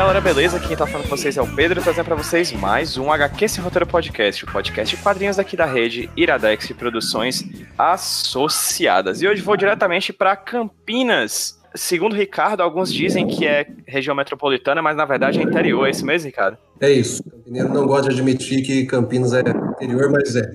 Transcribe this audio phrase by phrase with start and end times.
[0.00, 0.58] Galera, beleza?
[0.58, 3.62] Quem tá falando com vocês é o Pedro, trazendo pra vocês mais um HQ Sem
[3.62, 7.44] Roteiro Podcast, o podcast de quadrinhos aqui da rede Iradex e Produções
[7.76, 9.20] Associadas.
[9.20, 11.60] E hoje vou diretamente para Campinas.
[11.74, 15.86] Segundo Ricardo, alguns dizem que é região metropolitana, mas na verdade é interior.
[15.86, 16.56] É isso mesmo, Ricardo?
[16.80, 17.22] É isso.
[17.26, 20.50] O campineiro não gosta de admitir que Campinas é interior, mas é.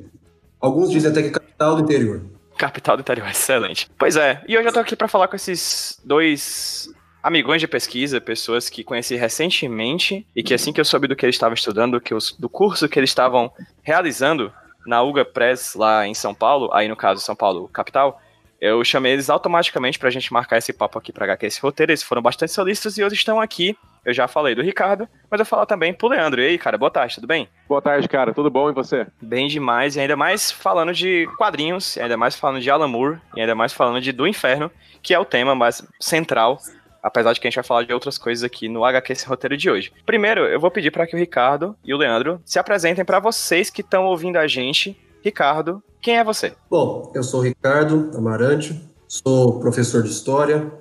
[0.59, 2.23] Alguns dizem até que é capital do interior.
[2.58, 3.91] Capital do interior, excelente.
[3.95, 6.89] Pois é, e hoje eu tô aqui para falar com esses dois
[7.26, 11.26] amigões de pesquisa, pessoas que conheci recentemente e que assim que eu soube do que
[11.26, 14.54] eles estavam estudando, que os, do curso que eles estavam realizando
[14.86, 18.22] na UGA Press lá em São Paulo, aí no caso São Paulo capital,
[18.62, 22.03] eu chamei eles automaticamente pra gente marcar esse papo aqui pra HQ esse roteiro, eles
[22.03, 23.76] foram bastante solistas e hoje estão aqui.
[24.06, 26.40] Eu já falei do Ricardo, mas eu falar também pro Leandro.
[26.40, 27.50] E aí, cara, boa tarde, tudo bem?
[27.68, 29.08] Boa tarde, cara, tudo bom e você?
[29.20, 33.42] Bem demais, e ainda mais falando de quadrinhos, ainda mais falando de Alan Moore, e
[33.42, 34.70] ainda mais falando de Do Inferno,
[35.02, 36.59] que é o tema mais central
[37.06, 39.56] apesar de que a gente vai falar de outras coisas aqui no HQ esse roteiro
[39.56, 39.94] de hoje.
[40.08, 43.70] Primeiro, eu vou pedir para que o Ricardo e o Leandro se apresentem para vocês
[43.70, 44.97] que estão ouvindo a gente.
[45.23, 46.53] Ricardo, quem é você?
[46.67, 50.72] Bom, eu sou Ricardo Amarante, sou professor de História,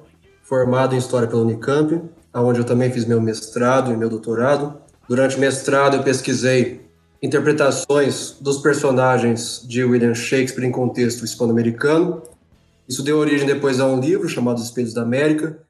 [0.42, 2.00] formado em História pela Unicamp,
[2.34, 4.80] onde eu também fiz meu mestrado e meu doutorado.
[5.06, 6.88] Durante o mestrado, eu pesquisei
[7.22, 12.22] interpretações dos personagens de William Shakespeare em contexto hispano-americano.
[12.88, 15.63] Isso deu origem depois a um livro chamado Os Espelhos da América,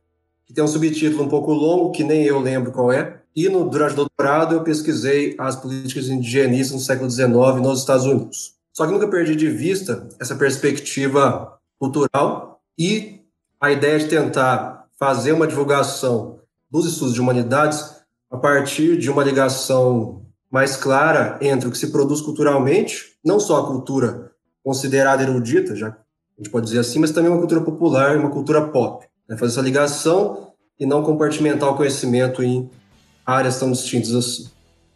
[0.54, 3.20] tem um subtítulo um pouco longo, que nem eu lembro qual é.
[3.34, 7.28] E no, durante o doutorado eu pesquisei as políticas indigenistas no século XIX
[7.60, 8.54] nos Estados Unidos.
[8.72, 13.20] Só que nunca perdi de vista essa perspectiva cultural e
[13.60, 16.38] a ideia de tentar fazer uma divulgação
[16.70, 17.94] dos estudos de humanidades
[18.30, 23.60] a partir de uma ligação mais clara entre o que se produz culturalmente, não só
[23.60, 24.32] a cultura
[24.62, 28.68] considerada erudita, já a gente pode dizer assim, mas também uma cultura popular uma cultura
[28.68, 29.06] pop.
[29.28, 29.36] Né?
[29.36, 32.70] Fazer essa ligação e não compartimentar o conhecimento em
[33.24, 34.50] áreas tão distintas assim.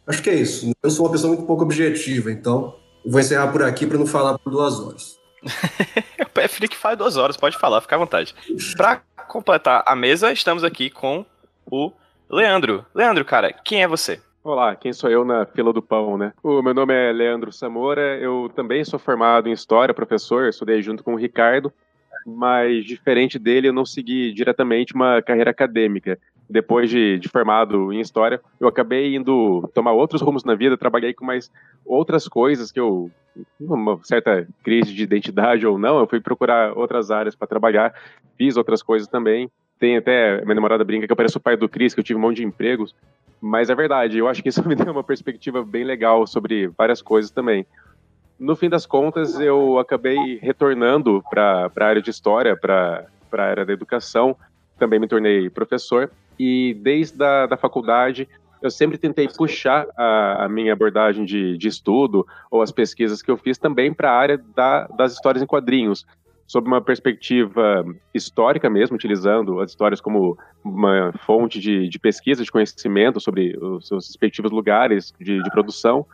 [0.06, 0.70] Acho que é isso.
[0.82, 2.74] Eu sou uma pessoa muito pouco objetiva, então
[3.04, 5.18] vou encerrar por aqui para não falar por duas horas.
[6.18, 8.34] eu prefiro que fale duas horas, pode falar, fica à vontade.
[8.76, 11.24] Para completar a mesa, estamos aqui com
[11.70, 11.92] o
[12.28, 12.84] Leandro.
[12.94, 14.20] Leandro, cara, quem é você?
[14.42, 16.32] Olá, quem sou eu na fila do pão, né?
[16.42, 21.04] O meu nome é Leandro Samora, eu também sou formado em História, professor, estudei junto
[21.04, 21.72] com o Ricardo,
[22.36, 26.18] mas diferente dele, eu não segui diretamente uma carreira acadêmica.
[26.48, 31.12] Depois de, de, formado em História, eu acabei indo tomar outros rumos na vida, trabalhei
[31.12, 31.50] com mais
[31.84, 33.10] outras coisas que eu,
[33.60, 37.94] uma certa crise de identidade ou não, eu fui procurar outras áreas para trabalhar,
[38.36, 39.50] fiz outras coisas também.
[39.78, 42.18] Tem até, minha namorada brinca que eu pareço o pai do Cris, que eu tive
[42.18, 42.94] um monte de empregos,
[43.40, 47.00] mas é verdade, eu acho que isso me deu uma perspectiva bem legal sobre várias
[47.00, 47.66] coisas também
[48.38, 53.66] no fim das contas, eu acabei retornando para a área de história, para a área
[53.66, 54.36] da educação.
[54.78, 56.10] Também me tornei professor.
[56.38, 58.28] E desde a da faculdade,
[58.62, 63.30] eu sempre tentei puxar a, a minha abordagem de, de, estudo ou as pesquisas que
[63.30, 66.06] eu fiz também para a área da, das histórias em quadrinhos,
[66.46, 67.84] sob uma perspectiva
[68.14, 73.86] histórica mesmo, utilizando as histórias como uma fonte de, de pesquisa, de conhecimento sobre os
[73.86, 76.06] seus respectivos lugares de, de produção,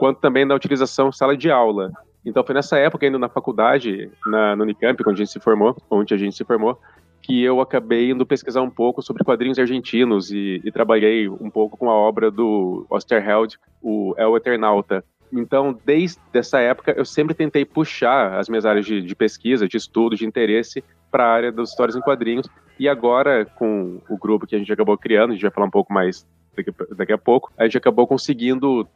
[0.00, 1.92] quanto também na utilização sala de aula.
[2.24, 5.76] Então foi nessa época, indo na faculdade, na, no Unicamp, onde a gente se formou,
[5.90, 6.80] onde a gente se formou,
[7.20, 11.76] que eu acabei indo pesquisar um pouco sobre quadrinhos argentinos e, e trabalhei um pouco
[11.76, 15.04] com a obra do Osterheld, o El Eternauta.
[15.30, 19.76] Então, desde essa época, eu sempre tentei puxar as minhas áreas de, de pesquisa, de
[19.76, 22.48] estudo, de interesse para a área das histórias em quadrinhos.
[22.78, 25.70] E agora, com o grupo que a gente acabou criando, a gente vai falar um
[25.70, 26.26] pouco mais
[26.56, 28.88] daqui, daqui a pouco, a gente acabou conseguindo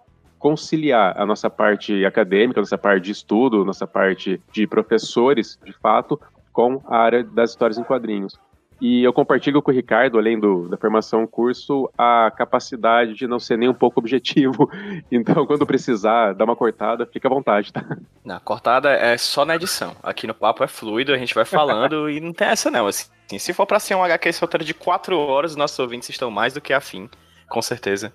[0.44, 6.20] conciliar a nossa parte acadêmica, nossa parte de estudo, nossa parte de professores, de fato,
[6.52, 8.38] com a área das histórias em quadrinhos.
[8.78, 13.38] E eu compartilho com o Ricardo, além do, da formação curso, a capacidade de não
[13.38, 14.70] ser nem um pouco objetivo.
[15.10, 17.82] Então, quando precisar dar uma cortada, fica à vontade, tá?
[18.22, 19.96] Na cortada é só na edição.
[20.02, 22.86] Aqui no papo é fluido, a gente vai falando e não tem essa não.
[22.86, 23.08] Assim,
[23.38, 26.52] se for pra ser um HQ solteiro de quatro horas, os nossos ouvintes estão mais
[26.52, 27.08] do que afim,
[27.48, 28.12] com certeza,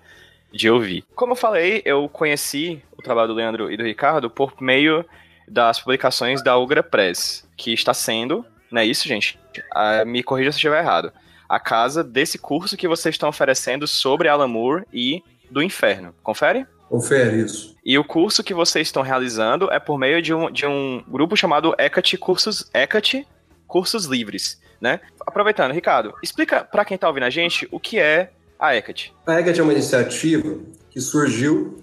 [0.52, 1.04] de ouvir.
[1.14, 5.04] Como eu falei, eu conheci o trabalho do Leandro e do Ricardo por meio
[5.46, 9.38] das publicações da Ugra Press, que está sendo, não é isso, gente?
[9.72, 11.12] Ah, me corrija se eu estiver errado.
[11.48, 16.14] A casa desse curso que vocês estão oferecendo sobre Alan Moore e do Inferno.
[16.22, 16.66] Confere?
[16.88, 17.76] Confere isso.
[17.84, 21.36] E o curso que vocês estão realizando é por meio de um, de um grupo
[21.36, 23.26] chamado Hecate Cursos, Hecate
[23.66, 25.00] Cursos Livres, né?
[25.26, 29.14] Aproveitando, Ricardo, explica para quem está ouvindo a gente o que é a Hecate.
[29.26, 30.58] A Hecate é uma iniciativa
[30.90, 31.78] que surgiu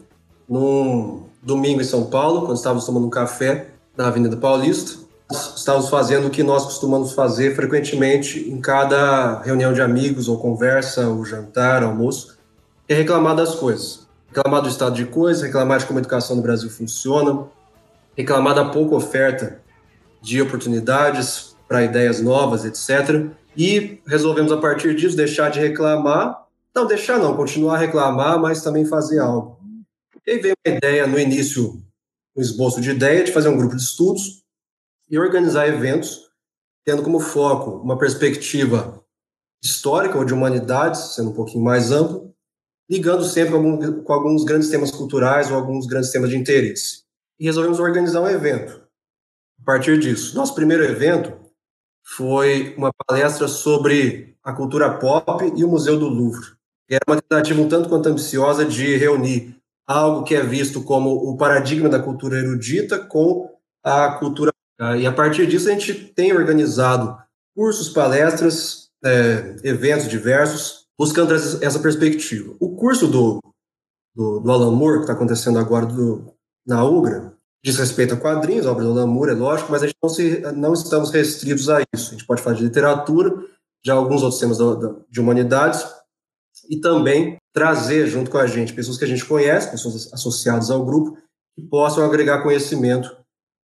[0.48, 5.06] num domingo em São Paulo, quando estávamos tomando um café na Avenida Paulista.
[5.30, 11.08] Estávamos fazendo o que nós costumamos fazer frequentemente em cada reunião de amigos, ou conversa,
[11.08, 12.38] ou jantar, almoço,
[12.88, 14.08] é reclamar das coisas.
[14.28, 17.46] Reclamar do estado de coisas, reclamar de como a educação no Brasil funciona,
[18.16, 19.60] reclamar da pouca oferta
[20.22, 23.26] de oportunidades para ideias novas, etc.
[23.56, 26.47] E resolvemos, a partir disso, deixar de reclamar
[26.78, 29.60] não, deixar não, continuar a reclamar, mas também fazer algo.
[30.26, 31.82] E aí veio uma ideia no início,
[32.36, 34.44] um esboço de ideia de fazer um grupo de estudos
[35.10, 36.30] e organizar eventos,
[36.86, 39.04] tendo como foco uma perspectiva
[39.64, 42.32] histórica ou de humanidades, sendo um pouquinho mais amplo,
[42.90, 43.54] ligando sempre
[44.04, 47.04] com, alguns grandes temas culturais ou alguns grandes temas de interesse.
[47.40, 48.84] E resolvemos organizar um evento.
[49.60, 51.34] A partir disso, nosso primeiro evento
[52.04, 56.57] foi uma palestra sobre a cultura pop e o Museu do Louvre.
[56.90, 59.56] Era uma tentativa um tanto quanto ambiciosa de reunir
[59.86, 63.50] algo que é visto como o paradigma da cultura erudita com
[63.84, 64.52] a cultura.
[65.00, 67.18] E a partir disso a gente tem organizado
[67.56, 72.56] cursos, palestras, é, eventos diversos, buscando essa perspectiva.
[72.60, 73.40] O curso do,
[74.16, 76.34] do, do Alan Moore, que está acontecendo agora do,
[76.66, 79.98] na UGRA, diz respeito a quadrinhos, obras do Alan Moore, é lógico, mas a gente
[80.02, 82.10] não, se, não estamos restritos a isso.
[82.10, 83.34] A gente pode falar de literatura,
[83.84, 85.86] de alguns outros temas da, da, de humanidades,
[86.70, 90.86] e também trazer junto com a gente pessoas que a gente conhece, pessoas associadas ao
[90.86, 91.18] grupo,
[91.56, 93.16] que possam agregar conhecimento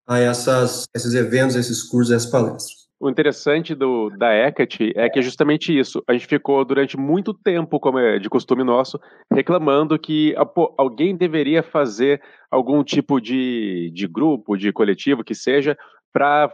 [0.08, 2.84] a essas, esses eventos, esses cursos, essas palestras.
[3.00, 6.02] O interessante do, da Hecate é que é justamente isso.
[6.08, 8.98] A gente ficou durante muito tempo, como é de costume nosso,
[9.32, 15.36] reclamando que ah, pô, alguém deveria fazer algum tipo de, de grupo, de coletivo, que
[15.36, 15.78] seja,
[16.14, 16.50] para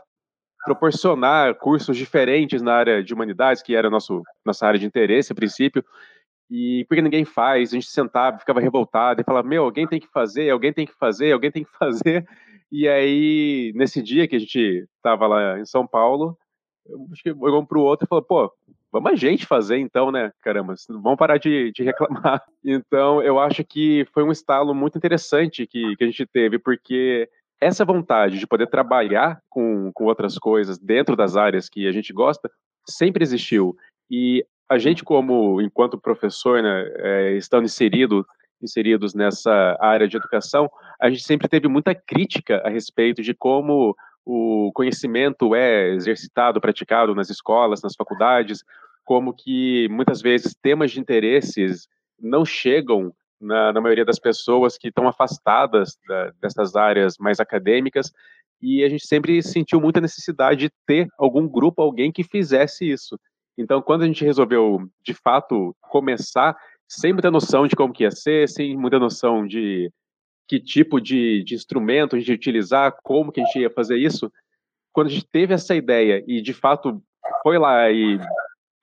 [0.66, 5.36] proporcionar cursos diferentes na área de humanidades, que era nosso, nossa área de interesse a
[5.36, 5.86] princípio,
[6.50, 10.08] e porque ninguém faz, a gente sentava, ficava revoltado e falava: Meu, alguém tem que
[10.08, 12.28] fazer, alguém tem que fazer, alguém tem que fazer.
[12.72, 16.38] E aí, nesse dia que a gente estava lá em São Paulo,
[17.12, 18.54] acho que um para o outro e falou: Pô,
[18.92, 20.32] vamos a gente fazer então, né?
[20.40, 22.44] Caramba, vamos parar de, de, reclamar.
[22.64, 27.28] Então, eu acho que foi um estalo muito interessante que, que a gente teve, porque
[27.60, 32.14] essa vontade de poder trabalhar com, com outras coisas dentro das áreas que a gente
[32.14, 32.52] gosta
[32.88, 33.76] sempre existiu.
[34.12, 38.26] E a gente, como enquanto professor, né, é, estando inserido,
[38.62, 40.70] inseridos nessa área de educação,
[41.02, 43.96] a gente sempre teve muita crítica a respeito de como
[44.26, 48.64] o conhecimento é exercitado, praticado nas escolas, nas faculdades,
[49.04, 51.88] como que muitas vezes temas de interesses
[52.22, 53.12] não chegam
[53.42, 58.12] na, na maioria das pessoas que estão afastadas da, dessas áreas mais acadêmicas,
[58.62, 63.18] e a gente sempre sentiu muita necessidade de ter algum grupo, alguém que fizesse isso.
[63.60, 66.56] Então, quando a gente resolveu, de fato, começar,
[66.88, 69.92] sem muita noção de como que ia ser, sem muita noção de
[70.48, 73.98] que tipo de, de instrumento a gente ia utilizar, como que a gente ia fazer
[73.98, 74.32] isso,
[74.94, 77.04] quando a gente teve essa ideia e, de fato,
[77.44, 78.18] foi lá e,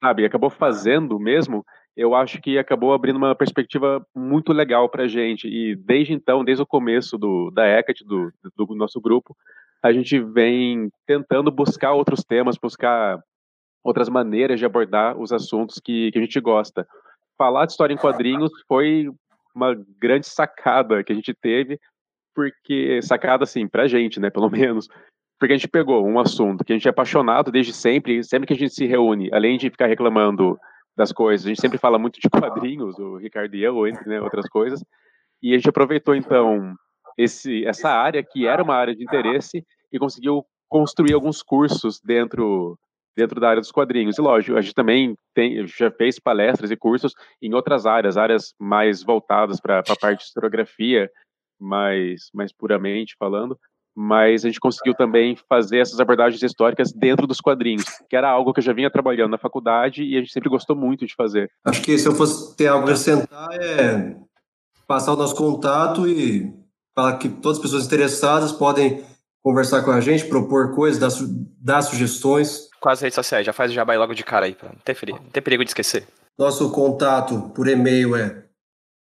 [0.05, 1.65] sabe, acabou fazendo mesmo,
[1.97, 5.49] eu acho que acabou abrindo uma perspectiva muito legal para a gente.
[5.49, 9.35] E desde então, desde o começo do, da Hecate, do, do nosso grupo,
[9.83, 13.19] a gente vem tentando buscar outros temas, buscar
[13.87, 16.87] outras maneiras de abordar os assuntos que, que a gente gosta.
[17.39, 19.09] Falar de história em quadrinhos foi
[19.55, 21.79] uma grande sacada que a gente teve,
[22.35, 24.89] porque sacada assim pra gente, né, pelo menos,
[25.39, 28.55] porque a gente pegou um assunto que a gente é apaixonado desde sempre, sempre que
[28.55, 30.59] a gente se reúne, além de ficar reclamando
[30.97, 34.21] das coisas, a gente sempre fala muito de quadrinhos, o Ricardo e eu, entre né,
[34.21, 34.83] outras coisas,
[35.41, 36.75] e a gente aproveitou então
[37.17, 42.77] esse, essa área que era uma área de interesse e conseguiu construir alguns cursos dentro
[43.17, 44.19] dentro da área dos quadrinhos.
[44.19, 48.55] E lógico, a gente também tem, já fez palestras e cursos em outras áreas, áreas
[48.61, 51.11] mais voltadas para a parte de historiografia,
[51.59, 53.59] mais, mais puramente falando.
[53.99, 58.53] mas a gente conseguiu também fazer essas abordagens históricas dentro dos quadrinhos, que era algo
[58.53, 61.51] que eu já vinha trabalhando na faculdade e a gente sempre gostou muito de fazer.
[61.65, 64.15] Acho que se eu fosse ter algo a acrescentar é
[64.87, 66.53] passar o nosso contato e
[66.95, 69.03] falar que todas as pessoas interessadas podem
[69.43, 71.11] conversar com a gente, propor coisas, dar,
[71.59, 72.66] dar sugestões.
[72.81, 74.97] Com as redes sociais, já faz o jabá logo de cara aí, pra não ter,
[75.09, 76.07] não ter perigo de esquecer.
[76.39, 78.45] Nosso contato por e-mail é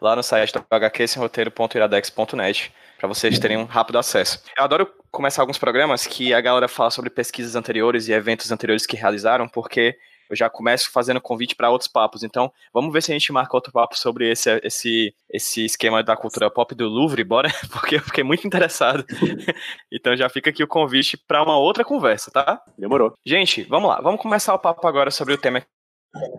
[0.00, 4.40] lá no site do hqsemroteiro.iradex.net, para vocês terem um rápido acesso.
[4.56, 8.86] Eu adoro começar alguns programas que a galera fala sobre pesquisas anteriores e eventos anteriores
[8.86, 9.98] que realizaram, porque
[10.28, 12.22] eu já começo fazendo convite para outros papos.
[12.22, 16.16] Então, vamos ver se a gente marca outro papo sobre esse, esse, esse esquema da
[16.16, 17.50] cultura pop do Louvre, bora?
[17.70, 19.04] Porque eu fiquei muito interessado.
[19.92, 22.60] então, já fica aqui o convite para uma outra conversa, tá?
[22.78, 23.14] Demorou.
[23.24, 24.00] Gente, vamos lá.
[24.00, 25.62] Vamos começar o papo agora sobre o tema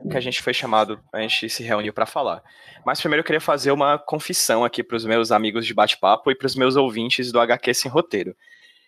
[0.10, 2.44] que a gente foi chamado, a gente se reuniu para falar.
[2.86, 6.36] Mas primeiro eu queria fazer uma confissão aqui para os meus amigos de bate-papo e
[6.36, 8.36] para os meus ouvintes do HQ Sem Roteiro.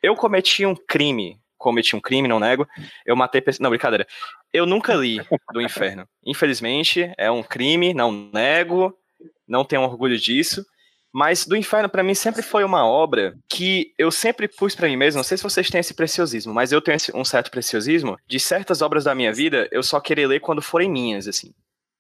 [0.02, 2.68] Eu cometi um crime cometi um crime, não nego.
[3.06, 3.60] Eu matei pessoas.
[3.60, 4.08] Não, brincadeira.
[4.54, 5.20] Eu nunca li
[5.54, 6.08] do inferno.
[6.26, 8.98] Infelizmente, é um crime, não nego,
[9.48, 10.66] não tenho orgulho disso.
[11.18, 14.98] Mas do Inferno, para mim, sempre foi uma obra que eu sempre pus para mim
[14.98, 15.20] mesmo.
[15.20, 18.82] Não sei se vocês têm esse preciosismo, mas eu tenho um certo preciosismo de certas
[18.82, 21.54] obras da minha vida eu só querer ler quando forem minhas, assim.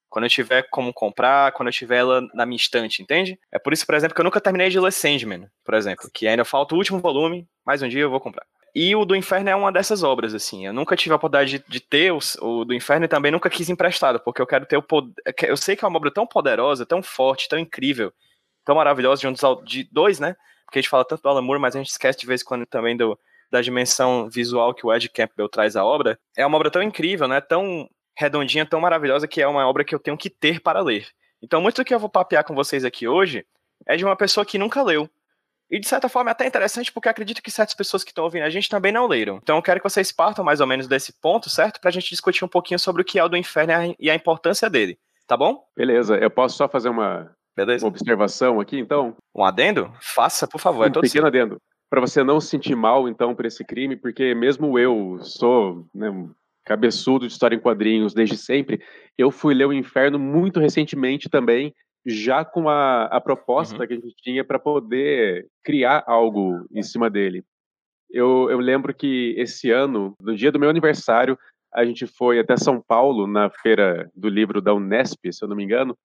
[0.09, 3.39] Quando eu tiver como comprar, quando eu tiver ela na minha estante, entende?
[3.53, 6.27] É por isso, por exemplo, que eu nunca terminei de ler Sandman, por exemplo, que
[6.27, 8.45] ainda falta o último volume, mais um dia eu vou comprar.
[8.75, 10.65] E o do Inferno é uma dessas obras, assim.
[10.67, 13.49] Eu nunca tive a oportunidade de, de ter o, o, do Inferno e também nunca
[13.49, 15.13] quis emprestado, porque eu quero ter o poder.
[15.43, 18.11] Eu sei que é uma obra tão poderosa, tão forte, tão incrível,
[18.65, 20.35] tão maravilhosa, de, um dos, de dois, né?
[20.65, 22.45] Porque a gente fala tanto do Alan Moore, mas a gente esquece de vez em
[22.45, 23.17] quando também do,
[23.49, 26.19] da dimensão visual que o Ed Campbell traz à obra.
[26.35, 27.39] É uma obra tão incrível, né?
[27.39, 31.07] Tão redondinha, tão maravilhosa, que é uma obra que eu tenho que ter para ler.
[31.41, 33.45] Então, muito do que eu vou papear com vocês aqui hoje
[33.87, 35.09] é de uma pessoa que nunca leu.
[35.69, 38.43] E de certa forma é até interessante porque acredito que certas pessoas que estão ouvindo
[38.43, 39.39] a gente também não leram.
[39.41, 41.81] Então eu quero que vocês partam mais ou menos desse ponto, certo?
[41.81, 44.69] Pra gente discutir um pouquinho sobre o que é o do inferno e a importância
[44.69, 44.97] dele.
[45.27, 45.63] Tá bom?
[45.75, 49.15] Beleza, eu posso só fazer uma, uma observação aqui, então?
[49.35, 49.91] Um adendo?
[49.99, 50.85] Faça, por favor.
[50.85, 51.25] É um pequeno seu.
[51.25, 51.57] adendo.
[51.89, 56.09] Para você não se sentir mal, então, por esse crime, porque mesmo eu sou né,
[56.09, 56.31] um
[56.63, 58.81] cabeçudo de história em quadrinhos desde sempre,
[59.17, 61.73] eu fui ler o Inferno muito recentemente também,
[62.05, 63.87] já com a, a proposta uhum.
[63.87, 67.43] que a gente tinha para poder criar algo em cima dele.
[68.09, 71.37] Eu, eu lembro que esse ano, no dia do meu aniversário,
[71.73, 75.55] a gente foi até São Paulo, na feira do livro da Unesp, se eu não
[75.55, 75.97] me engano,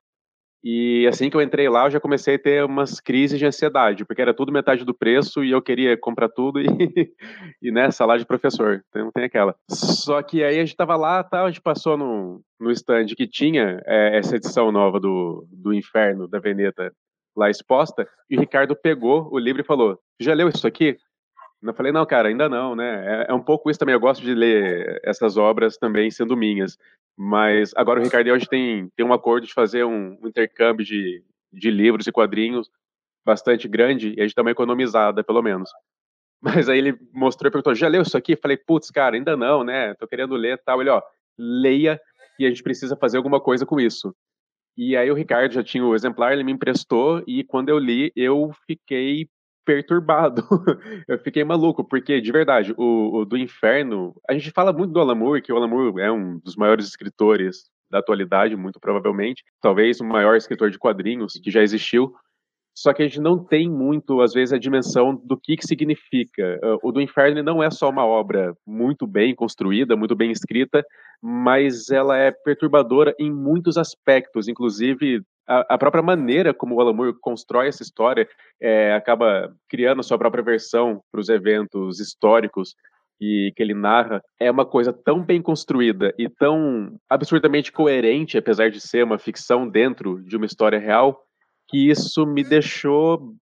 [0.62, 4.04] e assim que eu entrei lá, eu já comecei a ter umas crises de ansiedade,
[4.04, 6.66] porque era tudo metade do preço e eu queria comprar tudo e,
[7.62, 9.54] e né, salário de professor, então tem aquela.
[9.68, 13.26] Só que aí a gente tava lá, tá, a gente passou no, no stand que
[13.26, 16.92] tinha é, essa edição nova do, do Inferno, da Veneta,
[17.34, 20.96] lá exposta, e o Ricardo pegou o livro e falou: Já leu isso aqui?
[21.62, 23.26] Eu falei, não, cara, ainda não, né?
[23.26, 23.92] É, é, um pouco isso também.
[23.92, 26.78] Eu gosto de ler essas obras também sendo minhas.
[27.22, 30.86] Mas agora o Ricardo e gente tem, tem um acordo de fazer um, um intercâmbio
[30.86, 31.22] de,
[31.52, 32.70] de livros e quadrinhos
[33.22, 35.70] bastante grande e a gente dá uma economizada, pelo menos.
[36.40, 38.36] Mas aí ele mostrou e perguntou: já leu isso aqui?
[38.36, 39.92] Falei, putz, cara, ainda não, né?
[39.96, 40.80] Tô querendo ler tal.
[40.80, 41.02] Ele, ó,
[41.38, 42.00] leia
[42.38, 44.16] e a gente precisa fazer alguma coisa com isso.
[44.74, 48.10] E aí o Ricardo já tinha o exemplar, ele me emprestou e quando eu li,
[48.16, 49.28] eu fiquei
[49.70, 50.42] perturbado.
[51.06, 54.98] eu fiquei maluco, porque, de verdade, o, o, do Inferno, a gente fala muito do
[54.98, 59.44] Alan Moore, que o Alan Moore é um dos maiores escritores da atualidade, muito provavelmente,
[59.60, 62.12] talvez o maior escritor de quadrinhos que já existiu,
[62.76, 66.58] só que a gente não tem muito, às vezes, a dimensão do que, que significa.
[66.82, 70.84] O do Inferno não é só uma obra muito bem construída, muito bem escrita,
[71.22, 77.18] mas ela é perturbadora em muitos aspectos, inclusive a, própria maneira como o Alan Moore
[77.20, 78.28] constrói essa história
[78.60, 82.74] é, acaba criando a sua própria versão para os eventos históricos
[83.20, 88.70] e que ele narra é uma coisa tão bem construída e tão absurdamente coerente, apesar
[88.70, 91.22] de ser uma ficção dentro de uma história real,
[91.68, 93.34] que isso me deixou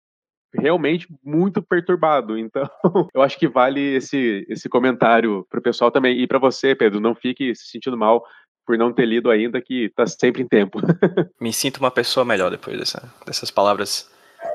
[0.54, 2.36] realmente muito perturbado.
[2.46, 2.68] Então,
[3.14, 6.20] eu acho que vale esse, esse comentário para o pessoal também.
[6.20, 8.24] E para você, Pedro, não fique se sentindo mal
[8.66, 10.80] por não ter lido ainda, que tá sempre em tempo.
[11.40, 14.10] Me sinto uma pessoa melhor depois dessa, dessas palavras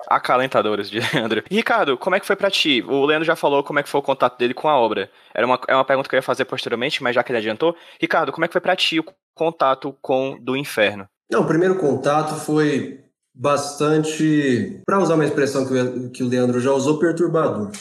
[0.08, 1.44] acalentadoras de Leandro.
[1.50, 2.84] Ricardo, como é que foi para ti?
[2.88, 5.10] O Leandro já falou como é que foi o contato dele com a obra.
[5.34, 7.76] Era uma, é uma pergunta que eu ia fazer posteriormente, mas já que ele adiantou.
[8.00, 11.08] Ricardo, como é que foi para ti o contato com Do Inferno?
[11.32, 13.00] Não, o primeiro contato foi
[13.34, 17.72] bastante, para usar uma expressão que o, que o Leandro já usou, perturbador.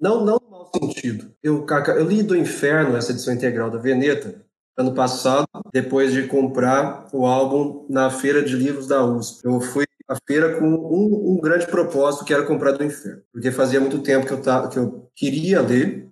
[0.00, 1.32] Não, não no mau sentido.
[1.42, 4.44] Eu, eu li Do Inferno, essa edição integral da Veneta,
[4.76, 9.44] ano passado, depois de comprar o álbum na feira de livros da USP.
[9.44, 13.50] Eu fui à feira com um, um grande propósito, que era comprar do Inferno, porque
[13.50, 16.08] fazia muito tempo que eu, tava, que eu queria ler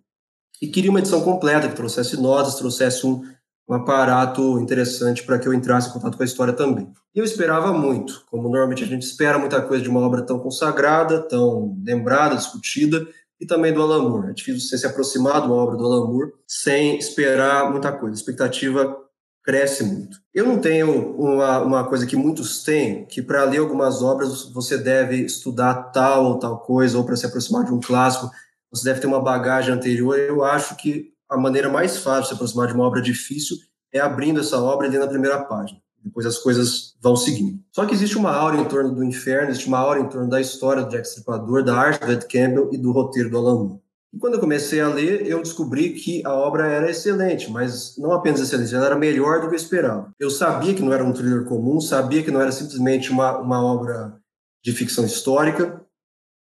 [0.61, 3.23] e queria uma edição completa, que trouxesse notas, trouxesse um,
[3.69, 6.91] um aparato interessante para que eu entrasse em contato com a história também.
[7.15, 10.39] E eu esperava muito, como normalmente a gente espera muita coisa de uma obra tão
[10.39, 13.07] consagrada, tão lembrada, discutida,
[13.41, 14.31] e também do Alan Moore.
[14.31, 18.15] É difícil você se aproximar de uma obra do Alan Moore sem esperar muita coisa.
[18.15, 18.97] A expectativa
[19.43, 20.19] cresce muito.
[20.35, 24.77] Eu não tenho uma, uma coisa que muitos têm, que para ler algumas obras você
[24.77, 28.31] deve estudar tal ou tal coisa, ou para se aproximar de um clássico,
[28.71, 30.19] você deve ter uma bagagem anterior.
[30.19, 33.57] Eu acho que a maneira mais fácil de se aproximar de uma obra difícil
[33.93, 35.81] é abrindo essa obra e lendo a primeira página.
[36.05, 37.59] Depois as coisas vão seguindo.
[37.73, 40.41] Só que existe uma aura em torno do inferno, existe uma aura em torno da
[40.41, 43.81] história do Jack Stripador, da arte do Ed Campbell e do roteiro do Alan Moore.
[44.13, 48.13] E quando eu comecei a ler, eu descobri que a obra era excelente, mas não
[48.13, 50.13] apenas excelente, ela era melhor do que eu esperava.
[50.19, 53.63] Eu sabia que não era um thriller comum, sabia que não era simplesmente uma, uma
[53.63, 54.19] obra
[54.65, 55.81] de ficção histórica,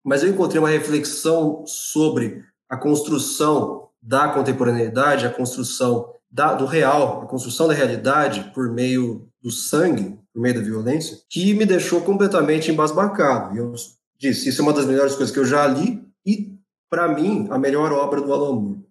[0.04, 7.22] mas eu encontrei uma reflexão sobre a construção da contemporaneidade, a construção da, do real,
[7.22, 12.00] a construção da realidade por meio do sangue, por meio da violência, que me deixou
[12.02, 13.56] completamente embasbacado.
[13.56, 13.74] Eu
[14.18, 16.56] disse, isso é uma das melhores coisas que eu já li e,
[16.88, 18.86] para mim, a melhor obra do Alan Moore,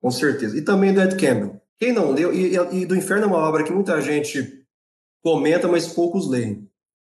[0.00, 0.56] com certeza.
[0.56, 1.60] E também do Ed Campbell.
[1.78, 4.64] Quem não leu, e, e do Inferno é uma obra que muita gente
[5.22, 6.68] comenta, mas poucos leem,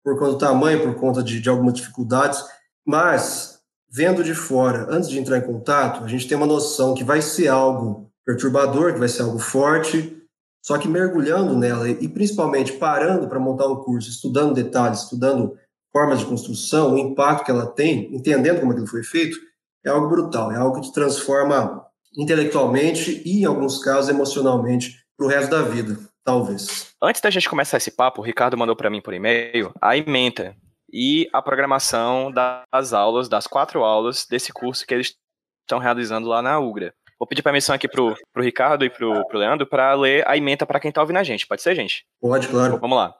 [0.03, 2.43] por conta do tamanho, por conta de, de algumas dificuldades,
[2.85, 7.03] mas vendo de fora, antes de entrar em contato, a gente tem uma noção que
[7.03, 10.20] vai ser algo perturbador, que vai ser algo forte,
[10.61, 15.57] só que mergulhando nela e principalmente parando para montar um curso, estudando detalhes, estudando
[15.91, 19.37] formas de construção, o impacto que ela tem, entendendo como aquilo foi feito,
[19.85, 25.25] é algo brutal, é algo que te transforma intelectualmente e, em alguns casos, emocionalmente para
[25.25, 26.93] o resto da vida, talvez.
[27.01, 30.55] Antes da gente começar esse papo, o Ricardo mandou para mim por e-mail a ementa
[30.91, 35.15] e a programação das aulas, das quatro aulas desse curso que eles
[35.61, 36.93] estão realizando lá na UGRA.
[37.21, 40.65] Vou pedir permissão aqui pro, pro Ricardo e pro, pro Leandro para ler a emenda
[40.65, 41.45] para quem tá ouvindo a gente.
[41.45, 42.03] Pode ser, gente?
[42.19, 42.79] Pode, claro.
[42.79, 43.13] Vamos lá.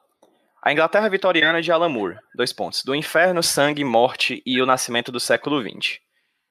[0.60, 2.18] A Inglaterra Vitoriana de Alan Moore.
[2.34, 2.82] Dois pontos.
[2.82, 6.00] Do inferno, sangue, morte e o nascimento do século XX.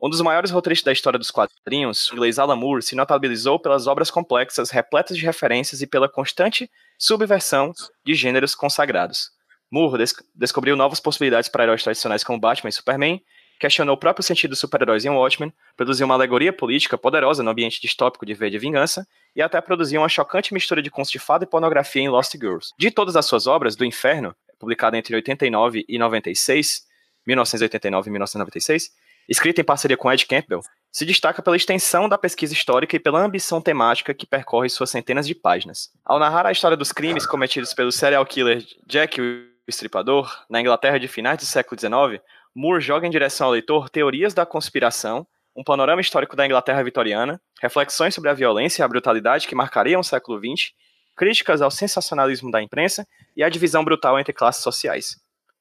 [0.01, 3.85] Um dos maiores roteiristas da história dos quadrinhos, o inglês Alan Moore se notabilizou pelas
[3.85, 7.73] obras complexas, repletas de referências e pela constante subversão
[8.05, 9.29] de gêneros consagrados.
[9.69, 13.21] Moore des descobriu novas possibilidades para heróis tradicionais como Batman e Superman
[13.61, 17.79] questionou o próprio sentido dos super-heróis em Watchmen, produziu uma alegoria política poderosa no ambiente
[17.79, 21.43] distópico de V de Vingança, e até produziu uma chocante mistura de contos de fada
[21.43, 22.73] e pornografia em Lost Girls.
[22.77, 26.81] De todas as suas obras, Do Inferno, publicada entre 89 e 96,
[27.25, 28.89] 1989 e 1996,
[29.29, 33.23] escrita em parceria com Ed Campbell, se destaca pela extensão da pesquisa histórica e pela
[33.23, 35.91] ambição temática que percorre suas centenas de páginas.
[36.03, 40.99] Ao narrar a história dos crimes cometidos pelo serial killer Jack o Estripador na Inglaterra
[40.99, 42.21] de finais do século XIX,
[42.53, 47.41] Moore joga em direção ao leitor teorias da conspiração, um panorama histórico da Inglaterra vitoriana,
[47.61, 50.71] reflexões sobre a violência e a brutalidade que marcariam o século XX,
[51.15, 55.15] críticas ao sensacionalismo da imprensa e à divisão brutal entre classes sociais.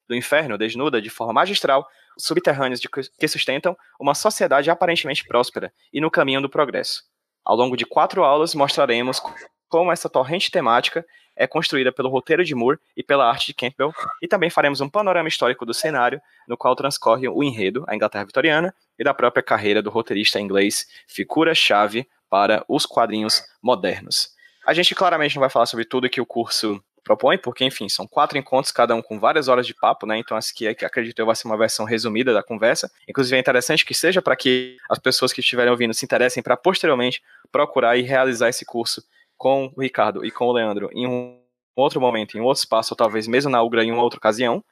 [0.08, 6.00] Do inferno desnuda, de forma magistral, os subterrâneos que sustentam uma sociedade aparentemente próspera e
[6.00, 7.04] no caminho do progresso.
[7.44, 9.22] Ao longo de quatro aulas, mostraremos
[9.68, 11.06] como essa torrente temática
[11.40, 14.90] é construída pelo roteiro de Moore e pela arte de Campbell, e também faremos um
[14.90, 19.42] panorama histórico do cenário, no qual transcorre o enredo, a Inglaterra vitoriana, e da própria
[19.42, 24.28] carreira do roteirista inglês, figura-chave para os quadrinhos modernos.
[24.66, 28.06] A gente claramente não vai falar sobre tudo que o curso propõe, porque, enfim, são
[28.06, 30.18] quatro encontros, cada um com várias horas de papo, né?
[30.18, 32.90] Então, acho que acredito eu vai ser uma versão resumida da conversa.
[33.08, 36.54] Inclusive, é interessante que seja para que as pessoas que estiverem ouvindo se interessem para
[36.54, 39.02] posteriormente procurar e realizar esse curso
[39.40, 41.40] com o Ricardo e com o Leandro em um
[41.74, 44.62] outro momento, em um outro espaço, ou talvez mesmo na UGRA em uma outra ocasião.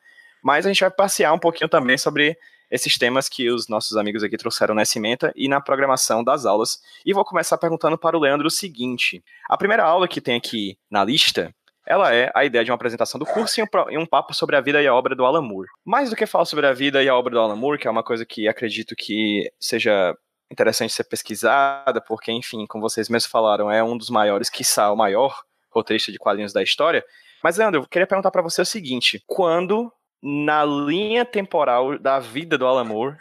[0.45, 2.37] Mas a gente vai passear um pouquinho também sobre
[2.71, 6.83] esses temas que os nossos amigos aqui trouxeram nessa ementa e na programação das aulas.
[7.05, 10.77] E vou começar perguntando para o Leandro o seguinte: a primeira aula que tem aqui
[10.91, 11.51] na lista.
[11.87, 14.83] Ela é a ideia de uma apresentação do curso e um papo sobre a vida
[14.83, 15.69] e a obra do Alan Moore.
[15.83, 17.91] Mais do que falar sobre a vida e a obra do Alan Moore, que é
[17.91, 20.15] uma coisa que acredito que seja
[20.51, 24.97] interessante ser pesquisada, porque, enfim, como vocês mesmos falaram, é um dos maiores, quiçá o
[24.97, 27.05] maior roteirista de quadrinhos da história.
[27.43, 32.59] Mas, Leandro, eu queria perguntar para você o seguinte: quando na linha temporal da vida
[32.59, 33.17] do Alan Moore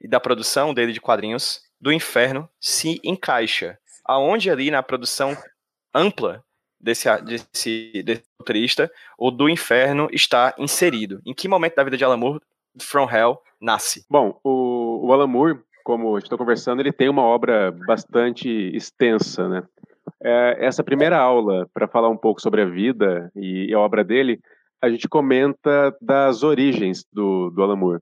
[0.00, 3.78] e da produção dele de quadrinhos do Inferno se encaixa?
[4.04, 5.36] Aonde ali na produção
[5.94, 6.44] ampla
[6.78, 11.22] desse, desse, desse autorista, o do Inferno está inserido?
[11.24, 12.40] Em que momento da vida de Alan Moore
[12.80, 14.04] From Hell nasce?
[14.10, 19.62] Bom, o, o Alan Moore, como estou conversando, ele tem uma obra bastante extensa, né?
[20.22, 24.40] É, essa primeira aula, para falar um pouco sobre a vida e a obra dele,
[24.82, 28.00] a gente comenta das origens do, do Alan Moore.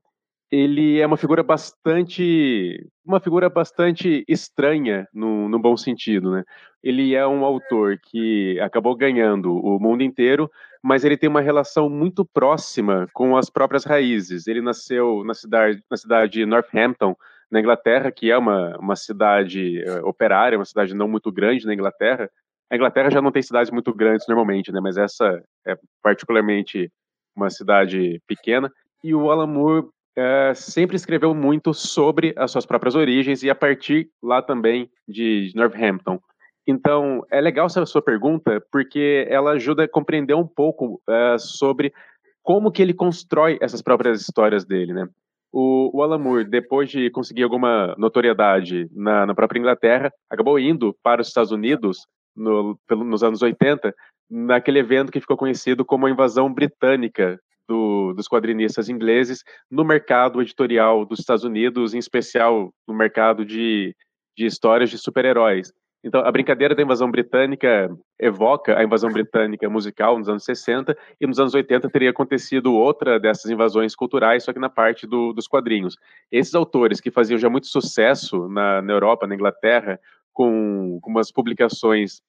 [0.49, 6.43] Ele é uma figura bastante, uma figura bastante estranha no, no bom sentido, né?
[6.81, 10.49] Ele é um autor que acabou ganhando o mundo inteiro,
[10.81, 14.47] mas ele tem uma relação muito próxima com as próprias raízes.
[14.47, 17.15] Ele nasceu na cidade, na cidade de Northampton,
[17.53, 21.73] na Inglaterra, que é uma, uma cidade uh, operária, uma cidade não muito grande na
[21.73, 22.27] Inglaterra.
[22.71, 24.79] A Inglaterra já não tem cidades muito grandes normalmente, né?
[24.81, 26.91] Mas essa é particularmente
[27.35, 28.71] uma cidade pequena.
[29.03, 33.55] E o Alan Moore uh, sempre escreveu muito sobre as suas próprias origens e a
[33.55, 36.19] partir lá também de Northampton.
[36.65, 41.93] Então, é legal essa sua pergunta, porque ela ajuda a compreender um pouco uh, sobre
[42.41, 45.07] como que ele constrói essas próprias histórias dele, né?
[45.55, 50.97] O, o Alan Moore, depois de conseguir alguma notoriedade na, na própria Inglaterra, acabou indo
[51.03, 53.93] para os Estados Unidos no, pelo, nos anos 80,
[54.27, 60.41] naquele evento que ficou conhecido como a invasão britânica do, dos quadrinistas ingleses no mercado
[60.41, 63.95] editorial dos Estados Unidos, em especial no mercado de,
[64.35, 65.71] de histórias de super-heróis.
[66.03, 67.89] Então, a brincadeira da invasão britânica
[68.19, 73.17] evoca a invasão britânica musical nos anos 60, e nos anos 80 teria acontecido outra
[73.17, 75.95] dessas invasões culturais, só que na parte do, dos quadrinhos.
[76.29, 79.97] Esses autores que faziam já muito sucesso na, na Europa, na Inglaterra,
[80.33, 82.21] com, com umas publicações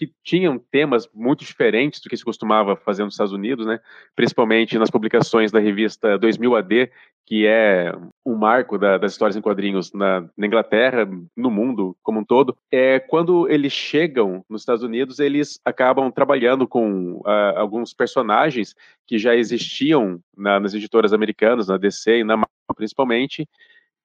[0.00, 3.78] que tinham temas muito diferentes do que se costumava fazer nos Estados Unidos, né?
[4.16, 6.90] principalmente nas publicações da revista 2000 AD,
[7.26, 7.92] que é
[8.24, 12.56] um marco da, das histórias em quadrinhos na, na, Inglaterra, no mundo como um todo.
[12.72, 18.74] É quando eles chegam nos Estados Unidos, eles acabam trabalhando com uh, alguns personagens
[19.06, 23.46] que já existiam na, nas editoras americanas, na DC e na Marvel principalmente,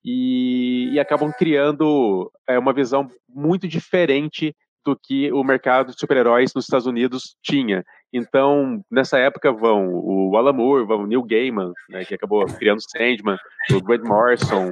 [0.03, 4.53] e, e acabam criando é, uma visão muito diferente
[4.85, 7.83] do que o mercado de super-heróis nos Estados Unidos tinha.
[8.13, 12.79] Então, nessa época vão o Alan Moore, vão o Neil Gaiman, né, que acabou criando
[12.79, 13.37] Sandman,
[13.73, 14.71] o Grant Morrison,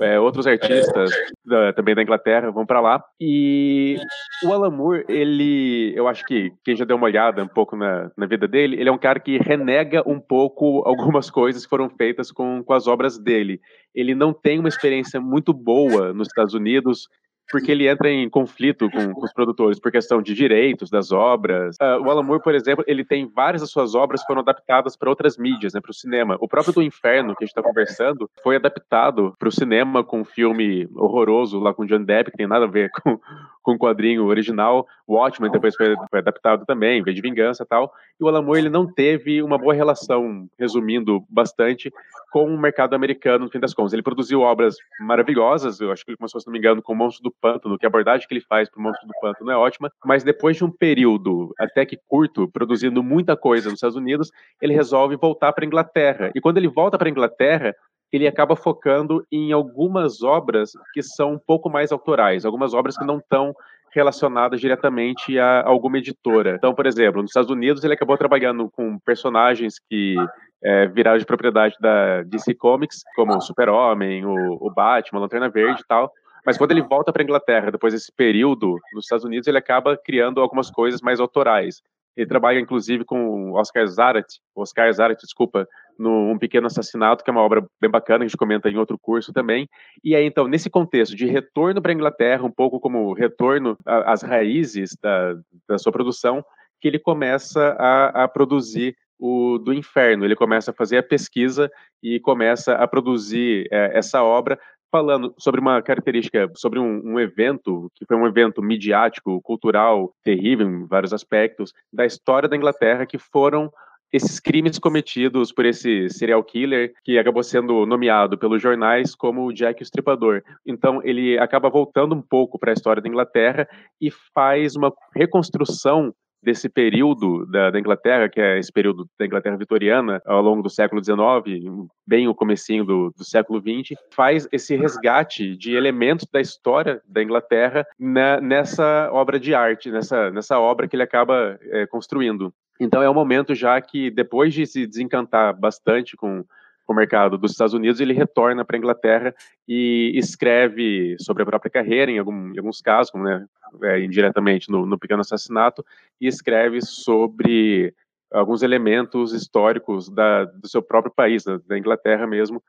[0.00, 1.10] é, outros artistas
[1.42, 3.02] da, também da Inglaterra vão para lá.
[3.18, 3.96] E
[4.44, 8.10] o Alan Moore, ele, eu acho que quem já deu uma olhada um pouco na,
[8.14, 11.88] na vida dele, ele é um cara que renega um pouco algumas coisas que foram
[11.88, 13.58] feitas com, com as obras dele.
[13.94, 17.08] Ele não tem uma experiência muito boa nos Estados Unidos
[17.50, 21.76] porque ele entra em conflito com, com, os produtores por questão de direitos das obras.
[21.80, 24.96] Uh, o Alan Moore, por exemplo, ele tem várias das suas obras que foram adaptadas
[24.96, 26.36] para outras mídias, né, para o cinema.
[26.40, 30.20] O próprio do Inferno, que a gente está conversando, foi adaptado para o cinema com
[30.20, 33.18] um filme horroroso lá com John Depp, que tem nada a ver com,
[33.66, 34.86] com o quadrinho original.
[35.08, 37.92] Watchmen depois foi, foi adaptado também, veio de vingança e tal.
[38.18, 41.92] E o Alan Moore, ele não teve uma boa relação, resumindo bastante,
[42.30, 43.92] com o mercado americano, no fim das contas.
[43.92, 46.96] Ele produziu obras maravilhosas, eu acho que ele começou, se não me engano, com o
[46.96, 49.56] Monstro do Pântano, que a abordagem que ele faz para o Monstro do Pântano é
[49.56, 54.30] ótima, mas depois de um período até que curto, produzindo muita coisa nos Estados Unidos,
[54.62, 56.30] ele resolve voltar para a Inglaterra.
[56.36, 57.74] E quando ele volta para a Inglaterra,
[58.16, 63.04] ele acaba focando em algumas obras que são um pouco mais autorais, algumas obras que
[63.04, 63.54] não estão
[63.92, 66.54] relacionadas diretamente a alguma editora.
[66.56, 70.16] Então, por exemplo, nos Estados Unidos ele acabou trabalhando com personagens que
[70.62, 75.48] é, viraram de propriedade da DC Comics, como o Super-Homem, o, o Batman, a Lanterna
[75.48, 76.12] Verde e tal,
[76.44, 79.96] mas quando ele volta para a Inglaterra, depois desse período nos Estados Unidos, ele acaba
[79.96, 81.82] criando algumas coisas mais autorais.
[82.16, 87.32] Ele trabalha, inclusive, com Oscar Zarat, Oscar Zarat, desculpa, no Um Pequeno Assassinato, que é
[87.32, 89.68] uma obra bem bacana, a gente comenta em outro curso também.
[90.02, 94.22] E aí, então, nesse contexto de retorno para a Inglaterra, um pouco como retorno às
[94.22, 95.34] raízes da,
[95.68, 96.44] da sua produção,
[96.80, 100.24] que ele começa a, a produzir o do inferno.
[100.24, 101.70] Ele começa a fazer a pesquisa
[102.02, 104.58] e começa a produzir é, essa obra
[104.90, 110.66] falando sobre uma característica, sobre um, um, evento, que foi um evento midiático, cultural, terrível
[110.66, 113.70] em vários aspectos, da história da Inglaterra, que foram
[114.16, 119.82] esses crimes cometidos por esse serial killer que acabou sendo nomeado pelos jornais como Jack
[119.82, 120.42] o Estripador.
[120.66, 123.68] Então ele acaba voltando um pouco para a história da Inglaterra
[124.00, 129.56] e faz uma reconstrução desse período da, da, Inglaterra, que é esse período da Inglaterra
[129.56, 134.76] vitoriana, ao longo do século XIX, bem o comecinho do, do século XX, faz esse
[134.76, 140.86] resgate de elementos da história da Inglaterra na, nessa obra de arte, nessa, nessa obra
[140.86, 142.52] que ele acaba é, construindo.
[142.78, 146.44] Então é um momento já que, depois de se desencantar bastante com com
[146.92, 149.34] o mercado dos Estados Unidos, ele retorna para a Inglaterra
[149.66, 153.44] e escreve sobre a própria carreira, em, algum, em alguns casos, como, né,
[153.82, 155.84] é, indiretamente no, no Pequeno Assassinato,
[156.20, 157.92] e escreve sobre
[158.32, 162.62] alguns elementos históricos da, do seu próprio país, da, da, Inglaterra mesmo,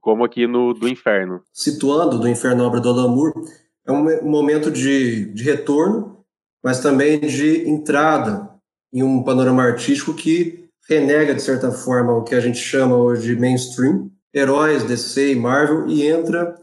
[0.00, 1.42] como aqui no do Inferno.
[1.52, 3.34] Situando do Inferno a obra do Alan Moore,
[3.86, 6.24] é um momento de, de retorno,
[6.62, 8.50] mas também de entrada
[8.92, 13.34] em um panorama artístico que renega, de certa forma, o que a gente chama hoje
[13.34, 16.54] de mainstream, heróis, DC e Marvel, e entra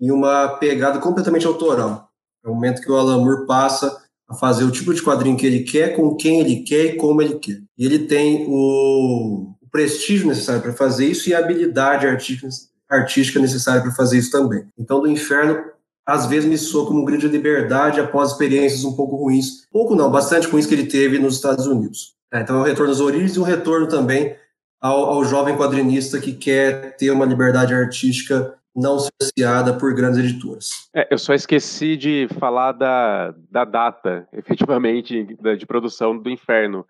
[0.00, 2.08] em uma pegada completamente autoral.
[2.44, 3.96] É o momento que o Alan Moore passa
[4.28, 7.22] a fazer o tipo de quadrinho que ele quer, com quem ele quer e como
[7.22, 7.60] ele quer.
[7.78, 13.82] E ele tem o, o prestígio necessário para fazer isso e a habilidade artística, necessária
[13.82, 14.66] para fazer isso também.
[14.76, 15.58] Então, do Inferno,
[16.04, 20.10] às vezes me soa como um grande liberdade após experiências um pouco ruins, pouco não,
[20.10, 22.15] bastante ruins que ele teve nos Estados Unidos.
[22.36, 24.36] É, então é um retorno às origens e um retorno também
[24.80, 30.68] ao, ao jovem quadrinista que quer ter uma liberdade artística não cerceada por grandes editoras.
[30.94, 36.86] É, eu só esqueci de falar da, da data, efetivamente, de produção do Inferno.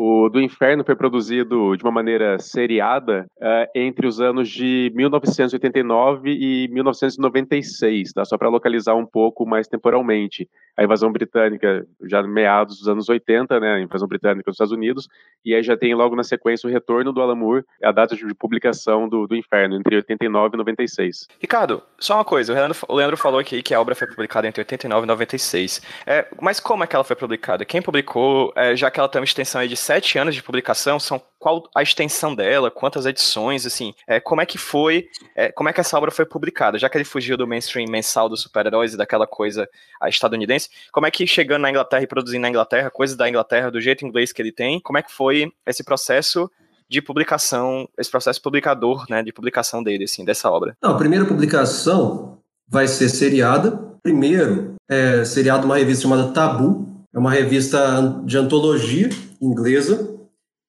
[0.00, 6.30] O do Inferno foi produzido de uma maneira seriada uh, entre os anos de 1989
[6.30, 8.24] e 1996, tá?
[8.24, 10.48] só para localizar um pouco mais temporalmente.
[10.76, 13.74] A invasão britânica, já meados dos anos 80, né?
[13.74, 15.08] a invasão britânica nos Estados Unidos,
[15.44, 18.32] e aí já tem logo na sequência o retorno do Alan Moore, a data de
[18.36, 21.26] publicação do, do Inferno, entre 89 e 96.
[21.40, 24.46] Ricardo, só uma coisa, o Leandro, o Leandro falou aqui que a obra foi publicada
[24.46, 25.82] entre 89 e 96.
[26.06, 27.64] É, mas como é que ela foi publicada?
[27.64, 31.00] Quem publicou, é, já que ela tem uma extensão aí de sete anos de publicação,
[31.00, 35.70] são qual a extensão dela, quantas edições, assim, é, como é que foi, é, como
[35.70, 38.92] é que essa obra foi publicada, já que ele fugiu do mainstream mensal dos super-heróis
[38.92, 39.66] e daquela coisa
[40.06, 43.80] estadunidense, como é que chegando na Inglaterra e produzindo na Inglaterra, coisas da Inglaterra, do
[43.80, 46.50] jeito inglês que ele tem, como é que foi esse processo
[46.86, 50.76] de publicação, esse processo publicador, né, de publicação dele, assim, dessa obra?
[50.82, 52.36] Não, a primeira publicação
[52.68, 53.70] vai ser seriada,
[54.02, 59.08] primeiro, é seriado uma revista chamada Tabu, é uma revista de antologia
[59.40, 60.16] inglesa.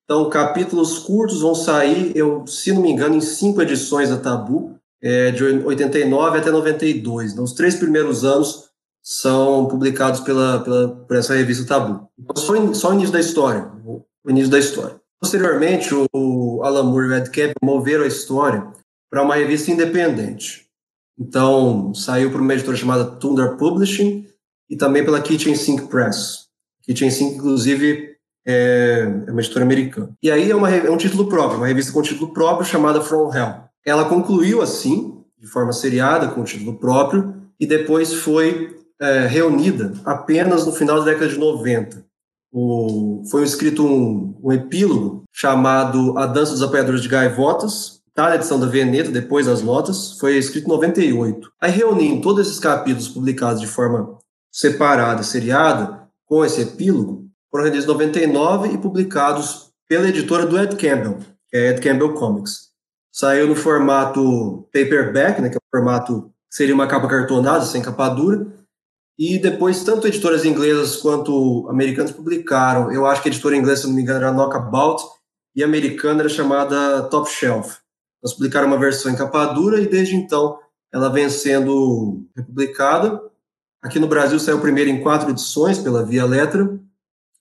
[0.03, 4.75] Então, capítulos curtos vão sair, eu, se não me engano, em cinco edições da Tabu,
[5.01, 7.33] é, de 89 até 92.
[7.33, 8.69] Então, os três primeiros anos
[9.03, 12.07] são publicados pela, pela, por essa revista Tabu.
[12.17, 13.71] Então, só, in, só o início da história.
[13.85, 14.99] O início da história.
[15.19, 18.65] Posteriormente, o Alan Moore e o Ed Cap moveram a história
[19.09, 20.67] para uma revista independente.
[21.19, 24.25] Então, saiu por uma editora chamada Thunder Publishing,
[24.69, 26.47] e também pela Kitchen Sink Press.
[26.83, 28.09] Kitchen Sink, inclusive,
[28.45, 30.11] é, é uma editora americana.
[30.21, 33.33] E aí é, uma, é um título próprio, uma revista com título próprio chamada From
[33.33, 33.63] Hell.
[33.85, 40.65] Ela concluiu assim, de forma seriada, com título próprio, e depois foi é, reunida apenas
[40.65, 42.05] no final da década de 90.
[42.51, 48.35] O, foi escrito um, um, epílogo chamado A Dança dos Apanhadores de Gaivotas, tá na
[48.35, 51.51] edição da Veneta, depois das notas, foi escrito em 98.
[51.61, 54.17] Aí reunindo todos esses capítulos publicados de forma
[54.51, 60.75] separada, seriada, com esse epílogo, foram rendidos em 99 e publicados pela editora do Ed
[60.75, 62.69] Campbell, que é Ed Campbell Comics.
[63.11, 68.09] Saiu no formato paperback, né, que é o formato seria uma capa cartonada, sem capa
[68.09, 68.47] dura,
[69.17, 72.91] e depois tanto editoras inglesas quanto americanas publicaram.
[72.91, 75.03] Eu acho que a editora inglesa, se não me engano, era Knockabout,
[75.55, 77.77] e a americana era chamada Top Shelf.
[78.23, 80.59] Elas publicaram uma versão em capa dura e desde então
[80.93, 83.21] ela vem sendo republicada
[83.81, 86.77] Aqui no Brasil saiu primeiro em quatro edições pela Via Letra.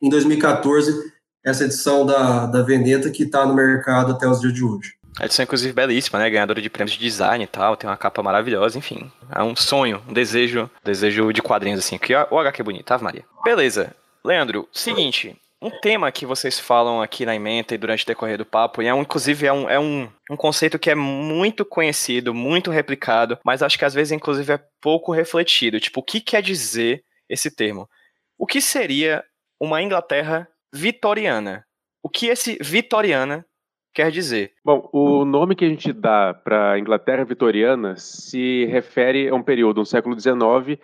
[0.01, 1.13] Em 2014,
[1.45, 4.95] essa edição da, da Veneta que está no mercado até os dias de hoje.
[5.19, 6.31] A edição, inclusive, belíssima, né?
[6.31, 9.11] Ganhadora de prêmios de design e tal, tem uma capa maravilhosa, enfim.
[9.35, 11.99] É um sonho, um desejo, desejo de quadrinhos, assim.
[11.99, 13.25] Que o HQ é bonito, Ave Maria.
[13.43, 13.97] Beleza.
[14.25, 18.47] Leandro, seguinte, um tema que vocês falam aqui na emenda e durante o decorrer do
[18.47, 22.33] papo, e é um, inclusive é, um, é um, um conceito que é muito conhecido,
[22.33, 25.81] muito replicado, mas acho que às vezes, inclusive, é pouco refletido.
[25.81, 27.89] Tipo, o que quer dizer esse termo?
[28.39, 29.25] O que seria
[29.61, 31.65] uma Inglaterra vitoriana?
[32.03, 33.45] O que esse vitoriana
[33.93, 34.53] quer dizer?
[34.65, 39.43] Bom, o nome que a gente dá para a Inglaterra vitoriana se refere a um
[39.43, 40.81] período, no século XIX,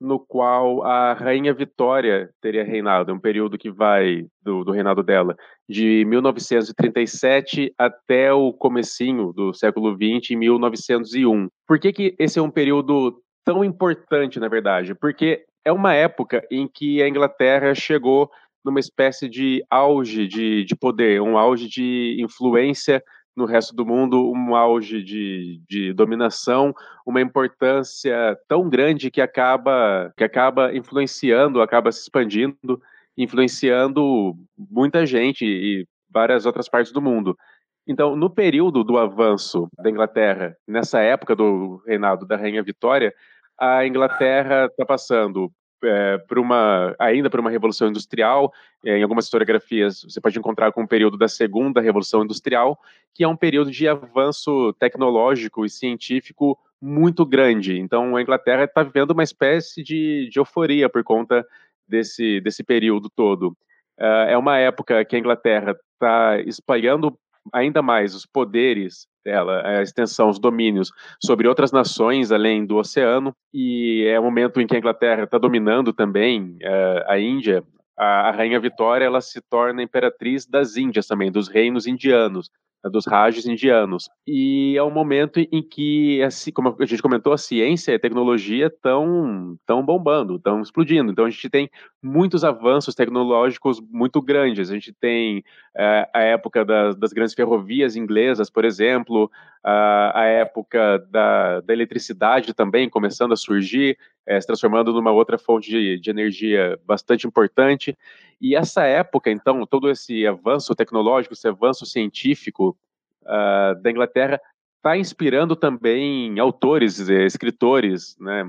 [0.00, 5.02] no qual a rainha Vitória teria reinado, é um período que vai do, do, reinado
[5.02, 5.36] dela
[5.68, 11.48] de 1937 até o comecinho do século 20, em 1901.
[11.66, 14.94] Por que, que esse é um período tão importante, na verdade?
[14.94, 18.30] Porque é uma época em que a Inglaterra chegou
[18.64, 23.02] numa espécie de auge de, de poder, um auge de influência
[23.38, 26.74] no resto do mundo, um auge de, de dominação,
[27.06, 32.82] uma importância tão grande que acaba, que acaba influenciando, acaba se expandindo,
[33.16, 37.38] influenciando muita gente e várias outras partes do mundo.
[37.86, 43.14] Então, no período do avanço da Inglaterra, nessa época do reinado da Rainha Vitória,
[43.56, 45.50] a Inglaterra está passando
[45.84, 48.52] é, por uma ainda por uma revolução industrial.
[48.84, 52.78] É, em algumas historiografias você pode encontrar com o período da segunda revolução industrial,
[53.14, 57.78] que é um período de avanço tecnológico e científico muito grande.
[57.78, 61.46] Então a Inglaterra está vivendo uma espécie de, de, euforia por conta
[61.86, 63.56] desse desse período todo.
[63.98, 67.18] Uh, é uma época que a Inglaterra está espalhando
[67.52, 70.90] ainda mais os poderes dela, a extensão, os domínios
[71.22, 75.36] sobre outras nações além do oceano, e é o momento em que a Inglaterra está
[75.36, 77.62] dominando também uh, a Índia.
[77.94, 82.48] A, a Rainha Vitória ela se torna imperatriz das Índias também, dos reinos indianos
[82.84, 84.08] dos rajos indianos.
[84.26, 86.20] E é um momento em que,
[86.54, 91.10] como a gente comentou, a ciência e a tecnologia estão tão bombando, estão explodindo.
[91.10, 91.68] Então a gente tem
[92.02, 94.70] muitos avanços tecnológicos muito grandes.
[94.70, 95.44] A gente tem
[95.76, 99.30] é, a época das, das, grandes ferrovias inglesas, por exemplo,
[99.62, 105.38] a, a época da, da, eletricidade também começando a surgir, é, se transformando numa outra
[105.38, 107.96] fonte de, de energia bastante importante.
[108.40, 112.76] E essa época, então, todo esse avanço tecnológico, esse avanço científico
[113.22, 114.40] uh, da Inglaterra
[114.76, 118.48] está inspirando também autores, eh, escritores, né,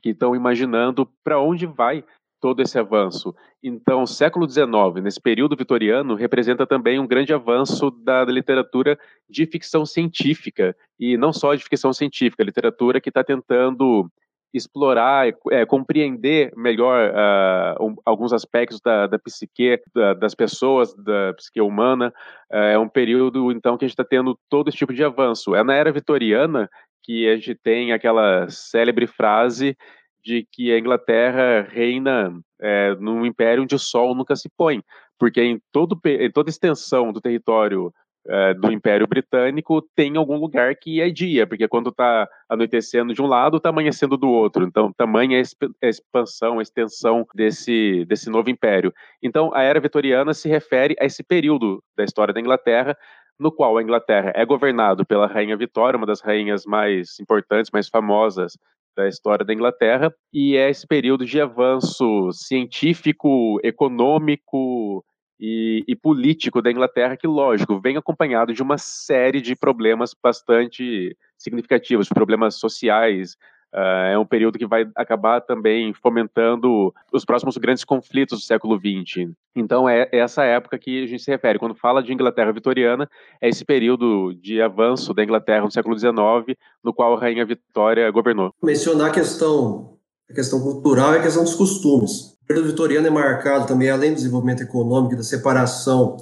[0.00, 2.04] que estão imaginando para onde vai
[2.40, 3.34] todo esse avanço.
[3.62, 8.98] Então, século XIX, nesse período vitoriano, representa também um grande avanço da, da literatura
[9.28, 14.10] de ficção científica, e não só de ficção científica, literatura que está tentando
[14.52, 21.34] explorar, é, compreender melhor uh, um, alguns aspectos da, da psique da, das pessoas, da
[21.34, 22.12] psique humana.
[22.50, 25.54] Uh, é um período, então, que a gente está tendo todo esse tipo de avanço.
[25.54, 26.68] É na era vitoriana
[27.02, 29.76] que a gente tem aquela célebre frase
[30.22, 34.82] de que a Inglaterra reina é, num império onde o sol nunca se põe,
[35.18, 37.92] porque em, todo, em toda extensão do território
[38.28, 43.22] é, do Império Britânico tem algum lugar que é dia, porque quando está anoitecendo de
[43.22, 44.64] um lado, está amanhecendo do outro.
[44.64, 45.40] Então, tamanha
[45.82, 48.92] a expansão, a extensão desse, desse novo império.
[49.22, 52.96] Então, a Era Vitoriana se refere a esse período da história da Inglaterra,
[53.38, 57.88] no qual a Inglaterra é governado pela Rainha Vitória, uma das rainhas mais importantes, mais
[57.88, 58.58] famosas
[58.98, 65.04] da história da Inglaterra, e é esse período de avanço científico, econômico,
[65.40, 71.16] e, e, político da Inglaterra, que, lógico, vem acompanhado de uma série de problemas bastante
[71.38, 73.36] significativos, problemas sociais.
[73.74, 78.78] Uh, é um período que vai acabar também fomentando os próximos grandes conflitos do século
[78.78, 79.30] XX.
[79.54, 81.58] Então, é, essa época que a gente se refere.
[81.58, 83.08] Quando fala de Inglaterra vitoriana,
[83.40, 88.10] é esse período de avanço da Inglaterra no século XIX, no qual a Rainha Vitória
[88.10, 88.54] governou.
[88.62, 89.98] Mencionar a questão,
[90.30, 94.16] a questão cultural e a questão dos costumes período vitoriano é marcado também, além do
[94.16, 96.16] desenvolvimento econômico da separação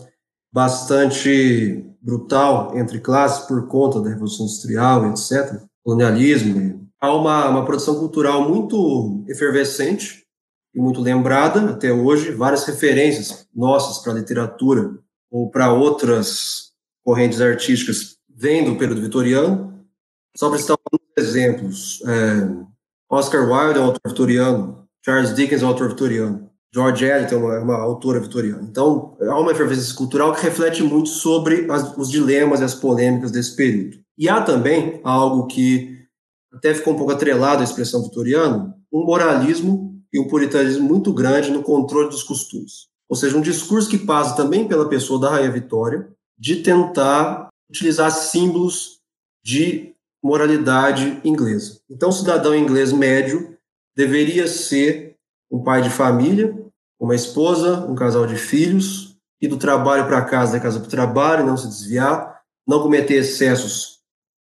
[0.53, 6.86] bastante brutal entre classes por conta da Revolução Industrial, etc., colonialismo.
[7.01, 10.25] Há uma, uma produção cultural muito efervescente
[10.75, 14.99] e muito lembrada até hoje, várias referências nossas para a literatura
[15.31, 16.73] ou para outras
[17.05, 19.85] correntes artísticas vêm do período vitoriano.
[20.37, 22.67] Só para citar alguns exemplos, é,
[23.11, 26.51] Oscar Wilde é um autor vitoriano, Charles Dickens é um autor vitoriano.
[26.75, 28.63] George Eliot é uma, é uma autora vitoriana.
[28.63, 33.31] Então, há uma efervescência cultural que reflete muito sobre as, os dilemas e as polêmicas
[33.31, 33.97] desse período.
[34.19, 36.06] E há também algo que
[36.57, 41.51] até ficou um pouco atrelado à expressão vitoriana, um moralismo e um puritanismo muito grande
[41.51, 42.89] no controle dos costumes.
[43.09, 48.11] Ou seja, um discurso que passa também pela pessoa da Rainha Vitória de tentar utilizar
[48.11, 49.01] símbolos
[49.45, 51.81] de moralidade inglesa.
[51.89, 53.57] Então, o cidadão inglês médio
[53.95, 55.15] deveria ser
[55.51, 56.57] um pai de família,
[56.99, 60.91] uma esposa, um casal de filhos, ir do trabalho para casa, da casa para o
[60.91, 64.01] trabalho, não se desviar, não cometer excessos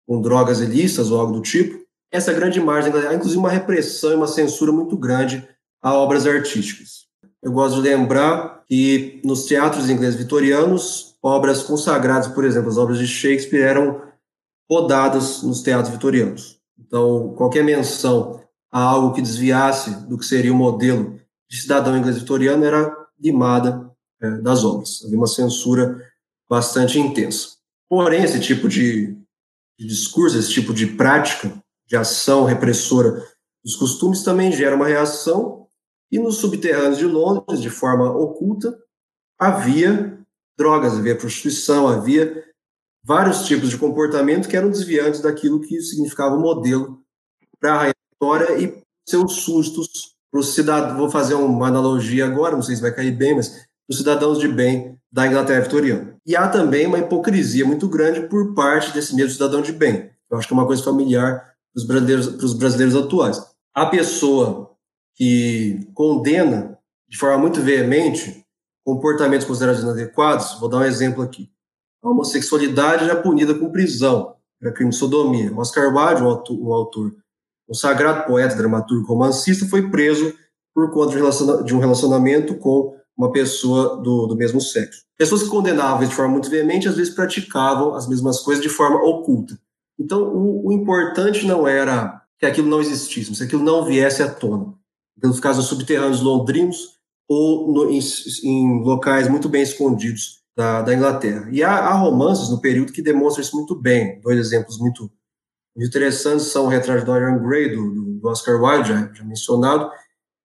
[0.08, 1.83] com drogas ilícitas ou algo do tipo.
[2.14, 5.50] Essa grande margem, inclusive uma repressão e uma censura muito grande
[5.82, 7.08] a obras artísticas.
[7.42, 13.00] Eu gosto de lembrar que nos teatros ingleses vitorianos, obras consagradas, por exemplo, as obras
[13.00, 14.00] de Shakespeare eram
[14.70, 16.60] rodadas nos teatros vitorianos.
[16.80, 18.40] Então, qualquer menção
[18.72, 23.92] a algo que desviasse do que seria o modelo de cidadão inglês vitoriano era limada
[24.22, 25.02] é, das obras.
[25.04, 26.00] Havia uma censura
[26.48, 27.50] bastante intensa.
[27.90, 29.18] Porém, esse tipo de,
[29.80, 33.24] de discurso, esse tipo de prática, de ação repressora
[33.64, 35.68] dos costumes também gera uma reação
[36.12, 38.78] E nos subterrâneos de Londres, de forma oculta,
[39.40, 40.20] havia
[40.58, 42.44] drogas, havia prostituição, havia
[43.04, 47.02] vários tipos de comportamento que eram desviantes daquilo que significava o modelo
[47.60, 50.98] para a Vitória e seus sustos para os cidadãos.
[50.98, 54.48] Vou fazer uma analogia agora, não sei se vai cair bem, mas os cidadãos de
[54.48, 56.16] bem da Inglaterra vitoriana.
[56.26, 60.12] E há também uma hipocrisia muito grande por parte desse mesmo cidadão de bem.
[60.30, 63.42] Eu acho que é uma coisa familiar para os brasileiros, brasileiros atuais.
[63.74, 64.72] A pessoa
[65.16, 66.78] que condena
[67.10, 68.44] de forma muito veemente
[68.86, 71.50] comportamentos considerados inadequados, vou dar um exemplo aqui.
[72.04, 75.54] A homossexualidade é punida com prisão, era crime de sodomia.
[75.56, 77.16] Oscar Wilde, um autor, um autor,
[77.70, 80.34] um sagrado poeta, dramaturgo, romancista, foi preso
[80.74, 81.16] por conta
[81.64, 85.04] de um relacionamento com uma pessoa do, do mesmo sexo.
[85.18, 88.98] Pessoas que condenavam de forma muito veemente, às vezes praticavam as mesmas coisas de forma
[89.04, 89.58] oculta.
[90.00, 94.22] Então, o, o importante não era que aquilo não existisse, mas que aquilo não viesse
[94.22, 94.74] à tona.
[95.20, 98.00] Pelos casos subterrâneos londrinos ou no, em,
[98.44, 101.48] em, locais muito bem escondidos da, da Inglaterra.
[101.52, 104.20] E há, há, romances no período que demonstram isso muito bem.
[104.22, 105.10] Dois exemplos muito,
[105.76, 109.90] muito interessantes são o retrato de Dorian Gray, do, do Oscar Wilde, já, já mencionado,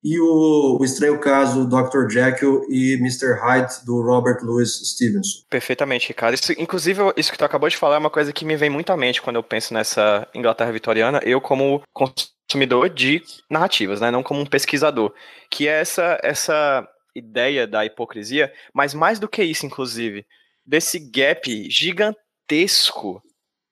[0.03, 2.09] e o, o, estranho caso Dr.
[2.09, 3.35] Jekyll e Mr.
[3.41, 5.45] Hyde do Robert Louis Stevenson.
[5.51, 6.35] Perfeitamente, Ricardo.
[6.35, 8.93] Isso, inclusive, isso que tu acabou de falar é uma coisa que me vem muito
[8.93, 11.21] à mente quando eu penso nessa Inglaterra vitoriana.
[11.25, 15.13] Eu, como consumidor de narrativas, né, não como um pesquisador,
[15.51, 20.25] que é essa essa ideia da hipocrisia, mas mais do que isso, inclusive,
[20.65, 23.23] desse gap gigantesco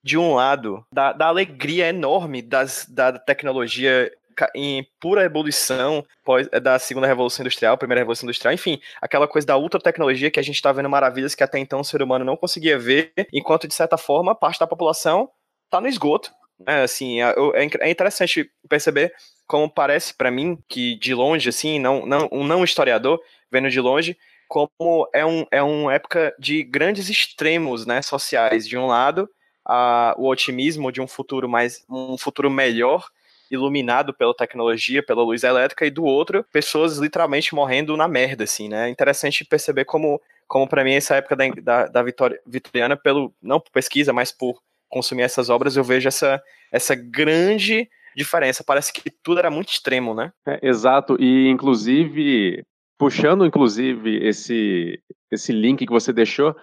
[0.03, 4.11] de um lado, da, da alegria enorme das, da tecnologia
[4.55, 9.47] em pura ebulição pós, é, da segunda revolução industrial, primeira revolução industrial, enfim, aquela coisa
[9.47, 12.25] da ultra tecnologia que a gente está vendo maravilhas que até então o ser humano
[12.25, 15.29] não conseguia ver, enquanto de certa forma parte da população
[15.65, 16.31] está no esgoto.
[16.65, 17.33] É, assim, é,
[17.81, 19.13] é interessante perceber
[19.45, 23.19] como parece para mim que de longe, assim, não, não, um não historiador
[23.51, 24.17] vendo de longe,
[24.47, 28.67] como é, um, é uma época de grandes extremos, né, sociais.
[28.67, 29.29] De um lado,
[29.65, 33.07] a, o otimismo de um futuro mais, um futuro melhor
[33.51, 38.69] iluminado pela tecnologia, pela luz elétrica, e do outro, pessoas literalmente morrendo na merda, assim,
[38.69, 38.87] né?
[38.87, 43.33] É interessante perceber como, como para mim, essa época da, da, da Vitória, vitoriana, pelo,
[43.41, 46.41] não por pesquisa, mas por consumir essas obras, eu vejo essa,
[46.71, 48.63] essa grande diferença.
[48.63, 50.31] Parece que tudo era muito extremo, né?
[50.47, 52.63] É, exato, e inclusive,
[52.97, 54.99] puxando inclusive esse,
[55.31, 56.55] esse link que você deixou,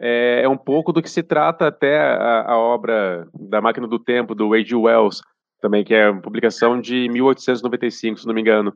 [0.00, 3.98] é, é um pouco do que se trata até a, a obra da Máquina do
[3.98, 5.22] Tempo, do Wade Wells,
[5.60, 8.72] também, que é uma publicação de 1895, se não me engano,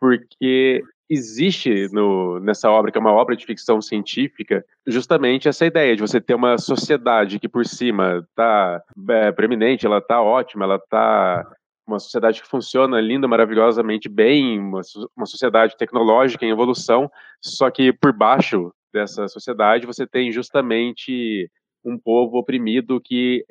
[0.00, 5.94] porque existe no, nessa obra, que é uma obra de ficção científica, justamente essa ideia
[5.94, 10.76] de você ter uma sociedade que por cima está é, preeminente, ela está ótima, ela
[10.76, 11.46] está
[11.86, 14.80] uma sociedade que funciona linda, maravilhosamente bem, uma,
[15.16, 17.10] uma sociedade tecnológica em evolução,
[17.42, 21.50] só que por baixo dessa sociedade você tem justamente
[21.84, 23.44] um povo oprimido que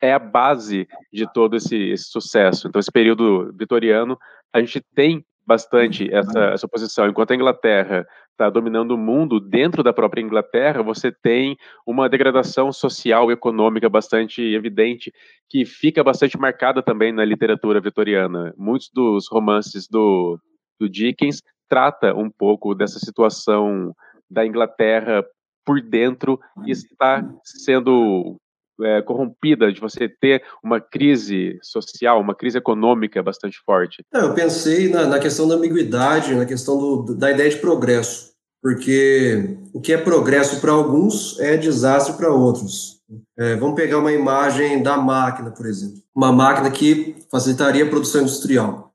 [0.00, 2.68] é a base de todo esse, esse, sucesso.
[2.68, 4.16] Então, esse período vitoriano,
[4.52, 7.08] a gente tem bastante essa, essa posição.
[7.08, 12.70] Enquanto a Inglaterra está dominando o mundo, dentro da própria Inglaterra, você tem uma degradação
[12.70, 15.10] social e econômica bastante evidente,
[15.48, 18.52] que fica bastante marcada também na literatura vitoriana.
[18.56, 20.38] Muitos dos romances do,
[20.78, 23.94] do Dickens trata um pouco dessa situação
[24.30, 25.24] da Inglaterra
[25.64, 28.38] por dentro está sendo
[28.82, 34.04] é, corrompida, de você ter uma crise social, uma crise econômica bastante forte?
[34.14, 38.32] É, eu pensei na, na, questão da ambiguidade, na questão do, da ideia de progresso,
[38.62, 42.98] porque o que é progresso para alguns é desastre para outros.
[43.38, 46.02] É, vamos pegar uma imagem da máquina, por exemplo.
[46.14, 48.92] Uma máquina que facilitaria a produção industrial.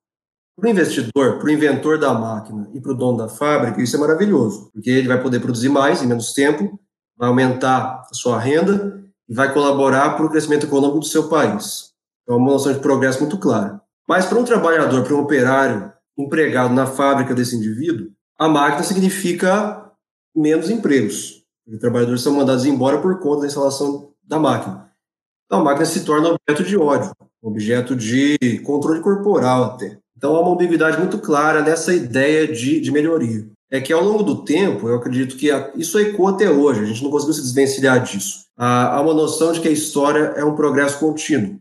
[0.55, 3.95] Para o investidor, para o inventor da máquina e para o dono da fábrica, isso
[3.95, 6.79] é maravilhoso, porque ele vai poder produzir mais em menos tempo,
[7.17, 11.91] vai aumentar a sua renda e vai colaborar para o crescimento econômico do seu país.
[12.27, 13.81] É uma noção de progresso muito clara.
[14.07, 19.91] Mas para um trabalhador, para um operário empregado na fábrica desse indivíduo, a máquina significa
[20.35, 21.43] menos empregos.
[21.67, 24.91] Os trabalhadores são mandados embora por conta da instalação da máquina.
[25.45, 27.11] Então a máquina se torna objeto de ódio,
[27.41, 29.97] objeto de controle corporal até.
[30.17, 33.47] Então há uma ambiguidade muito clara nessa ideia de, de melhoria.
[33.71, 37.03] É que ao longo do tempo, eu acredito que isso ecoa até hoje, a gente
[37.03, 40.99] não conseguiu se desvencilhar disso há uma noção de que a história é um progresso
[40.99, 41.59] contínuo.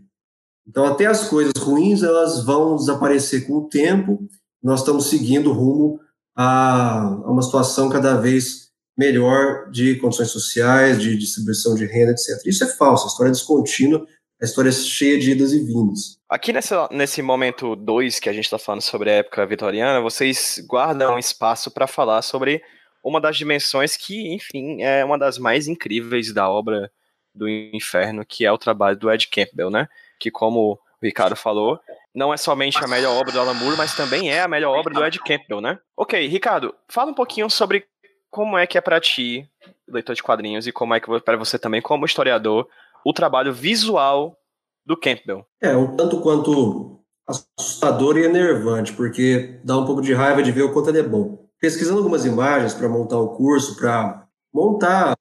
[0.66, 4.26] Então, até as coisas ruins elas vão desaparecer com o tempo.
[4.62, 5.98] Nós estamos seguindo rumo
[6.36, 12.46] a, uma situação cada vez melhor de condições sociais, de distribuição de renda, etc.
[12.46, 13.04] Isso é falso.
[13.04, 14.06] A história é descontínua.
[14.40, 16.18] A história é cheia de idas e vindas.
[16.28, 20.62] Aqui nesse, nesse momento 2 que a gente está falando sobre a época vitoriana, vocês
[20.68, 22.60] guardam espaço para falar sobre
[23.02, 26.90] uma das dimensões que, enfim, é uma das mais incríveis da obra
[27.34, 29.88] do Inferno, que é o trabalho do Ed Campbell, né?
[30.18, 31.80] Que, como o Ricardo falou,
[32.14, 34.92] não é somente a melhor obra do Alan Moore, mas também é a melhor obra
[34.92, 35.78] do Ed Campbell, né?
[35.96, 37.86] Ok, Ricardo, fala um pouquinho sobre
[38.30, 39.48] como é que é para ti,
[39.88, 42.68] leitor de quadrinhos, e como é que para você também, como historiador,
[43.04, 44.36] o trabalho visual
[44.84, 45.46] do Campbell.
[45.60, 50.62] É, um tanto quanto assustador e enervante, porque dá um pouco de raiva de ver
[50.62, 51.41] o quanto ele é bom.
[51.62, 55.16] Pesquisando algumas imagens para montar o curso, para montar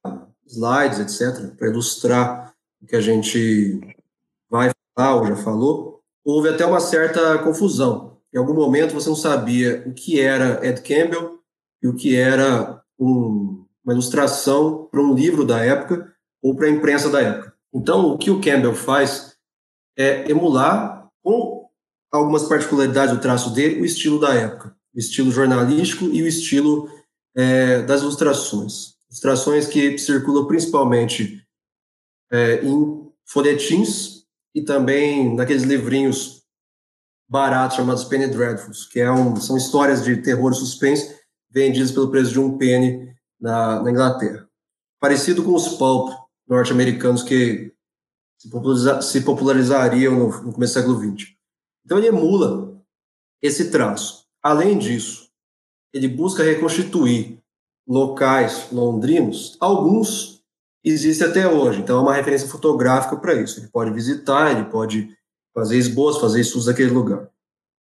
[0.48, 3.80] slides, etc., para ilustrar o que a gente
[4.50, 8.18] vai falar ou já falou, houve até uma certa confusão.
[8.34, 11.40] Em algum momento você não sabia o que era Ed Campbell
[11.80, 16.12] e o que era um, uma ilustração para um livro da época
[16.42, 17.54] ou para a imprensa da época.
[17.72, 19.38] Então, o que o Campbell faz
[19.96, 21.70] é emular, com
[22.12, 26.90] algumas particularidades do traço dele, o estilo da época, o estilo jornalístico e o estilo
[27.36, 28.96] é, das ilustrações.
[29.10, 31.46] Ilustrações que circulam principalmente
[32.32, 36.42] é, em folhetins e também naqueles livrinhos
[37.30, 41.16] baratos chamados Penny Dreadfuls, que é um, são histórias de terror e suspense
[41.50, 44.48] vendidas pelo preço de um penny na, na Inglaterra.
[45.00, 46.12] Parecido com os pulp
[46.48, 47.74] norte-americanos que
[48.38, 51.30] se, populariza, se popularizariam no, no começo do século XX.
[51.86, 52.82] Então ele emula
[53.42, 54.26] esse traço.
[54.44, 55.30] Além disso,
[55.94, 57.40] ele busca reconstituir
[57.88, 60.42] locais londrinos, alguns
[60.84, 63.60] existem até hoje, então é uma referência fotográfica para isso.
[63.60, 65.16] Ele pode visitar, ele pode
[65.54, 67.30] fazer esboços, fazer estudos daquele lugar.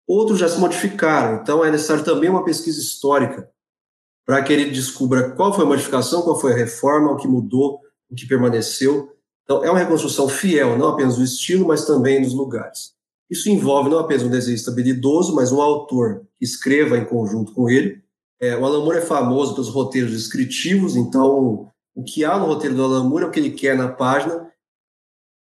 [0.07, 3.49] Outros já se modificaram, então é necessário também uma pesquisa histórica
[4.25, 7.79] para que ele descubra qual foi a modificação, qual foi a reforma, o que mudou,
[8.09, 9.15] o que permaneceu.
[9.43, 12.93] Então, é uma reconstrução fiel, não apenas do estilo, mas também dos lugares.
[13.31, 17.69] Isso envolve não apenas um desenhista habilidoso, mas um autor que escreva em conjunto com
[17.69, 18.03] ele.
[18.41, 22.75] É, o Alan Moore é famoso pelos roteiros descritivos, então o que há no roteiro
[22.75, 24.51] do Alan Moore é o que ele quer na página,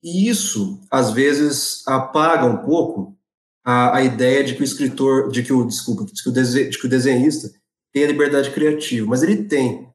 [0.04, 3.18] e isso, às vezes, apaga um pouco
[3.66, 6.78] a, a ideia de que o escritor, de que o, desculpa, de que o, de
[6.78, 7.52] que o desenhista
[7.92, 9.90] tem a liberdade criativa, mas ele tem.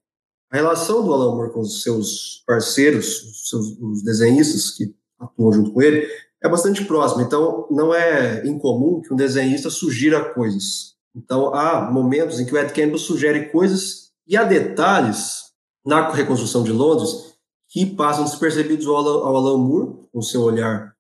[0.50, 5.52] A relação do Alan Moore com os seus parceiros, os, seus, os desenhistas que atuam
[5.52, 6.06] junto com ele,
[6.44, 7.22] é bastante próxima.
[7.22, 10.94] Então, não é incomum que um desenhista sugira coisas.
[11.16, 15.44] Então, há momentos em que o Ed Campbell sugere coisas e há detalhes
[15.84, 17.34] na reconstrução de Londres
[17.68, 20.94] que passam despercebidos ao Alan, ao Alan Moore, com seu olhar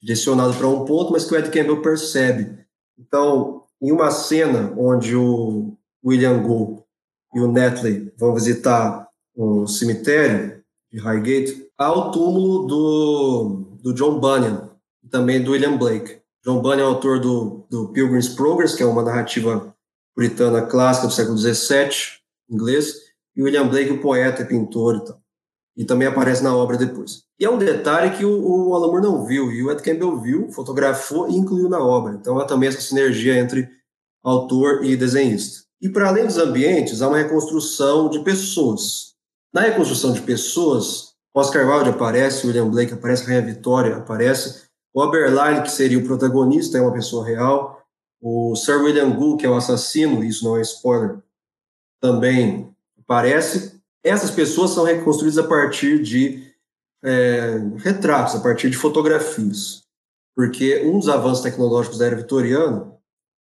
[0.00, 2.58] direcionado para um ponto, mas que o Ed Campbell percebe.
[2.98, 6.82] Então, em uma cena onde o William Gould
[7.34, 14.18] e o Netley vão visitar o cemitério de Highgate, há o túmulo do, do John
[14.18, 14.65] Bunyan
[15.06, 16.18] e também do William Blake.
[16.44, 19.72] John Bunyan é autor do, do Pilgrim's Progress, que é uma narrativa
[20.14, 22.18] puritana clássica do século XVII,
[22.50, 22.94] inglês,
[23.36, 25.20] e William Blake, o poeta e pintor e tal.
[25.76, 27.22] E também aparece na obra depois.
[27.38, 30.18] E é um detalhe que o, o Alan Moore não viu, e o Ed Campbell
[30.20, 32.14] viu, fotografou e incluiu na obra.
[32.14, 33.68] Então há também essa sinergia entre
[34.24, 35.64] autor e desenhista.
[35.80, 39.14] E para além dos ambientes, há uma reconstrução de pessoas.
[39.52, 44.65] Na reconstrução de pessoas, Oscar Wilde aparece, William Blake aparece, Rainha Vitória aparece,
[44.96, 47.86] o Aberline, que seria o protagonista, é uma pessoa real,
[48.18, 51.18] o Sir William Gould, que é o assassino, isso não é spoiler,
[52.00, 53.78] também aparece.
[54.02, 56.50] Essas pessoas são reconstruídas a partir de
[57.04, 59.82] é, retratos, a partir de fotografias,
[60.34, 62.90] porque um dos avanços tecnológicos da era vitoriana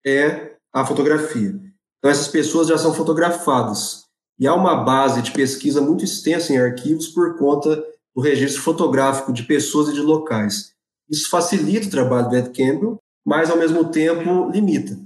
[0.04, 1.54] é a fotografia.
[1.98, 4.06] Então, essas pessoas já são fotografadas.
[4.40, 7.76] E há uma base de pesquisa muito extensa em arquivos por conta
[8.12, 10.76] do registro fotográfico de pessoas e de locais.
[11.10, 14.96] Isso facilita o trabalho do Ed Campbell, mas, ao mesmo tempo, limita.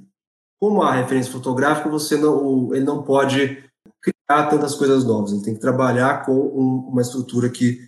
[0.60, 3.64] Como há referência fotográfica, você não, ele não pode
[4.00, 5.32] criar tantas coisas novas.
[5.32, 7.78] Ele tem que trabalhar com um, uma estrutura que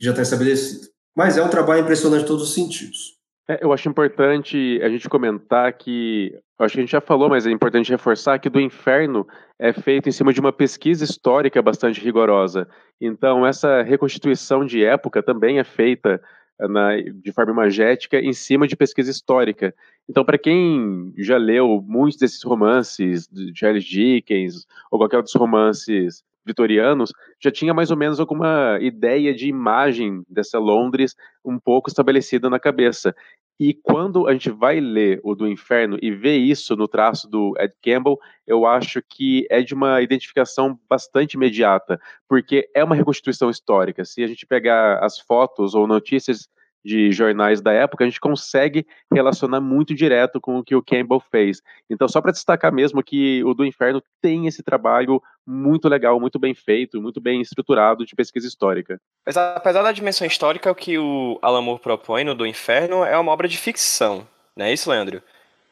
[0.00, 0.88] já está estabelecida.
[1.16, 3.16] Mas é um trabalho impressionante em todos os sentidos.
[3.48, 7.46] É, eu acho importante a gente comentar que, acho que a gente já falou, mas
[7.46, 9.26] é importante reforçar que do Inferno
[9.58, 12.68] é feito em cima de uma pesquisa histórica bastante rigorosa.
[13.00, 16.20] Então, essa reconstituição de época também é feita
[16.58, 19.74] na, de forma imagética em cima de pesquisa histórica.
[20.08, 26.22] Então, para quem já leu muitos desses romances de Charles Dickens ou qualquer outros romances
[26.44, 32.50] vitorianos, já tinha mais ou menos alguma ideia de imagem dessa Londres um pouco estabelecida
[32.50, 33.14] na cabeça.
[33.60, 37.54] E quando a gente vai ler o do Inferno e vê isso no traço do
[37.58, 43.50] Ed Campbell, eu acho que é de uma identificação bastante imediata, porque é uma reconstituição
[43.50, 44.04] histórica.
[44.04, 46.48] Se a gente pegar as fotos ou notícias
[46.84, 51.20] de jornais da época, a gente consegue relacionar muito direto com o que o Campbell
[51.30, 51.62] fez.
[51.88, 56.38] Então, só para destacar mesmo que o do Inferno tem esse trabalho muito legal, muito
[56.38, 59.00] bem feito, muito bem estruturado de pesquisa histórica.
[59.26, 63.16] Mas apesar da dimensão histórica, o que o Alan Moore propõe no do Inferno é
[63.18, 64.26] uma obra de ficção,
[64.56, 65.22] não é isso, Leandro?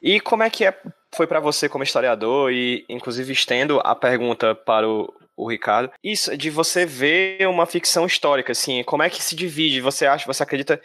[0.02, 0.76] E como é que é,
[1.14, 5.90] foi para você como historiador e, inclusive, estendo a pergunta para o, o Ricardo.
[6.04, 9.80] Isso, de você ver uma ficção histórica, assim, como é que se divide?
[9.80, 10.80] Você acha, você acredita,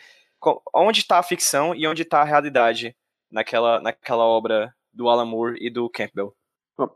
[0.74, 2.96] onde está a ficção e onde está a realidade
[3.32, 6.34] naquela, naquela obra do Alan Moore e do Campbell?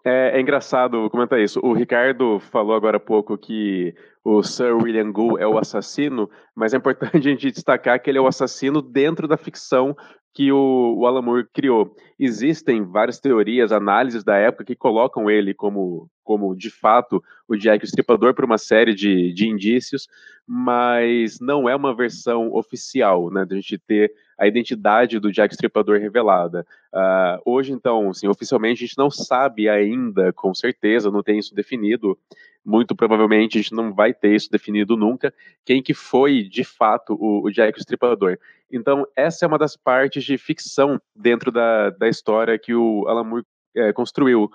[0.06, 1.60] É, é, engraçado comentar isso.
[1.64, 6.74] O Ricardo falou agora há pouco que o Sir William Gould é o assassino, mas
[6.74, 9.96] é importante a gente destacar que ele é o assassino dentro da ficção
[10.34, 11.96] que o, o Alan Moore criou.
[12.18, 17.84] Existem várias teorias, análises da época que colocam ele como, como de fato, o Jack
[17.84, 20.08] o Estripador por uma série de, de indícios,
[20.48, 25.54] mas não é uma versão oficial, né, de a gente ter a identidade do Jack
[25.54, 26.66] Stripador revelada.
[26.94, 31.54] Uh, hoje, então, assim, oficialmente a gente não sabe ainda, com certeza, não tem isso
[31.54, 32.18] definido.
[32.66, 35.34] Muito provavelmente a gente não vai ter isso definido nunca.
[35.66, 38.38] Quem que foi, de fato, o, o Jack Stripador.
[38.72, 43.24] Então, essa é uma das partes de ficção dentro da, da história que o Alan
[43.24, 43.46] Moore
[43.76, 44.50] é, construiu.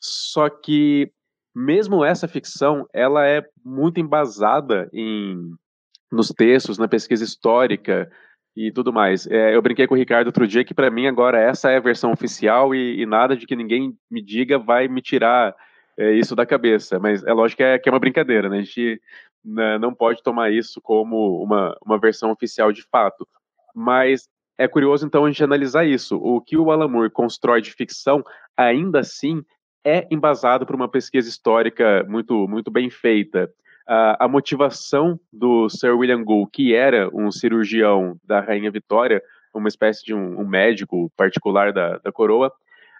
[0.00, 1.12] Só que,
[1.54, 5.52] mesmo essa ficção, ela é muito embasada em
[6.10, 8.10] nos textos, na pesquisa histórica,
[8.56, 9.26] e tudo mais.
[9.26, 11.80] É, eu brinquei com o Ricardo outro dia que para mim agora essa é a
[11.80, 15.54] versão oficial e, e, nada de que ninguém me diga vai me tirar
[15.98, 16.98] é, isso da cabeça.
[16.98, 18.58] Mas é lógico que é, que é uma brincadeira, né?
[18.58, 19.00] A gente
[19.44, 23.26] né, não pode tomar isso como uma, uma versão oficial de fato.
[23.74, 26.16] Mas é curioso então a gente analisar isso.
[26.16, 28.22] O que o Alan Moore constrói de ficção,
[28.56, 29.42] ainda assim,
[29.84, 33.50] é embasado por uma pesquisa histórica muito, muito bem feita
[33.90, 39.20] a, a motivação do Sir William Gould, que era um cirurgião da Rainha Vitória,
[39.52, 42.52] uma espécie de um, um médico particular da, da coroa,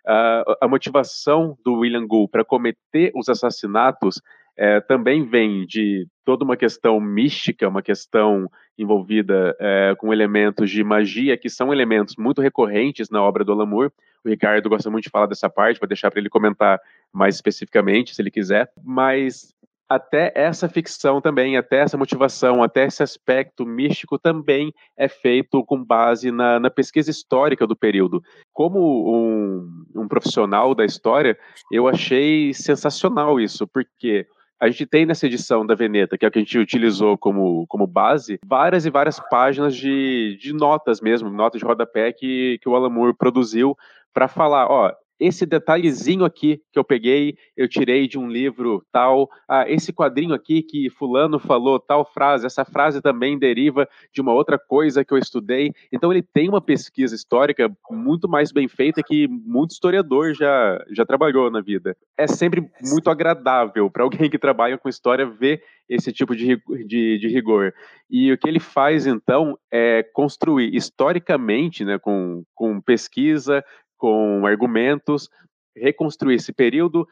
[0.04, 4.20] a, a motivação do William Gould para cometer os assassinatos
[4.60, 8.46] é, também vem de toda uma questão mística, uma questão
[8.76, 13.90] envolvida é, com elementos de magia, que são elementos muito recorrentes na obra do Alamur.
[14.22, 16.78] O Ricardo gosta muito de falar dessa parte, vou deixar para ele comentar
[17.10, 18.70] mais especificamente, se ele quiser.
[18.84, 19.54] Mas
[19.88, 25.82] até essa ficção também, até essa motivação, até esse aspecto místico também é feito com
[25.82, 28.22] base na, na pesquisa histórica do período.
[28.52, 31.34] Como um, um, profissional da história,
[31.72, 34.26] eu achei sensacional isso, porque
[34.60, 37.66] a gente tem nessa edição da Veneta, que é o que a gente utilizou como,
[37.66, 42.68] como base, várias e várias páginas de, de notas mesmo, notas de rodapé que, que
[42.68, 43.74] o Alan Moore produziu
[44.12, 49.28] para falar, ó, esse detalhezinho aqui que eu peguei, eu tirei de um livro tal,
[49.46, 54.32] ah, esse quadrinho aqui que fulano falou tal frase, essa frase também deriva de uma
[54.32, 55.72] outra coisa que eu estudei.
[55.92, 61.04] Então ele tem uma pesquisa histórica muito mais bem feita que muito historiador já, já
[61.04, 61.94] trabalhou na vida.
[62.16, 66.56] É sempre muito agradável para alguém que trabalha com história ver esse tipo de,
[66.86, 67.74] de, de, rigor.
[68.08, 73.64] E o que ele faz, então, é construir historicamente, né, com, com pesquisa,
[74.00, 75.28] com argumentos,
[75.76, 77.06] reconstruir esse período.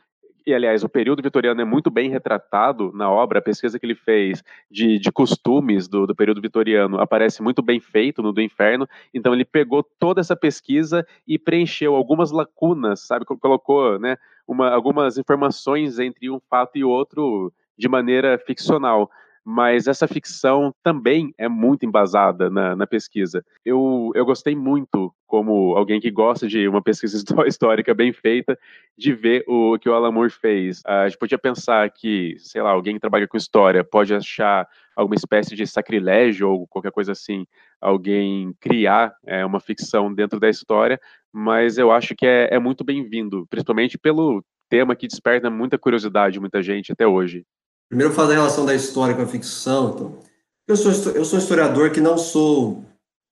[0.46, 3.94] E, aliás, o período vitoriano é muito bem retratado na obra, a pesquisa que ele
[3.94, 8.88] fez de, de costumes do, do período vitoriano aparece muito bem feito no do Inferno.
[9.12, 13.26] Então, ele pegou toda essa pesquisa e preencheu algumas lacunas, sabe?
[13.26, 14.16] Colocou né,
[14.46, 19.10] uma, algumas informações entre um fato e outro de maneira ficcional
[19.50, 23.42] mas essa ficção também é muito embasada na, na, pesquisa.
[23.64, 27.16] Eu, eu gostei muito, como alguém que gosta de uma pesquisa
[27.48, 28.58] histórica bem feita,
[28.94, 30.82] de ver o que o Alan Moore fez.
[30.84, 35.16] A gente podia pensar que, sei lá, alguém que trabalha com história pode achar alguma
[35.16, 37.46] espécie de sacrilégio ou qualquer coisa assim,
[37.80, 41.00] alguém criar é, uma ficção dentro da história,
[41.32, 46.34] mas eu acho que é, é muito bem-vindo, principalmente pelo tema que desperta muita curiosidade
[46.34, 47.46] de muita gente até hoje.
[47.88, 49.90] Primeiro, fazer a relação da história com a ficção.
[49.94, 50.20] Então,
[50.66, 52.84] eu sou, eu sou historiador que não sou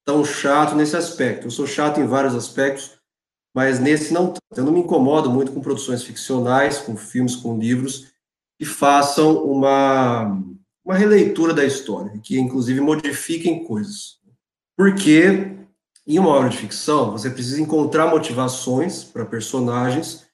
[0.05, 1.47] tão chato nesse aspecto.
[1.47, 2.93] Eu sou chato em vários aspectos,
[3.55, 4.33] mas nesse não.
[4.57, 8.13] Eu não me incomodo muito com produções ficcionais, com filmes, com livros,
[8.59, 10.43] que façam uma,
[10.85, 14.17] uma releitura da história, que inclusive modifiquem coisas.
[14.77, 15.57] Porque
[16.07, 20.25] em uma obra de ficção, você precisa encontrar motivações para personagens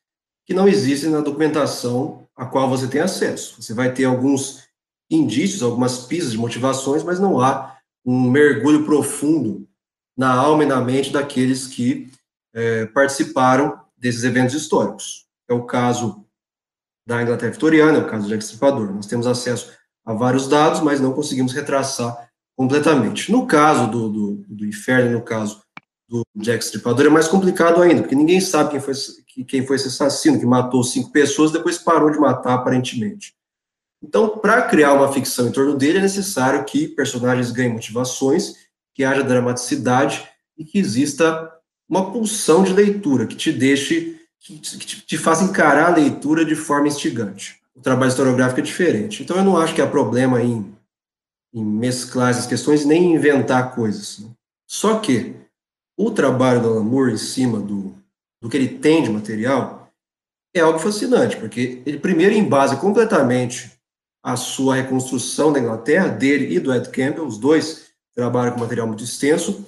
[0.45, 3.61] que não existem na documentação a qual você tem acesso.
[3.61, 4.63] Você vai ter alguns
[5.11, 9.69] indícios, algumas pistas de motivações, mas não há um mergulho profundo
[10.17, 12.11] na alma e na mente daqueles que
[12.55, 15.27] é, participaram desses eventos históricos.
[15.49, 16.25] É o caso
[17.07, 18.61] da Inglaterra Vitoriana, é o caso do Jack.
[18.95, 19.73] Nós temos acesso
[20.05, 23.31] a vários dados, mas não conseguimos retraçar completamente.
[23.31, 25.63] No caso do, do, do Inferno, no caso
[26.13, 28.93] do Jack Stripador, é mais complicado ainda, porque ninguém sabe quem foi,
[29.49, 33.35] quem foi esse assassino que matou cinco pessoas e depois parou de matar, aparentemente.
[34.03, 38.57] Então, para criar uma ficção em torno dele, é necessário que personagens ganhem motivações,
[38.95, 41.51] que haja dramaticidade e que exista
[41.89, 46.45] uma pulsão de leitura que te deixe, que te, que te faça encarar a leitura
[46.45, 47.59] de forma instigante.
[47.75, 49.23] O trabalho historiográfico é diferente.
[49.23, 50.75] Então, eu não acho que há problema em,
[51.55, 54.19] em mesclar essas questões nem inventar coisas.
[54.19, 54.29] Né?
[54.67, 55.42] Só que
[55.97, 57.95] o trabalho do Alan Moore em cima do,
[58.41, 59.91] do que ele tem de material
[60.55, 63.73] é algo fascinante, porque ele primeiro embasa completamente
[64.23, 68.87] a sua reconstrução da Inglaterra, dele e do Ed Campbell, os dois trabalham com material
[68.87, 69.65] muito extenso,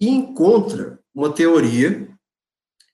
[0.00, 2.08] e encontra uma teoria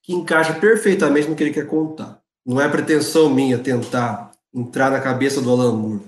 [0.03, 2.21] que encaixa perfeitamente no que ele quer contar.
[2.45, 6.03] Não é pretensão minha tentar entrar na cabeça do Alan Moore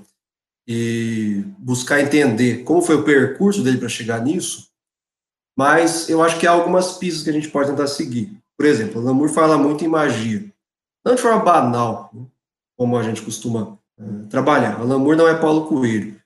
[0.68, 4.68] e buscar entender como foi o percurso dele para chegar nisso,
[5.56, 8.36] mas eu acho que há algumas pistas que a gente pode tentar seguir.
[8.56, 10.44] Por exemplo, Moore fala muito em magia,
[11.04, 12.26] não de forma banal, né,
[12.76, 14.80] como a gente costuma uh, trabalhar.
[14.80, 16.16] Alan Moore não é Paulo Coelho.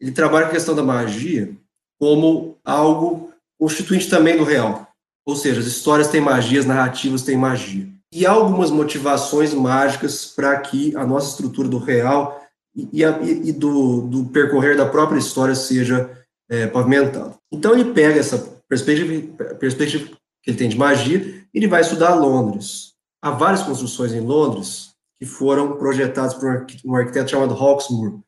[0.00, 1.56] Ele trabalha a questão da magia
[1.98, 4.86] como algo constituinte também do real.
[5.26, 7.88] Ou seja, as histórias têm magia, as narrativas têm magia.
[8.12, 13.52] E há algumas motivações mágicas para que a nossa estrutura do real e, e, e
[13.52, 16.10] do, do, percorrer da própria história seja
[16.48, 17.34] é, pavimentado.
[17.50, 22.92] Então ele pega essa perspectiva, perspectiva que ele tem de magia ele vai estudar Londres.
[23.22, 28.20] Há várias construções em Londres que foram projetadas por um arquiteto chamado Hawksmoor,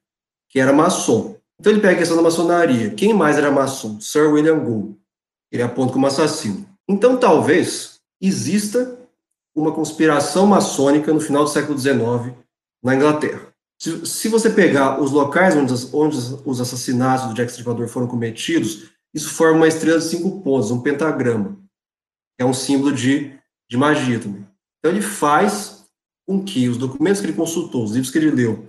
[0.48, 1.36] que era maçom.
[1.60, 2.90] Então ele pega a questão da maçonaria.
[2.94, 4.00] Quem mais era maçom?
[4.00, 4.96] Sir William Gould.
[5.52, 6.66] Ele aponta como assassino.
[6.88, 8.98] Então talvez exista
[9.54, 12.34] uma conspiração maçônica no final do século XIX
[12.82, 13.48] na Inglaterra.
[13.78, 16.16] Se, se você pegar os locais onde, onde
[16.46, 20.80] os assassinatos do Jack Stripador foram cometidos, isso forma uma estrela de cinco pontos, um
[20.80, 21.58] pentagrama.
[22.38, 23.38] É um símbolo de,
[23.68, 24.46] de magia também.
[24.78, 25.86] Então ele faz
[26.26, 28.66] com que os documentos que ele consultou, os livros que ele leu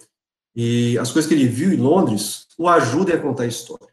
[0.55, 3.87] e as coisas que ele viu em Londres o ajudem a contar a história.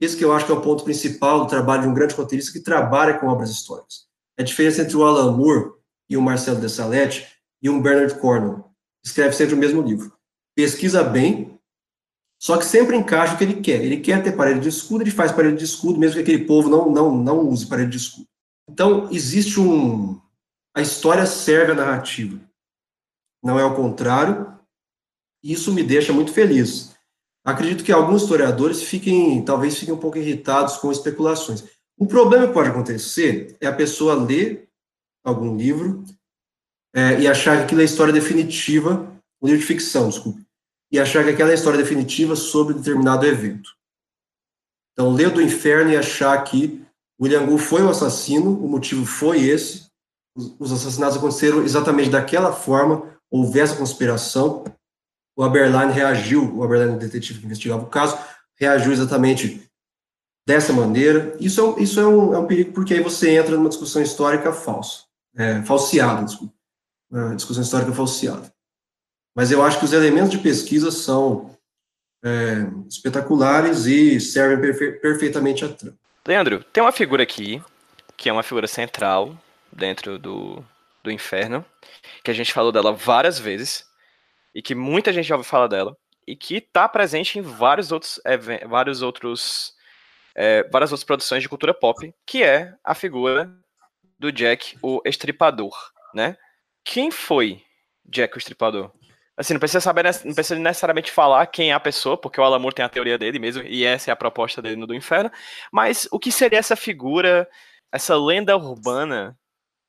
[0.00, 2.52] Esse que eu acho que é o ponto principal do trabalho de um grande roteirista
[2.52, 4.06] que trabalha com obras históricas.
[4.38, 5.72] A diferença entre o Alan Moore
[6.08, 7.28] e o Marcelo Dessalete
[7.62, 8.64] e um Bernard Cornwell.
[9.04, 10.12] Escreve sempre o mesmo livro.
[10.54, 11.51] Pesquisa bem,
[12.42, 13.84] só que sempre encaixa o que ele quer.
[13.84, 16.68] Ele quer ter parede de escudo, ele faz parede de escudo, mesmo que aquele povo
[16.68, 18.26] não, não, não use parede de escudo.
[18.68, 20.20] Então, existe um.
[20.74, 22.40] A história serve a narrativa.
[23.44, 24.58] Não é o contrário.
[25.40, 26.96] Isso me deixa muito feliz.
[27.44, 31.62] Acredito que alguns historiadores fiquem, talvez fiquem um pouco irritados com especulações.
[31.96, 34.68] Um problema que pode acontecer é a pessoa ler
[35.22, 36.04] algum livro
[36.92, 40.44] é, e achar que aquilo é a história definitiva, um livro de ficção, desculpe,
[40.92, 43.70] e achar que aquela é a história definitiva sobre determinado evento.
[44.92, 46.84] Então, ler do inferno e achar que
[47.20, 49.90] William Gould foi o assassino, o motivo foi esse,
[50.36, 54.64] os assassinatos aconteceram exatamente daquela forma, houve essa conspiração,
[55.36, 58.18] o Aberline reagiu, o Aberline, o detetive que investigava o caso,
[58.54, 59.66] reagiu exatamente
[60.46, 61.34] dessa maneira.
[61.40, 64.02] Isso é um, isso é um, é um perigo, porque aí você entra numa discussão
[64.02, 66.54] histórica falsa é, falseada, desculpa,
[67.34, 68.52] discussão histórica falseada.
[69.34, 71.56] Mas eu acho que os elementos de pesquisa são
[72.24, 75.96] é, espetaculares e servem perfe perfeitamente a trama.
[76.26, 77.60] Leandro, tem uma figura aqui,
[78.16, 79.36] que é uma figura central
[79.72, 80.64] dentro do,
[81.02, 81.64] do inferno,
[82.22, 83.84] que a gente falou dela várias vezes,
[84.54, 88.20] e que muita gente já ouviu falar dela, e que está presente em vários outros,
[88.68, 89.72] vários outros,
[90.34, 93.52] é, várias outras produções de cultura pop, que é a figura
[94.18, 95.74] do Jack, o Estripador,
[96.14, 96.36] né?
[96.84, 97.62] Quem foi
[98.04, 98.92] Jack o Estripador?
[99.36, 102.72] Assim, não precisa saber, não precisa necessariamente falar quem é a pessoa, porque o Alamur
[102.72, 105.30] tem a teoria dele mesmo, e essa é a proposta dele no do Inferno,
[105.72, 107.48] mas o que seria essa figura,
[107.90, 109.36] essa lenda urbana,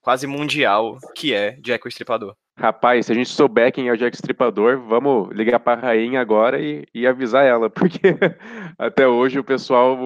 [0.01, 2.35] quase mundial, que é Jack o Estripador?
[2.57, 6.21] Rapaz, se a gente souber quem é o Jack Estripador, vamos ligar para a rainha
[6.21, 8.15] agora e, e, avisar ela, porque
[8.77, 9.97] até hoje o pessoal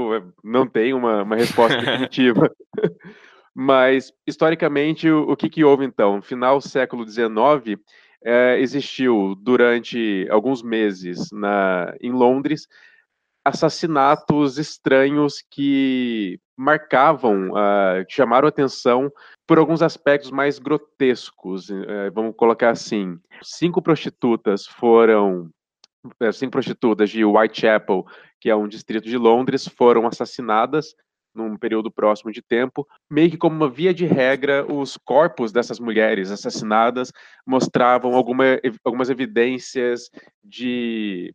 [0.44, 2.50] não tem uma, uma resposta definitiva.
[3.54, 6.22] Mas, historicamente, o, o que, que, houve então?
[6.22, 7.80] Final século XIX,
[8.30, 12.68] é, existiu durante alguns meses na, em Londres
[13.46, 19.10] assassinatos estranhos que marcavam, uh, chamaram atenção
[19.48, 21.70] por alguns aspectos mais grotescos.
[21.70, 25.50] Uh, vamos colocar assim: cinco prostitutas foram
[26.20, 28.06] eh, cinco prostitutas de Whitechapel,
[28.42, 30.94] que é um distrito de Londres, foram assassinadas
[31.38, 35.80] num período próximo de tempo, meio que como uma via de regra, os corpos dessas
[35.80, 37.12] mulheres assassinadas
[37.46, 40.10] mostravam alguma, algumas evidências
[40.44, 41.34] de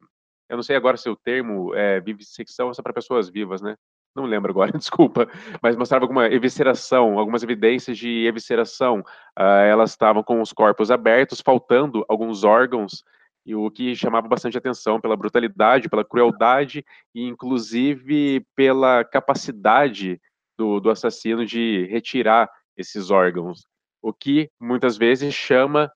[0.48, 3.76] Eu não sei agora se o termo é vivissecção é só para pessoas vivas, né?
[4.14, 5.26] Não lembro agora, desculpa,
[5.62, 9.00] mas mostrava alguma evisceração, algumas evidências de evisceração.
[9.38, 13.02] Uh, elas estavam com os corpos abertos, faltando alguns órgãos,
[13.44, 16.84] e o que chamava bastante atenção pela brutalidade, pela crueldade
[17.14, 20.20] e, inclusive, pela capacidade
[20.56, 23.66] do, do assassino de retirar esses órgãos.
[24.00, 25.90] O que muitas vezes chama,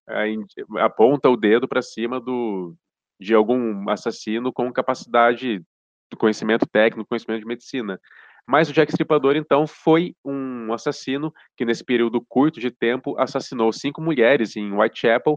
[0.79, 2.75] aponta o dedo para cima do,
[3.21, 5.63] de algum assassino com capacidade
[6.11, 8.01] do conhecimento técnico, conhecimento de medicina.
[8.47, 13.73] Mas o Jack Stripador, então, foi um assassino que, nesse período curto de tempo, assassinou
[13.73, 15.37] cinco mulheres em Whitechapel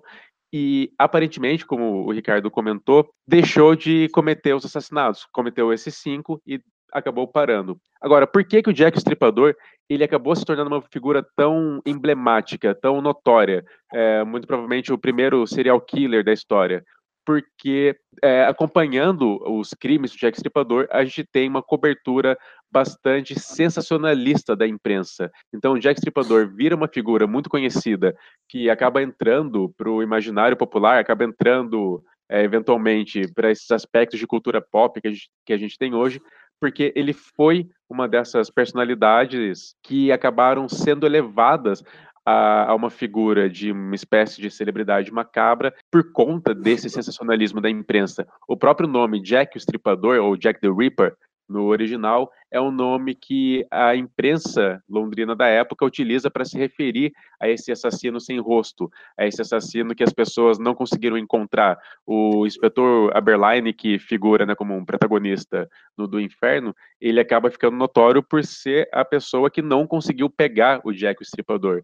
[0.52, 5.28] e, aparentemente, como o Ricardo comentou, deixou de cometer os assassinatos.
[5.32, 6.60] Cometeu esses cinco e
[6.92, 7.78] acabou parando.
[8.02, 9.56] Agora, por que, que o Jack Stripador
[9.88, 13.64] ele acabou se tornando uma figura tão emblemática, tão notória?
[13.94, 16.84] É, muito provavelmente o primeiro serial killer da história
[17.30, 22.36] porque é, acompanhando os crimes do Jack Stripador, a gente tem uma cobertura
[22.72, 25.32] bastante sensacionalista da imprensa.
[25.54, 28.18] Então, o Jack Stripador vira uma figura muito conhecida
[28.50, 34.26] que acaba entrando para o imaginário popular, acaba entrando é, eventualmente para esses aspectos de
[34.26, 36.20] cultura pop que a, gente, que a gente tem hoje,
[36.60, 41.84] porque ele foi uma dessas personalidades que acabaram sendo elevadas
[42.30, 47.70] a, a, uma figura de uma espécie de celebridade macabra por conta desse sensacionalismo da
[47.70, 48.28] imprensa.
[48.48, 51.16] O próprio nome Jack o Estripador, ou Jack the Ripper,
[51.50, 57.12] no original, é um nome que a imprensa londrina da época utiliza para se referir
[57.42, 61.80] a esse assassino sem rosto, a esse assassino que as pessoas não conseguiram encontrar.
[62.06, 65.68] O inspetor Aberline, que figura né, como um protagonista
[65.98, 70.80] no do Inferno, ele acaba ficando notório por ser a pessoa que não conseguiu pegar
[70.84, 71.84] o Jack o Estripador.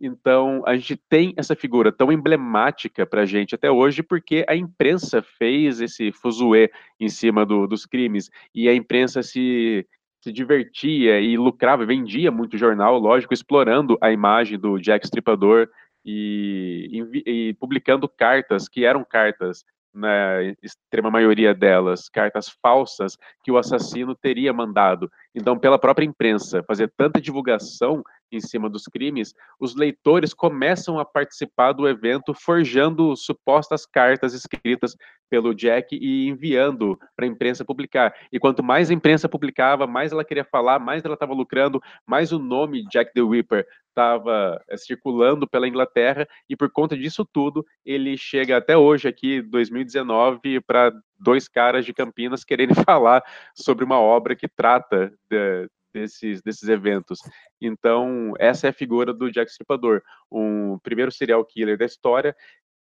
[0.00, 4.56] Então, a gente tem essa figura tão emblemática para a gente até hoje, porque a
[4.56, 9.86] imprensa fez esse fuzuê em cima do, dos crimes, e a imprensa se,
[10.22, 15.68] se divertia e lucrava, vendia muito jornal, lógico, explorando a imagem do Jack Stripador
[16.02, 23.50] e, e, e publicando cartas que eram cartas na extrema maioria delas, cartas falsas que
[23.50, 25.10] o assassino teria mandado.
[25.34, 28.02] Então, pela própria imprensa, fazer tanta divulgação
[28.32, 34.96] em cima dos crimes, os leitores começam a participar do evento forjando supostas cartas escritas
[35.30, 38.12] pelo Jack e enviando para a imprensa publicar.
[38.32, 42.32] E quanto mais a imprensa publicava, mais ela queria falar, mais ela estava lucrando, mais
[42.32, 47.64] o nome Jack the Ripper estava eh, circulando pela Inglaterra e por conta disso tudo,
[47.84, 53.22] ele chega até hoje aqui, 2019, para dois caras de Campinas quererem falar
[53.54, 57.18] sobre uma obra que trata de, desses, desses eventos.
[57.60, 62.34] Então, essa é a figura do Jack Stripador, um primeiro serial killer da história,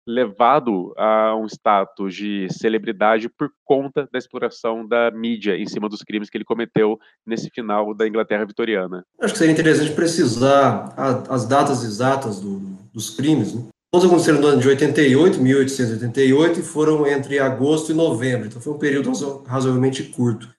[0.07, 6.01] levado a um status de celebridade por conta da exploração da mídia em cima dos
[6.01, 9.03] crimes que ele cometeu nesse final da Inglaterra vitoriana.
[9.19, 10.93] Acho que seria interessante precisar
[11.29, 12.59] as datas exatas do,
[12.93, 13.53] dos crimes.
[13.53, 13.67] Né?
[13.91, 18.73] Todos aconteceram no ano de 88, 1888, e foram entre agosto e novembro, então foi
[18.73, 19.11] um período
[19.45, 20.49] razoavelmente curto.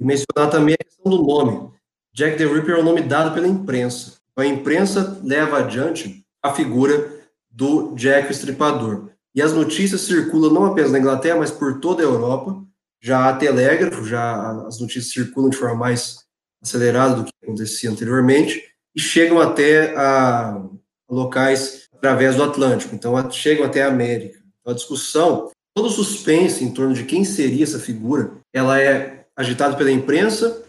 [0.00, 1.70] E mencionar também a questão do nome.
[2.12, 4.14] Jack the Ripper é o nome dado pela imprensa.
[4.36, 7.12] A imprensa leva adiante a figura
[7.50, 9.10] do Jack o Estripador.
[9.34, 12.62] E as notícias circulam não apenas na Inglaterra, mas por toda a Europa.
[13.02, 16.24] Já há telégrafo, já as notícias circulam de forma mais
[16.62, 18.62] acelerada do que acontecia anteriormente
[18.94, 20.62] e chegam até a
[21.08, 24.38] locais através do Atlântico, então chegam até a América.
[24.60, 29.26] Então, a discussão, todo o suspense em torno de quem seria essa figura, ela é
[29.36, 30.62] agitada pela imprensa,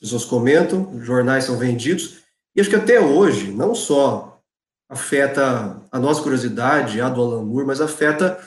[0.00, 2.20] pessoas comentam, jornais são vendidos,
[2.56, 4.40] e acho que até hoje, não só
[4.88, 8.38] afeta a nossa curiosidade, a do Alan Moore, mas afeta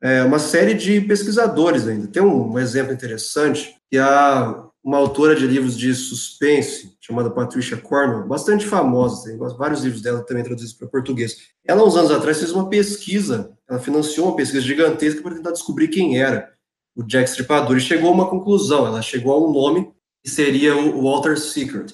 [0.00, 2.06] é, uma série de pesquisadores ainda.
[2.06, 7.76] Tem um, um exemplo interessante, que há uma autora de livros de suspense, chamada Patricia
[7.76, 11.36] Cornwell, bastante famosa, tem vários livros dela também traduzidos para português.
[11.66, 15.88] Ela, uns anos atrás, fez uma pesquisa, ela financiou uma pesquisa gigantesca para tentar descobrir
[15.88, 16.50] quem era
[16.96, 19.92] o Jack Stripador, e chegou a uma conclusão, ela chegou a um nome,
[20.22, 21.90] que seria o Walter que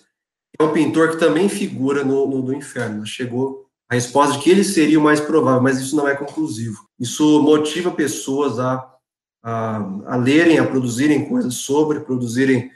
[0.59, 3.05] é um pintor que também figura no, no, no Inferno.
[3.07, 6.89] Chegou a resposta de que ele seria o mais provável, mas isso não é conclusivo.
[6.99, 8.93] Isso motiva pessoas a,
[9.43, 12.71] a, a lerem, a produzirem coisas sobre, produzirem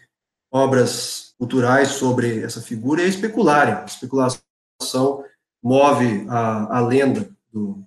[0.52, 3.74] obras culturais sobre essa figura e a especularem.
[3.74, 5.24] A especulação
[5.62, 7.82] move a, a lenda do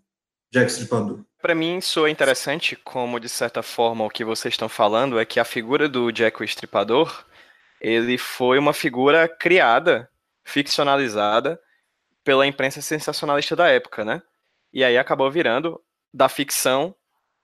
[0.52, 1.20] Jack Stripador.
[1.42, 5.40] Para mim, soa interessante como, de certa forma, o que vocês estão falando é que
[5.40, 7.26] a figura do Jack o Estripador,
[7.84, 10.10] ele foi uma figura criada,
[10.44, 11.60] ficcionalizada,
[12.24, 14.22] pela imprensa sensacionalista da época, né?
[14.72, 15.80] E aí acabou virando
[16.14, 16.96] da ficção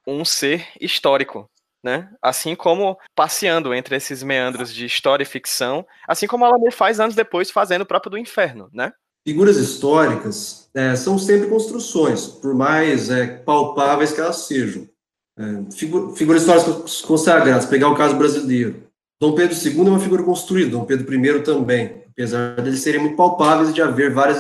[0.08, 1.50] um ser histórico.
[1.82, 2.10] né?
[2.22, 7.16] Assim como passeando entre esses meandros de história e ficção, assim como ela faz anos
[7.16, 8.92] depois fazendo o próprio do Inferno, né?
[9.26, 14.90] Figuras históricas é, são sempre construções, por mais é, palpáveis que elas sejam.
[15.38, 18.89] É, figu figuras históricas consagradas, pegar o caso brasileiro.
[19.20, 23.18] Dom Pedro II é uma figura construída, Dom Pedro I também, apesar de serem muito
[23.18, 24.40] palpáveis e de haver várias,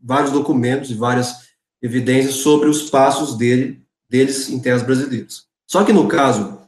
[0.00, 1.50] vários documentos e várias
[1.82, 5.44] evidências sobre os passos dele, deles em terras brasileiras.
[5.66, 6.60] Só que no caso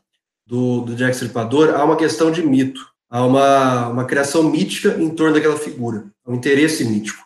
[0.46, 5.10] do, do Jack Stripador, há uma questão de mito, há uma, uma criação mítica em
[5.10, 7.24] torno daquela figura, um interesse mítico.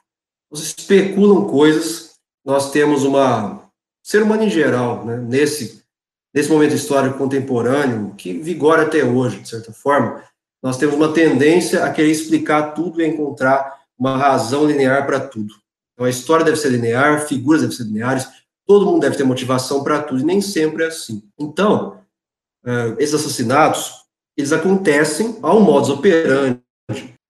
[0.50, 3.62] Vocês especulam coisas, nós temos uma
[4.02, 5.82] ser humano em geral, né, nesse
[6.36, 10.22] nesse momento histórico contemporâneo que vigora até hoje, de certa forma,
[10.62, 15.54] nós temos uma tendência a querer explicar tudo e encontrar uma razão linear para tudo.
[15.94, 18.28] Então a história deve ser linear, figuras devem ser lineares,
[18.66, 21.22] todo mundo deve ter motivação para tudo, e nem sempre é assim.
[21.40, 22.02] Então,
[22.66, 24.04] uh, esses assassinatos,
[24.36, 26.60] eles acontecem ao modus operandi,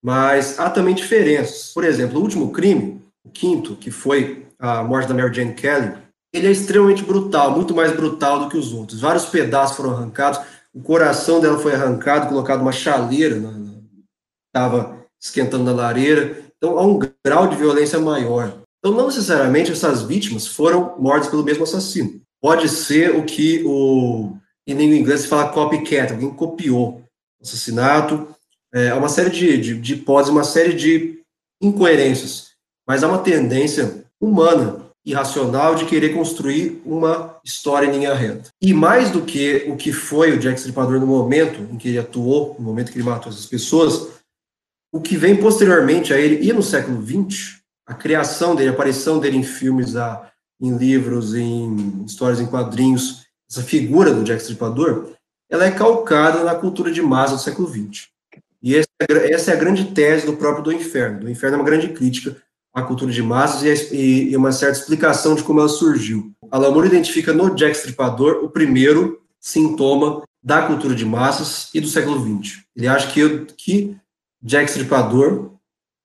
[0.03, 1.73] mas há também diferenças.
[1.73, 6.06] Por exemplo, o último crime, o quinto, que foi a morte da Mary Jane Kelly,
[6.37, 9.01] ele é extremamente brutal, muito mais brutal do que os outros.
[9.01, 10.41] Vários pedaços foram arrancados,
[10.75, 13.41] o coração dela foi arrancado, colocado uma chaleira,
[14.47, 16.45] estava esquentando na lareira.
[16.57, 18.59] Então, há um grau de violência maior.
[18.79, 22.21] Então, não necessariamente essas vítimas foram mortas pelo mesmo assassino.
[22.41, 27.03] Pode ser o que o, em língua inglesa se fala copycat, alguém copiou
[27.41, 28.29] o assassinato.
[28.73, 31.21] É uma série de, de, de hipóteses, uma série de
[31.61, 32.51] incoerências.
[32.87, 38.51] Mas há uma tendência humana irracional de querer construir uma história em linha reta.
[38.61, 41.99] E mais do que o que foi o Jack Stripador no momento em que ele
[41.99, 44.09] atuou, no momento que ele matou essas pessoas,
[44.93, 49.21] o que vem posteriormente a ele e no século XX, a criação dele, a aparição
[49.21, 49.95] dele em filmes,
[50.61, 55.13] em livros, em histórias em quadrinhos, essa figura do Jack Stripador,
[55.49, 58.09] ela é calcada na cultura de massa do século XX.
[58.61, 61.21] E essa é a grande tese do próprio Do Inferno.
[61.21, 62.37] Do Inferno é uma grande crítica
[62.77, 66.31] a cultura de massas e, e, uma certa explicação de como ela surgiu.
[66.51, 71.89] Alan Moore identifica no Jack Stripador o primeiro sintoma da cultura de massas e do
[71.89, 72.65] século XX.
[72.77, 73.97] Ele acha que, que
[74.43, 75.53] Jack Stripador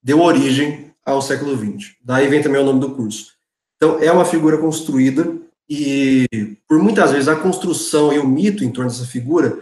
[0.02, 1.94] deu origem ao século XX.
[2.02, 3.34] Daí vem também o nome do curso.
[3.76, 5.30] Então, é uma figura construída
[5.70, 6.26] e,
[6.70, 9.62] por muitas vezes, a construção e o mito em torno dessa figura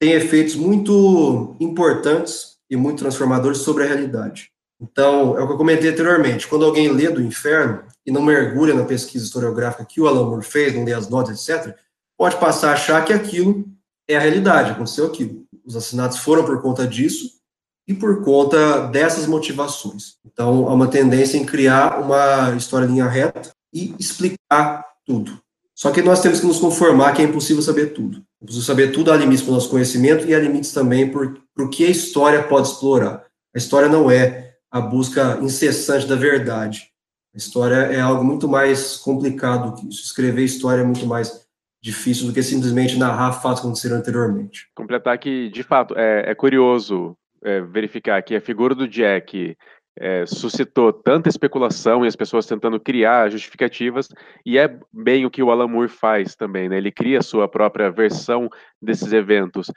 [0.00, 4.49] tem efeitos muito importantes e muito transformadores sobre a realidade.
[4.80, 8.72] Então, é o que eu comentei anteriormente, quando alguém lê do inferno e não mergulha
[8.72, 11.76] na pesquisa historiográfica que o Alan Moore fez, não lê as notas, etc.,
[12.16, 13.64] pode passar a achar que aquilo
[14.08, 15.44] é a realidade, aconteceu aquilo.
[15.64, 17.40] Os assassinatos foram por conta disso
[17.86, 20.16] e por conta dessas motivações.
[20.24, 25.40] Então, há uma tendência em criar uma história linha reta e explicar tudo.
[25.74, 28.22] Só que nós temos que nos conformar que é impossível saber tudo.
[28.42, 31.32] É possível saber tudo, há limites para o nosso conhecimento e há limites também para
[31.58, 33.24] o que a história pode explorar.
[33.54, 36.90] A história não é a busca incessante da verdade.
[37.34, 40.02] A história é algo muito mais complicado que isso.
[40.02, 41.48] Escrever história é muito mais
[41.82, 44.68] difícil do que simplesmente narrar fatos que aconteceram anteriormente.
[44.74, 49.56] Completar que, de fato, é, é curioso é, verificar que a figura do Jack
[49.98, 54.08] é, suscitou tanta especulação e as pessoas tentando criar justificativas,
[54.44, 56.78] e é bem o que o Alan Moore faz também, né?
[56.78, 58.48] Ele cria a sua própria versão
[58.80, 59.70] desses eventos.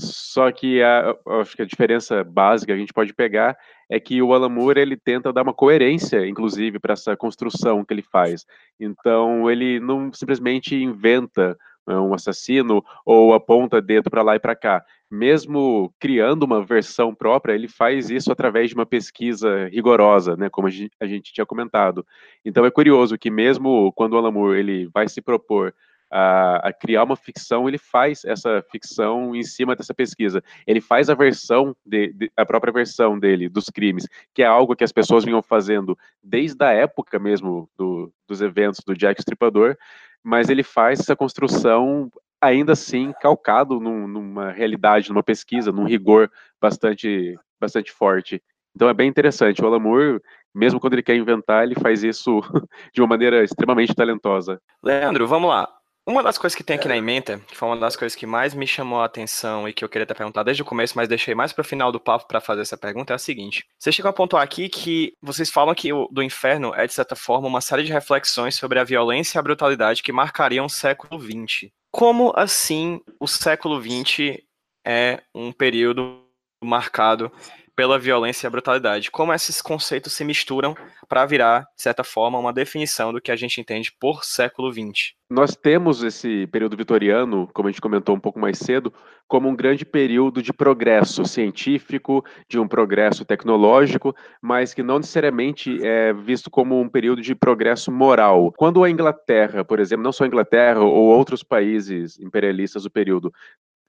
[0.00, 3.56] Só que a, acho que a diferença básica que a gente pode pegar
[3.90, 7.92] é que o Alan Moore ele tenta dar uma coerência, inclusive, para essa construção que
[7.92, 8.46] ele faz.
[8.78, 11.56] Então, ele não simplesmente inventa
[11.88, 14.84] né, um assassino ou aponta dedo para lá e para cá.
[15.10, 20.68] Mesmo criando uma versão própria, ele faz isso através de uma pesquisa rigorosa, né, como
[20.68, 22.06] a gente, a gente tinha comentado.
[22.44, 25.74] Então é curioso que mesmo quando o Alan Moore ele vai se propor
[26.10, 30.42] a, a, criar uma ficção, ele faz essa ficção em cima dessa pesquisa.
[30.66, 34.74] Ele faz a versão, de, de, a própria versão dele, dos crimes, que é algo
[34.74, 39.76] que as pessoas vinham fazendo desde a época mesmo do, dos eventos do Jack Stripador,
[40.22, 46.30] mas ele faz essa construção ainda assim calcado num, numa realidade, numa pesquisa, num rigor
[46.60, 48.42] bastante, bastante forte.
[48.74, 49.60] Então é bem interessante.
[49.62, 50.20] O Alan Moore,
[50.54, 52.40] mesmo quando ele quer inventar, ele faz isso
[52.94, 54.60] de uma maneira extremamente talentosa.
[54.82, 55.68] Leandro, vamos lá.
[56.08, 58.54] Uma das coisas que tem aqui na emenda, que foi uma das coisas que mais
[58.54, 61.34] me chamou a atenção e que eu queria ter perguntado desde o começo, mas deixei
[61.34, 63.66] mais para o final do papo para fazer essa pergunta, é a seguinte.
[63.78, 67.14] Você chegou a pontuar aqui que vocês falam que o do inferno é, de certa
[67.14, 71.20] forma, uma série de reflexões sobre a violência e a brutalidade que marcariam o século
[71.20, 71.70] XX.
[71.90, 74.38] Como assim o século XX
[74.86, 76.24] é um período
[76.64, 77.30] marcado
[77.78, 79.08] pela violência e a brutalidade.
[79.08, 80.74] Como esses conceitos se misturam
[81.08, 85.14] para virar, de certa forma, uma definição do que a gente entende por século XX.
[85.30, 88.92] Nós temos esse período vitoriano, como a gente comentou um pouco mais cedo,
[89.28, 95.78] como um grande período de progresso científico, de um progresso tecnológico, mas que não necessariamente
[95.86, 98.52] é visto como um período de progresso moral.
[98.56, 103.30] Quando a Inglaterra, por exemplo, não só a Inglaterra ou outros países imperialistas do período,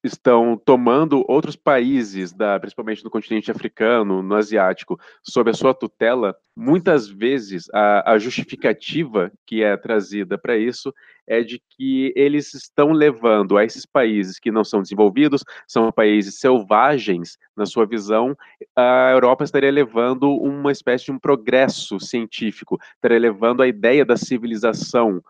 [0.03, 6.35] estão tomando outros países, da, principalmente no continente africano, no asiático, sob a sua tutela,
[6.55, 10.93] muitas vezes a, a justificativa que é trazida para isso
[11.27, 16.39] é de que eles estão levando a esses países que não são desenvolvidos, são países
[16.39, 18.35] selvagens, na sua visão,
[18.75, 24.17] a Europa estaria levando uma espécie de um progresso científico, estaria levando a ideia da
[24.17, 25.21] civilização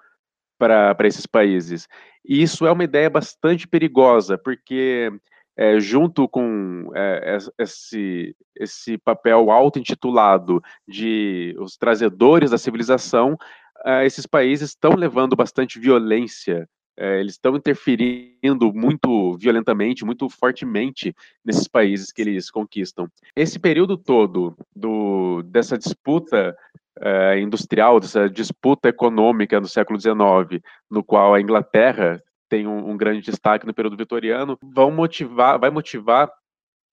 [0.60, 1.88] para esses países.
[2.24, 5.10] E isso é uma ideia bastante perigosa, porque
[5.58, 13.38] é, junto com é, esse, esse papel auto-intitulado de os trazedores da civilização,
[13.86, 16.68] é, esses países estão levando bastante violência,
[17.02, 23.08] eles estão interferindo muito violentamente, muito fortemente nesses países que eles conquistam.
[23.34, 26.54] Esse período todo do, dessa disputa
[27.00, 32.98] uh, industrial, dessa disputa econômica no século XIX, no qual a Inglaterra tem um, um
[32.98, 36.30] grande destaque no período vitoriano, vão motivar, vai motivar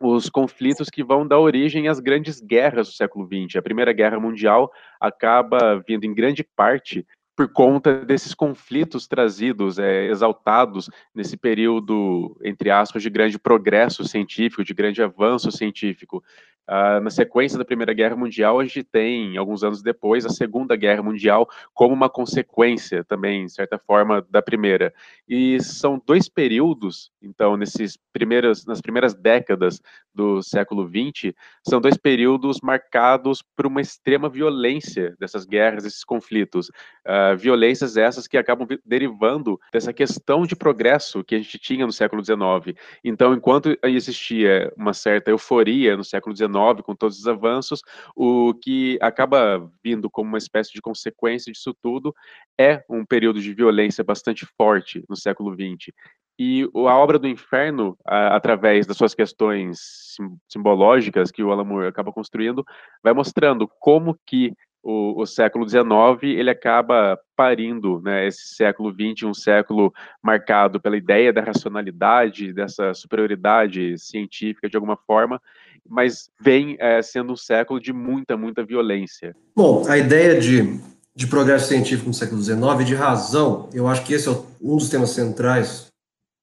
[0.01, 3.57] os conflitos que vão dar origem às grandes guerras do século XX.
[3.57, 10.07] A Primeira Guerra Mundial acaba vindo em grande parte por conta desses conflitos trazidos, é,
[10.07, 16.25] exaltados nesse período, entre aspas, de grande progresso científico, de grande avanço científico.
[16.69, 20.75] Uh, na sequência da Primeira Guerra Mundial, a gente tem, alguns anos depois, a Segunda
[20.75, 24.93] Guerra Mundial como uma consequência também, de certa forma, da Primeira.
[25.29, 29.81] E são dois períodos, então, nesses primeiras, nas primeiras décadas
[30.15, 36.69] do século XX, são dois períodos marcados por uma extrema violência dessas guerras, desses conflitos.
[37.07, 41.93] Uh, violências essas que acabam derivando dessa questão de progresso que a gente tinha no
[41.93, 42.77] século XIX.
[43.05, 47.81] Então, enquanto existia uma certa euforia no século XIX, com todos os avanços,
[48.15, 52.15] o que acaba vindo como uma espécie de consequência disso tudo
[52.59, 55.93] é um período de violência bastante forte no século XX.
[56.39, 59.79] E a obra do Inferno, através das suas questões
[60.15, 62.63] sim, simbológicas que o Alan Moore acaba construindo,
[63.03, 64.53] vai mostrando como que
[64.87, 65.85] o, o, século XIX
[66.23, 72.95] ele acaba parindo né, esse século XX, um século marcado pela ideia da racionalidade, dessa
[72.95, 75.43] superioridade científica de alguma forma,
[75.89, 79.35] mas vem é, sendo um século de muita, muita violência.
[79.57, 80.81] Bom, a ideia de,
[81.17, 84.33] de progresso científico no século XIX, de razão, eu acho que esse é
[84.63, 85.89] um dos temas centrais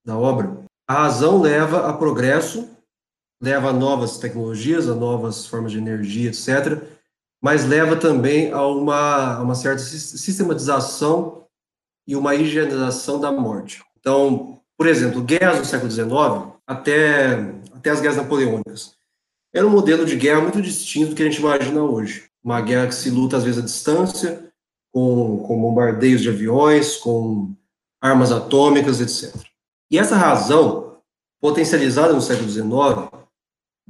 [0.06, 0.54] da obra.
[0.86, 2.70] A razão leva a progresso,
[3.42, 6.92] leva a novas tecnologias, a novas formas de energia, etc.,
[7.44, 11.44] mas leva também a uma, a uma certa sistematização
[12.08, 13.84] e uma higienização da morte.
[14.00, 16.08] Então, por exemplo, guerras no século XIX,
[16.66, 17.34] até,
[17.76, 18.96] até as guerras napoleônicas,
[19.54, 22.30] era um modelo de guerra muito distinto do que a gente imagina hoje.
[22.42, 24.50] Uma guerra que se luta, às vezes, à distância,
[24.90, 27.54] com, com bombardeios de aviões, com
[28.02, 29.36] armas atômicas, etc.
[29.92, 30.98] E essa razão,
[31.42, 33.12] potencializada no século XIX,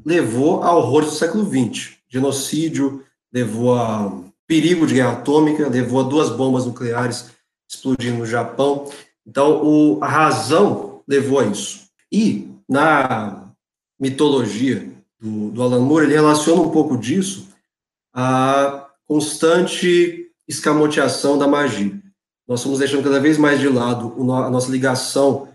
[0.03, 1.97] levou a horrores do século XX.
[2.09, 7.31] Genocídio, levou a perigo de guerra atômica, levou a duas bombas nucleares
[7.67, 8.89] explodindo no Japão.
[9.25, 11.87] Então, o, a razão levou a isso.
[12.11, 13.51] E, na
[13.99, 17.47] mitologia do, do Alan Moore, ele relaciona um pouco disso
[18.13, 21.99] à constante escamoteação da magia.
[22.47, 25.47] Nós estamos deixando cada vez mais de lado a nossa ligação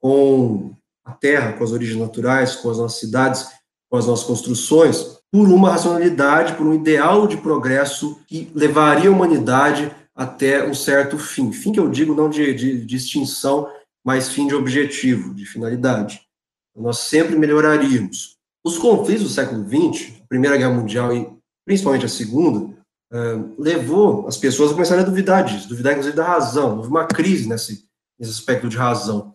[0.00, 0.74] com
[1.04, 3.46] a terra, com as origens naturais, com as nossas cidades,
[3.90, 9.12] com as nossas construções, por uma racionalidade, por um ideal de progresso que levaria a
[9.12, 11.52] humanidade até um certo fim.
[11.52, 13.70] Fim que eu digo não de, de, de extinção,
[14.04, 16.22] mas fim de objetivo, de finalidade.
[16.74, 18.36] Nós sempre melhoraríamos.
[18.64, 21.28] Os conflitos do século XX, a Primeira Guerra Mundial e
[21.64, 22.74] principalmente a Segunda,
[23.12, 26.76] uh, levou as pessoas a começarem a duvidar disso, duvidar inclusive da razão.
[26.76, 27.84] Houve uma crise nesse,
[28.18, 29.34] nesse aspecto de razão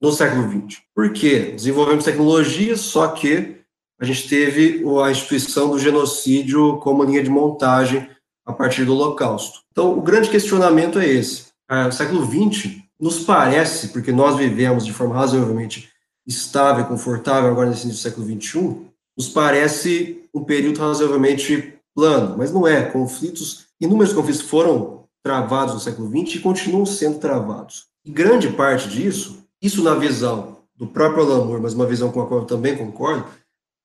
[0.00, 0.80] no século XX.
[0.94, 1.52] Por quê?
[1.52, 3.63] Desenvolvemos tecnologias, só que
[4.00, 8.08] a gente teve a instituição do genocídio como linha de montagem
[8.44, 9.60] a partir do Holocausto.
[9.72, 11.46] Então, o grande questionamento é esse.
[11.70, 15.90] Uh, o século XX nos parece, porque nós vivemos de forma razoavelmente
[16.26, 18.76] estável, confortável agora nesse início do século XXI,
[19.16, 22.82] nos parece um período razoavelmente plano, mas não é.
[22.82, 27.86] Conflitos, inúmeros conflitos foram travados no século XX e continuam sendo travados.
[28.04, 32.20] E grande parte disso, isso na visão do próprio Alan Moore, mas uma visão com
[32.20, 33.24] a qual eu também concordo,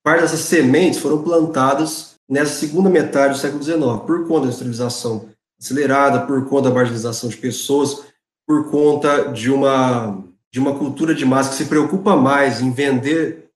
[0.09, 5.29] parte dessas sementes foram plantadas nessa segunda metade do século XIX, por conta da industrialização
[5.61, 8.05] acelerada, por conta da marginalização de pessoas,
[8.47, 13.51] por conta de uma, de uma cultura de massa que se preocupa mais em vender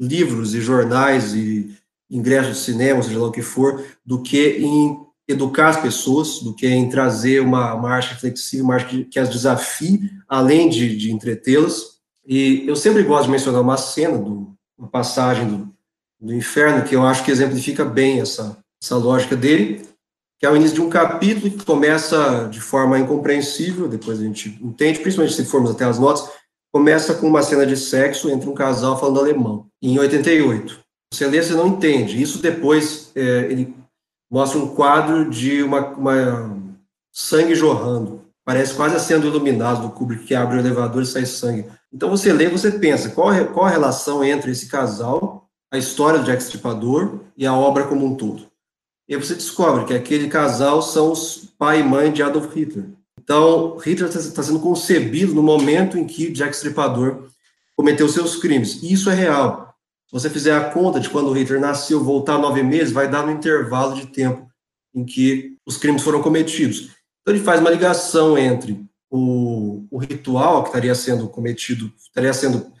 [0.00, 1.76] livros e jornais e
[2.10, 4.98] ingressos de cinema, seja lá o que for, do que em
[5.28, 10.10] educar as pessoas, do que em trazer uma, uma arte reflexiva, uma que as desafie,
[10.26, 11.98] além de, de entretê-las.
[12.26, 15.77] E eu sempre gosto de mencionar uma cena, do, uma passagem do,
[16.20, 19.86] do Inferno, que eu acho que exemplifica bem essa, essa lógica dele,
[20.38, 24.58] que é o início de um capítulo que começa de forma incompreensível, depois a gente
[24.62, 26.30] entende, principalmente se formos até as notas,
[26.72, 30.80] começa com uma cena de sexo entre um casal falando alemão, em 88.
[31.12, 32.20] Você lê, você não entende.
[32.20, 33.74] Isso depois é, ele
[34.30, 36.56] mostra um quadro de uma, uma,
[37.12, 38.24] sangue jorrando.
[38.44, 41.66] Parece quase sendo iluminado do Kubrick que abre o elevador e sai sangue.
[41.92, 46.24] Então você lê, você pensa qual, qual a relação entre esse casal, a história do
[46.24, 48.46] Jack Stripador e a obra como um todo.
[49.08, 52.86] E você descobre que aquele casal são os pai e mãe de Adolf Hitler.
[53.18, 57.28] Então, Hitler está sendo concebido no momento em que Jack Stripador
[57.76, 58.82] cometeu seus crimes.
[58.82, 59.74] E isso é real.
[60.06, 63.32] Se você fizer a conta de quando Hitler nasceu, voltar nove meses, vai dar no
[63.32, 64.48] intervalo de tempo
[64.94, 66.90] em que os crimes foram cometidos.
[67.20, 72.72] Então ele faz uma ligação entre o, o ritual que estaria sendo cometido, estaria sendo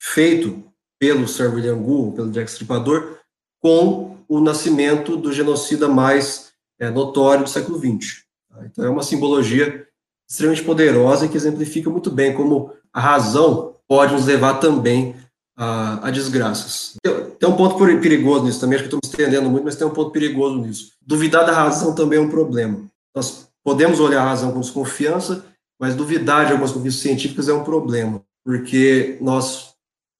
[0.00, 0.64] feito
[0.98, 3.18] pelo Sir William Gould, pelo Jack Stripador,
[3.60, 8.22] com o nascimento do genocida mais é, notório do século XX.
[8.64, 9.86] Então é uma simbologia
[10.28, 15.14] extremamente poderosa que exemplifica muito bem como a razão pode nos levar também
[15.56, 16.94] a, a desgraças.
[17.38, 19.92] Tem, um ponto perigoso nisso também, acho que estou me estendendo muito, mas tem um
[19.92, 20.92] ponto perigoso nisso.
[21.00, 22.84] Duvidar da razão também é um problema.
[23.14, 25.44] Nós podemos olhar a razão com desconfiança,
[25.80, 29.65] mas duvidar de algumas conquistas científicas é um problema, porque nós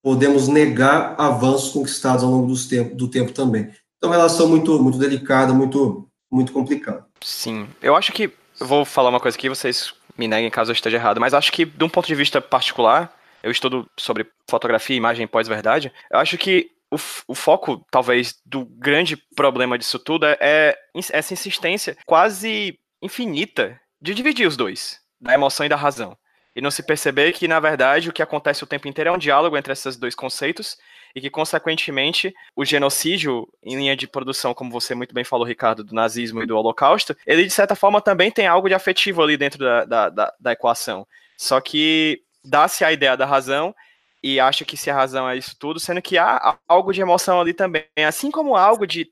[0.06, 3.72] podemos negar avanços conquistados ao longo tempo, do tempo também.
[3.96, 7.04] Então, relação muito, muito delicada, muito, muito complicada.
[7.20, 8.30] Sim, eu acho que
[8.60, 11.50] eu vou falar uma coisa aqui, vocês me neguem caso eu esteja errado, mas acho
[11.50, 13.12] que, de um ponto de vista particular,
[13.42, 16.96] eu estudo sobre fotografia imagem pós-verdade, eu acho que o,
[17.26, 20.78] o, foco, talvez, do grande problema disso tudo é, é
[21.10, 26.16] essa insistência quase infinita de dividir os dois, da emoção e da razão.
[26.56, 29.18] E não se perceber que, na verdade, o que acontece o tempo inteiro é um
[29.18, 30.78] diálogo entre esses dois conceitos
[31.14, 35.84] e que, consequentemente, o genocídio em linha de produção, como você muito bem falou, Ricardo,
[35.84, 39.36] do nazismo e do holocausto, ele, de certa forma, também tem algo de afetivo ali
[39.36, 41.06] dentro da, da, da, da equação.
[41.36, 43.74] Só que dá-se a ideia da razão
[44.22, 47.38] e acha que se a razão é isso tudo, sendo que há algo de emoção
[47.38, 49.10] ali também, assim como algo de,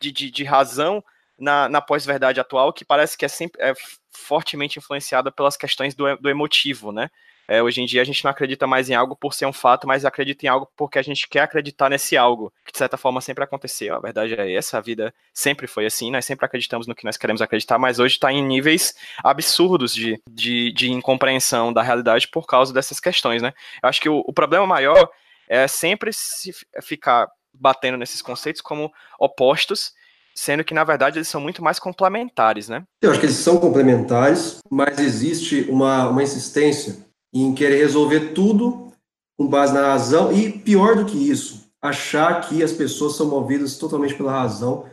[0.00, 1.04] de, de, de razão
[1.38, 3.74] na, na pós-verdade atual, que parece que é sempre é
[4.10, 7.10] fortemente influenciada pelas questões do, do emotivo, né?
[7.48, 9.86] É, hoje em dia a gente não acredita mais em algo por ser um fato,
[9.86, 13.20] mas acredita em algo porque a gente quer acreditar nesse algo, que de certa forma
[13.20, 13.94] sempre aconteceu.
[13.94, 17.16] A verdade é essa, a vida sempre foi assim, nós sempre acreditamos no que nós
[17.16, 22.46] queremos acreditar, mas hoje está em níveis absurdos de, de, de, incompreensão da realidade por
[22.46, 23.52] causa dessas questões, né?
[23.80, 25.08] Eu acho que o, o problema maior
[25.48, 26.52] é sempre se
[26.82, 29.92] ficar batendo nesses conceitos como opostos,
[30.36, 32.84] sendo que na verdade eles são muito mais complementares, né?
[33.00, 36.98] Eu acho que eles são complementares, mas existe uma, uma insistência
[37.32, 38.92] em querer resolver tudo
[39.38, 43.76] com base na razão e, pior do que isso, achar que as pessoas são movidas
[43.76, 44.84] totalmente pela razão,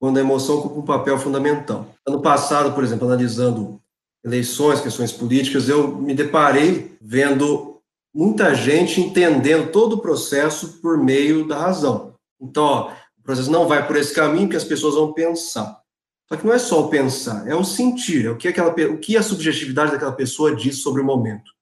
[0.00, 1.86] quando a emoção ocupa um papel fundamental.
[2.06, 3.80] Ano passado, por exemplo, analisando
[4.24, 7.80] eleições, questões políticas, eu me deparei vendo
[8.14, 12.14] muita gente entendendo todo o processo por meio da razão.
[12.40, 12.90] Então, ó,
[13.26, 15.80] processo não vai por esse caminho que as pessoas vão pensar.
[16.28, 18.98] Só que não é só o pensar, é o sentir, é o que, aquela, o
[18.98, 21.52] que a subjetividade daquela pessoa diz sobre o momento.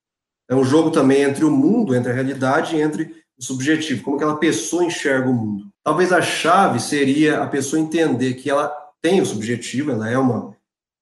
[0.48, 4.16] É um jogo também entre o mundo, entre a realidade e entre o subjetivo, como
[4.16, 5.68] aquela pessoa enxerga o mundo.
[5.82, 8.72] Talvez a chave seria a pessoa entender que ela
[9.02, 10.56] tem o subjetivo, ela é uma,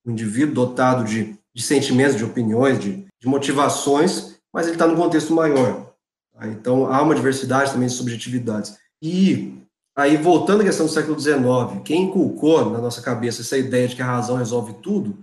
[0.05, 4.97] um indivíduo dotado de, de sentimentos, de opiniões, de, de motivações, mas ele está num
[4.97, 5.93] contexto maior.
[6.35, 6.49] Tá?
[6.49, 8.77] Então, há uma diversidade também de subjetividades.
[9.01, 9.62] E
[9.97, 13.97] aí, voltando à questão do século XIX, quem inculcou na nossa cabeça essa ideia de
[13.97, 15.19] que a razão resolve tudo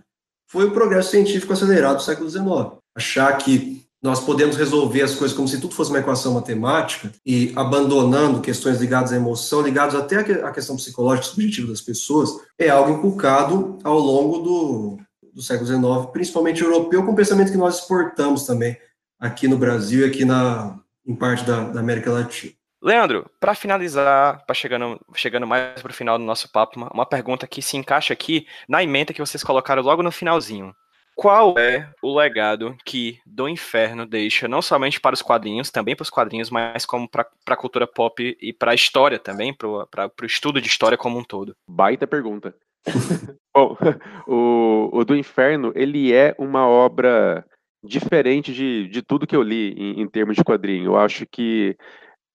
[0.48, 2.80] foi o progresso científico acelerado do século XIX.
[2.96, 7.52] Achar que nós podemos resolver as coisas como se tudo fosse uma equação matemática e
[7.56, 12.92] abandonando questões ligadas à emoção, ligadas até à questão psicológica subjetiva das pessoas, é algo
[12.92, 14.98] inculcado ao longo do,
[15.34, 18.78] do século XIX, principalmente europeu, com o pensamento que nós exportamos também
[19.20, 22.54] aqui no Brasil e aqui na, em parte da, da América Latina.
[22.82, 27.06] Leandro, para finalizar, para chegando, chegando mais para o final do nosso papo, uma, uma
[27.06, 30.74] pergunta que se encaixa aqui na emenda que vocês colocaram logo no finalzinho.
[31.16, 36.04] qual é o legado que Do Inferno deixa, não somente para os quadrinhos, também para
[36.04, 40.26] os quadrinhos, mas como para a cultura pop e para a história também, para o
[40.26, 41.54] estudo de história como um todo?
[41.68, 42.56] Baita pergunta.
[43.54, 43.76] Bom,
[44.26, 47.46] o, o Do Inferno, ele é uma obra
[47.84, 50.86] diferente de, de tudo que eu li em, em termos de quadrinho.
[50.86, 51.76] Eu acho que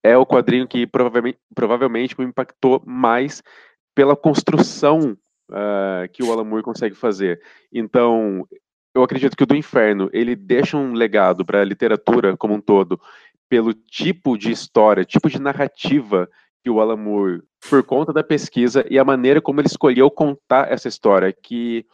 [0.05, 3.43] é o quadrinho que provavelmente, provavelmente me impactou mais
[3.95, 5.17] pela construção
[5.51, 7.41] uh, que o Alan Moore consegue fazer.
[7.73, 8.47] Então,
[8.95, 12.61] eu acredito que o do Inferno ele deixa um legado para a literatura como um
[12.61, 13.01] todo
[13.49, 16.29] pelo tipo de história, tipo de narrativa
[16.63, 20.71] que o Alan Moore, por conta da pesquisa e a maneira como ele escolheu contar
[20.71, 21.87] essa história, que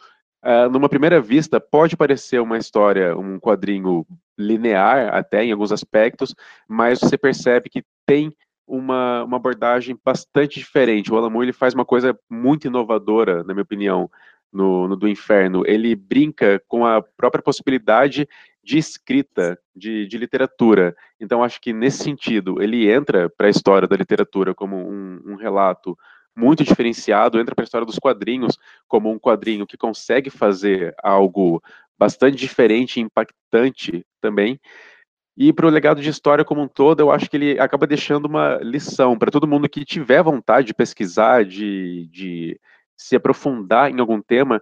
[0.45, 4.07] uh, numa primeira vista pode parecer uma história, um quadrinho
[4.39, 6.35] linear até em alguns aspectos,
[6.69, 8.35] mas você percebe que tem
[8.67, 11.13] uma, uma abordagem bastante diferente.
[11.13, 14.11] O Alan Moore ele faz uma coisa muito inovadora, na minha opinião,
[14.53, 15.63] no, no, do Inferno.
[15.65, 18.29] Ele brinca com a própria possibilidade
[18.65, 20.93] de escrita, de, de literatura.
[21.21, 25.37] Então, acho que nesse sentido, ele entra para a história da literatura como um, um
[25.37, 25.97] relato
[26.37, 28.59] muito diferenciado, entra para a história dos quadrinhos
[28.89, 31.63] como um quadrinho que consegue fazer algo
[31.97, 34.59] bastante diferente e impactante também.
[35.37, 38.27] E para o legado de história como um todo, eu acho que ele acaba deixando
[38.27, 42.61] uma lição para todo mundo que tiver vontade de pesquisar, de, de
[42.97, 44.61] se aprofundar em algum tema.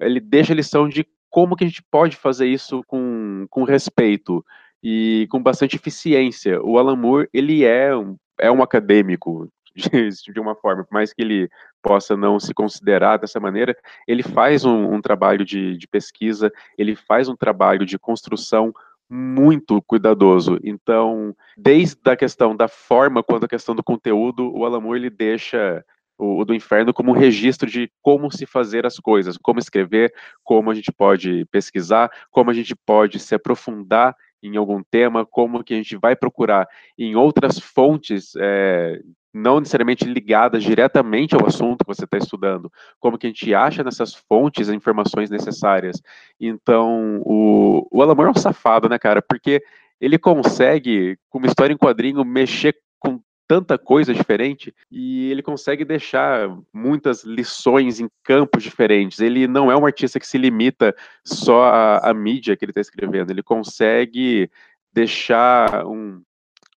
[0.00, 4.44] Ele deixa a lição de como que a gente pode fazer isso com, com respeito
[4.82, 6.62] e com bastante eficiência.
[6.62, 11.12] O Alan Moore, ele é um, é um acadêmico, de, de uma forma, por mais
[11.12, 11.48] que ele
[11.82, 13.76] possa não se considerar dessa maneira,
[14.08, 18.74] ele faz um, um trabalho de, de pesquisa, ele faz um trabalho de construção
[19.08, 20.58] muito cuidadoso.
[20.62, 25.84] Então, desde a questão da forma quanto a questão do conteúdo, o Alamur ele deixa
[26.18, 30.12] o, o, do inferno como um registro de como se fazer as coisas, como escrever,
[30.42, 35.64] como a gente pode pesquisar, como a gente pode se aprofundar em algum tema, como
[35.64, 36.68] que a gente vai procurar
[36.98, 39.00] em outras fontes é,
[39.36, 43.84] não necessariamente ligadas diretamente ao assunto que você está estudando, como que a gente acha
[43.84, 46.00] nessas fontes as informações necessárias.
[46.40, 49.20] Então, o, o Alamor é um safado, né, cara?
[49.20, 49.62] Porque
[50.00, 55.84] ele consegue, com uma história em quadrinho, mexer com tanta coisa diferente e ele consegue
[55.84, 59.20] deixar muitas lições em campos diferentes.
[59.20, 60.94] Ele não é um artista que se limita
[61.24, 64.50] só à, à mídia que ele está escrevendo, ele consegue
[64.92, 66.22] deixar um,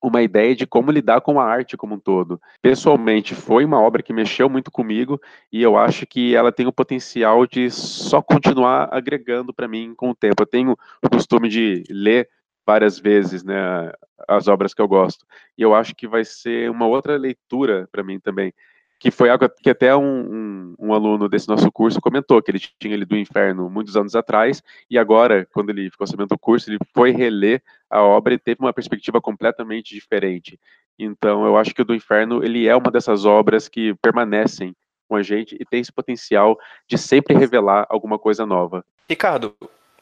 [0.09, 2.41] uma ideia de como lidar com a arte como um todo.
[2.63, 5.21] Pessoalmente, foi uma obra que mexeu muito comigo
[5.53, 10.11] e eu acho que ela tem o potencial de só continuar agregando para mim com
[10.11, 10.43] o tempo.
[10.43, 12.29] Eu tenho o costume de ler
[12.67, 13.93] várias vezes, né,
[14.29, 15.25] as obras que eu gosto.
[15.57, 18.53] E eu acho que vai ser uma outra leitura para mim também
[18.99, 22.61] que foi algo que até um, um, um, aluno desse nosso curso comentou, que ele
[22.79, 26.71] tinha ele do Inferno muitos anos atrás, e agora, quando ele ficou sabendo do curso,
[26.71, 30.59] ele foi reler a obra e teve uma perspectiva completamente diferente.
[30.99, 34.75] Então, eu acho que o do Inferno, ele é uma dessas obras que permanecem
[35.09, 36.59] com a gente e tem esse potencial
[36.89, 38.85] de sempre revelar alguma coisa nova.
[39.09, 39.55] Ricardo,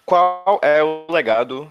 [0.07, 1.71] qual é o legado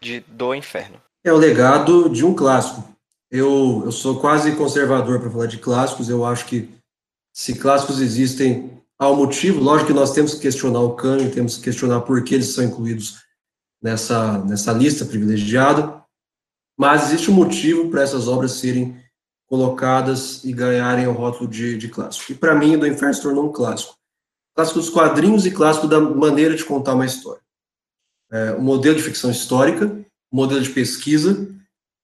[0.00, 1.00] de Do Inferno?
[1.24, 2.88] É o legado de um clássico,
[3.30, 6.08] eu, eu sou quase conservador para falar de clássicos.
[6.08, 6.68] Eu acho que
[7.32, 9.60] se clássicos existem, há um motivo.
[9.60, 12.64] Lógico que nós temos que questionar o cânone, temos que questionar por que eles são
[12.64, 13.18] incluídos
[13.82, 16.02] nessa, nessa lista privilegiada.
[16.76, 18.96] Mas existe um motivo para essas obras serem
[19.46, 22.32] colocadas e ganharem o rótulo de, de clássico.
[22.32, 23.96] E para mim, do Inferno se tornou um clássico.
[24.54, 27.42] Clássico dos quadrinhos e clássico da maneira de contar uma história.
[28.30, 29.86] É, o modelo de ficção histórica,
[30.30, 31.48] o modelo de pesquisa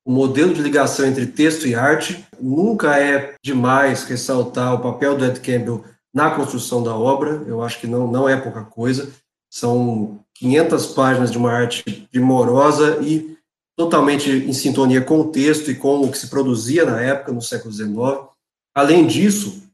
[0.04, 2.26] o modelo de ligação entre texto e arte.
[2.40, 7.80] Nunca é demais ressaltar o papel do Ed Campbell na construção da obra, eu acho
[7.80, 9.12] que não, não é pouca coisa.
[9.50, 11.82] São 500 páginas de uma arte
[12.12, 13.36] primorosa e
[13.76, 17.42] totalmente em sintonia com o texto e com o que se produzia na época, no
[17.42, 18.28] século XIX.
[18.72, 19.64] Além disso,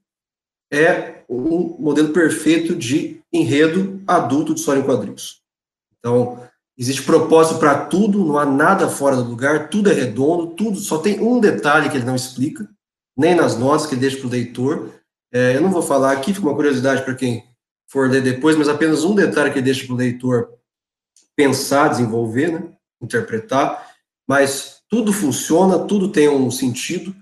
[0.72, 5.42] é um modelo perfeito de enredo adulto de história em quadrinhos.
[5.98, 6.42] Então,
[6.80, 10.96] Existe propósito para tudo, não há nada fora do lugar, tudo é redondo, tudo só
[10.96, 12.66] tem um detalhe que ele não explica,
[13.14, 14.90] nem nas notas que ele deixa para o leitor.
[15.30, 17.44] É, eu não vou falar aqui, fica uma curiosidade para quem
[17.86, 20.54] for ler depois, mas apenas um detalhe que ele deixa para o leitor
[21.36, 23.86] pensar, desenvolver, né, interpretar.
[24.26, 27.14] Mas tudo funciona, tudo tem um sentido.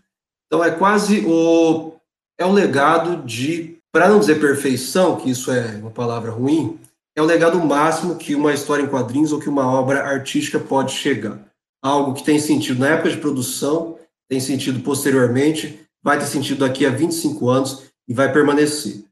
[0.47, 1.95] Então é quase o
[2.39, 6.79] é o legado de, para não dizer perfeição, que isso é uma palavra ruim,
[7.19, 10.93] é o legado máximo que uma história em quadrinhos ou que uma obra artística pode
[10.93, 11.37] chegar.
[11.83, 16.87] Algo que tem sentido na época de produção, tem sentido posteriormente, vai ter sentido daqui
[16.87, 19.05] a 25 anos e vai permanecer.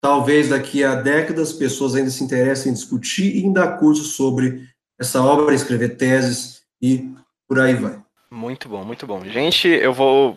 [0.00, 4.68] talvez daqui a décadas pessoas ainda se interessem em discutir e em dar cursos sobre
[4.98, 7.08] essa obra, escrever teses e
[7.46, 7.96] por aí vai.
[8.28, 9.24] Muito bom, muito bom.
[9.24, 10.36] Gente, eu vou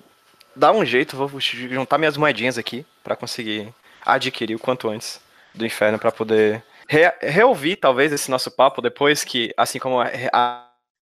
[0.55, 3.73] dar um jeito, vou juntar minhas moedinhas aqui para conseguir
[4.05, 5.19] adquirir o quanto antes
[5.55, 10.09] do inferno para poder re reouvir talvez esse nosso papo depois que, assim como a,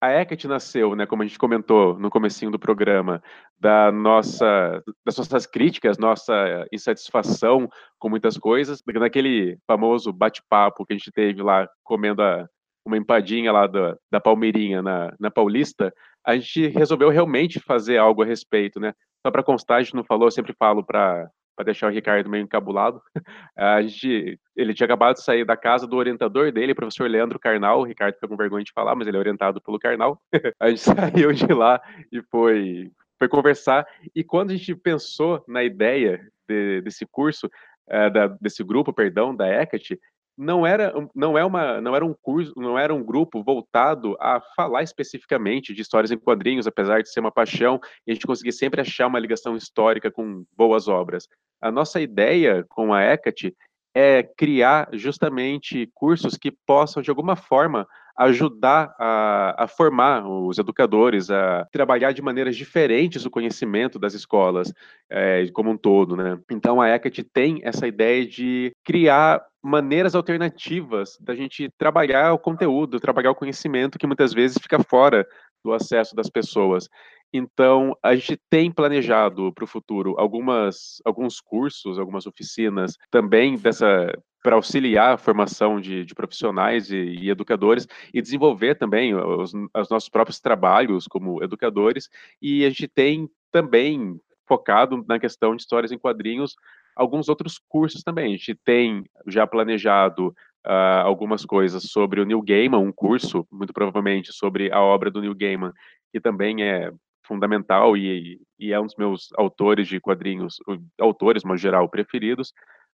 [0.00, 3.22] a Hecate nasceu, né, como a gente comentou no comecinho do programa,
[3.58, 7.68] da nossa, das nossas críticas, nossa insatisfação
[7.98, 12.46] com muitas coisas, naquele famoso bate-papo que a gente teve lá comendo a,
[12.84, 15.92] uma empadinha lá da, da Palmeirinha na, na Paulista,
[16.24, 18.92] a gente resolveu realmente fazer algo a respeito, né?
[19.26, 22.28] Só para constar, a gente não falou, eu sempre falo para para deixar o Ricardo
[22.28, 23.00] meio encabulado.
[23.56, 27.38] A gente, ele tinha acabado de sair da casa do orientador dele, o professor Leandro
[27.38, 27.80] Carnal.
[27.80, 30.20] O Ricardo fica com vergonha de falar, mas ele é orientado pelo Carnal.
[30.60, 30.80] A gente
[31.24, 31.80] saiu de lá
[32.12, 33.86] e foi, foi conversar.
[34.14, 37.50] E quando a gente pensou na ideia de, desse curso,
[37.88, 39.98] é, da, desse grupo, perdão, da Hecate,
[40.36, 44.40] não era, não é uma, não era um curso, não era um grupo voltado a
[44.54, 48.52] falar especificamente de histórias em quadrinhos, apesar de ser uma paixão, e a gente conseguir
[48.52, 51.26] sempre achar uma ligação histórica com boas obras.
[51.60, 53.54] A nossa ideia com a Hecate
[53.94, 57.86] é criar justamente cursos que possam, de alguma forma,
[58.18, 64.72] ajudar a, a, formar os educadores a trabalhar de maneiras diferentes o conhecimento das escolas
[65.10, 66.38] é, como um todo, né?
[66.50, 73.00] Então a ECAT tem essa ideia de criar maneiras alternativas da gente trabalhar o conteúdo,
[73.00, 75.26] trabalhar o conhecimento que muitas vezes fica fora
[75.62, 76.88] do acesso das pessoas.
[77.32, 84.12] Então, a gente tem planejado para o futuro algumas, alguns cursos, algumas oficinas também dessa
[84.42, 87.84] para auxiliar a formação de, de profissionais e, e, educadores
[88.14, 92.08] e desenvolver também os, os nossos próprios trabalhos como educadores.
[92.40, 96.54] E a gente tem também focado na questão de histórias em quadrinhos
[96.94, 98.26] alguns outros cursos também.
[98.26, 100.28] A gente tem já planejado
[100.66, 105.20] uh, algumas coisas sobre o Neil Gaiman, um curso, muito provavelmente, sobre a obra do
[105.20, 105.72] Neil Gaiman,
[106.12, 106.92] que também é
[107.26, 110.58] fundamental e, e é um dos meus autores de quadrinhos,
[110.98, 112.52] autores, no geral, preferidos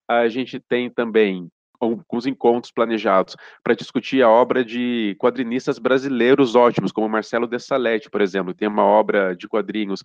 [0.09, 6.91] a gente tem também alguns encontros planejados para discutir a obra de quadrinistas brasileiros ótimos,
[6.91, 10.03] como Marcelo de Salete, por exemplo, tem uma obra de quadrinhos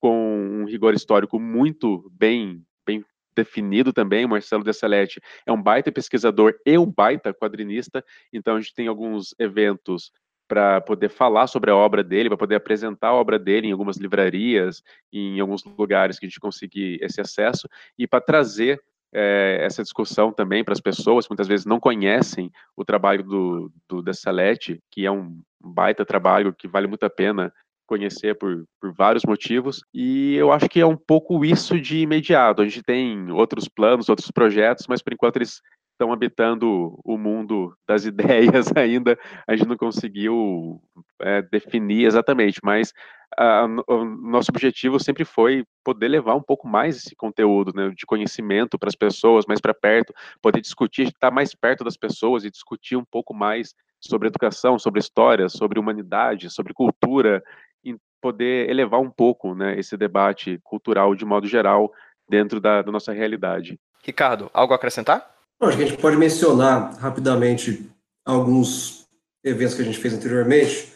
[0.00, 3.02] com um rigor histórico muito bem, bem
[3.34, 8.60] definido também, Marcelo de Salete é um baita pesquisador e um baita quadrinista, então a
[8.60, 10.10] gente tem alguns eventos
[10.48, 13.96] para poder falar sobre a obra dele, para poder apresentar a obra dele em algumas
[13.96, 14.82] livrarias,
[15.12, 17.68] em alguns lugares que a gente conseguir esse acesso,
[17.98, 18.80] e para trazer
[19.12, 23.72] é, essa discussão também para as pessoas que muitas vezes não conhecem o trabalho do,
[23.88, 27.52] do Dessalete, que é um baita trabalho que vale muito a pena
[27.86, 32.60] conhecer por, por vários motivos, e eu acho que é um pouco isso de imediato.
[32.60, 35.62] A gente tem outros planos, outros projetos, mas por enquanto eles
[35.96, 39.18] estão habitando o mundo das ideias ainda,
[39.48, 40.80] a gente não conseguiu
[41.20, 42.92] é, definir exatamente, mas
[43.36, 48.06] a, o nosso objetivo sempre foi poder levar um pouco mais esse conteúdo né, de
[48.06, 52.50] conhecimento para as pessoas, mais para perto, poder discutir, estar mais perto das pessoas e
[52.50, 57.42] discutir um pouco mais sobre educação, sobre história, sobre humanidade, sobre cultura,
[57.82, 61.90] e poder elevar um pouco né, esse debate cultural de modo geral
[62.28, 63.78] dentro da, da nossa realidade.
[64.04, 65.35] Ricardo, algo a acrescentar?
[65.60, 67.90] Acho que a gente pode mencionar rapidamente
[68.24, 69.06] alguns
[69.42, 70.92] eventos que a gente fez anteriormente.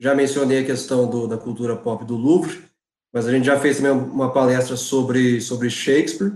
[0.00, 2.62] Já mencionei a questão do, da cultura pop do Louvre,
[3.12, 6.32] mas a gente já fez também uma palestra sobre, sobre Shakespeare,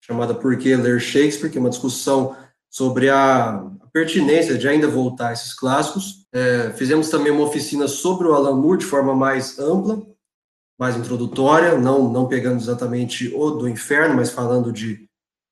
[0.00, 2.36] chamada Por que Ler Shakespeare, que é uma discussão
[2.70, 6.26] sobre a pertinência de ainda voltar a esses clássicos.
[6.32, 10.02] É, fizemos também uma oficina sobre o Alan Moore de forma mais ampla,
[10.78, 15.08] mais introdutória, não, não pegando exatamente o do inferno, mas falando de,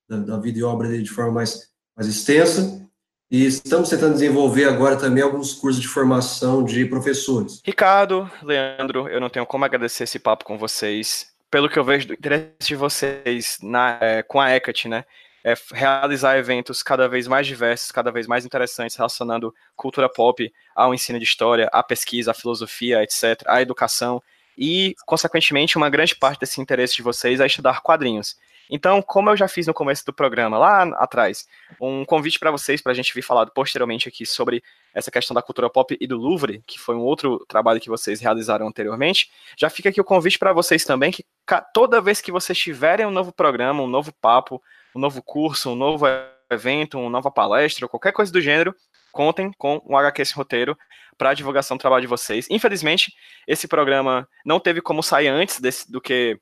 [0.08, 2.84] da, da vida e obra dele de forma mais, mais extensa.
[3.30, 7.60] E estamos tentando desenvolver agora também alguns cursos de formação de professores.
[7.64, 11.32] Ricardo, Leandro, eu não tenho como agradecer esse papo com vocês.
[11.50, 15.04] Pelo que eu vejo do interesse de vocês na, é, com a Hecate, né?
[15.42, 20.94] É realizar eventos cada vez mais diversos, cada vez mais interessantes, relacionando cultura pop ao
[20.94, 24.22] ensino de história, à pesquisa, à filosofia, etc., à educação,
[24.56, 28.36] e, consequentemente, uma grande parte desse interesse de vocês é estudar quadrinhos.
[28.70, 31.46] Então, como eu já fiz no começo do programa, lá atrás,
[31.80, 34.62] um convite para vocês, para a gente vir falar posteriormente aqui sobre
[34.94, 38.20] essa questão da cultura pop e do Louvre, que foi um outro trabalho que vocês
[38.20, 41.24] realizaram anteriormente, já fica aqui o convite para vocês também, que
[41.72, 44.62] toda vez que vocês tiverem um novo programa, um novo papo,
[44.94, 46.06] um novo curso, um novo
[46.50, 48.74] evento, uma nova palestra, qualquer coisa do gênero,
[49.12, 50.76] contem com o HQ roteiro
[51.16, 52.46] para a divulgação do trabalho de vocês.
[52.50, 53.14] Infelizmente,
[53.46, 56.38] esse programa não teve como sair antes desse, do que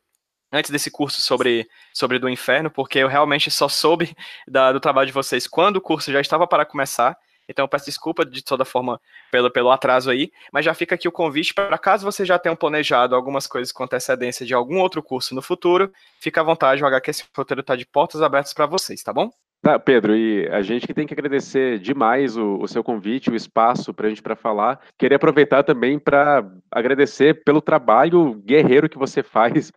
[0.53, 4.15] antes desse curso sobre, sobre do inferno, porque eu realmente só soube
[4.47, 7.17] da, do trabalho de vocês quando o curso já estava para começar.
[7.49, 9.01] Então eu peço desculpa de toda forma
[9.31, 12.55] pelo, pelo atraso aí, mas já fica aqui o convite para caso você já tenha
[12.55, 17.01] planejado algumas coisas com antecedência de algum outro curso no futuro, fica à vontade, o
[17.09, 19.31] esse roteiro está de portas abertas para vocês, tá bom?
[19.63, 23.37] Tá, Pedro, e a gente que tem que agradecer demais o, o seu convite, o
[23.37, 24.81] espaço para a gente para falar.
[24.99, 29.73] Queria aproveitar também para agradecer pelo trabalho guerreiro que você faz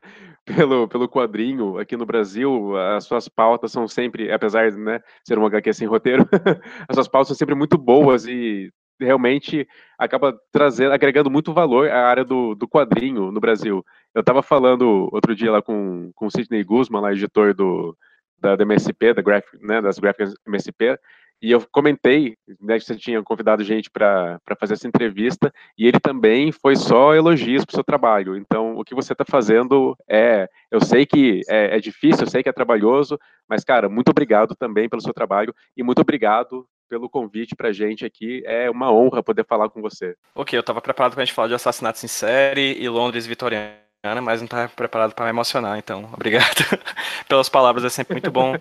[0.45, 2.77] pelo, pelo quadrinho aqui no Brasil.
[2.77, 6.27] As suas pautas são sempre, apesar de né, ser uma HQ sem roteiro,
[6.87, 9.67] as suas pautas são sempre muito boas e realmente
[9.97, 13.83] acaba trazendo, agregando muito valor à área do, do quadrinho no Brasil.
[14.13, 17.97] Eu estava falando outro dia lá com, com o Sidney Guzman, lá, editor do
[18.37, 20.99] da, da MSP, da graphic, né, das gráficas MSP,
[21.45, 25.99] e eu comentei né, que você tinha convidado gente para fazer essa entrevista, e ele
[25.99, 28.35] também foi só elogios para o seu trabalho.
[28.35, 30.49] Então, o que você está fazendo é.
[30.71, 34.55] Eu sei que é, é, difícil, eu sei que é trabalhoso, mas, cara, muito obrigado
[34.55, 38.41] também pelo seu trabalho, e muito obrigado pelo convite para gente aqui.
[38.43, 40.15] É uma honra poder falar com você.
[40.33, 43.84] Ok, eu estava preparado para a gente falar de assassinatos em série e Londres vitoriano
[44.21, 46.63] mas não tá preparado para me emocionar, então obrigado.
[47.27, 48.55] Pelas palavras, é sempre muito bom.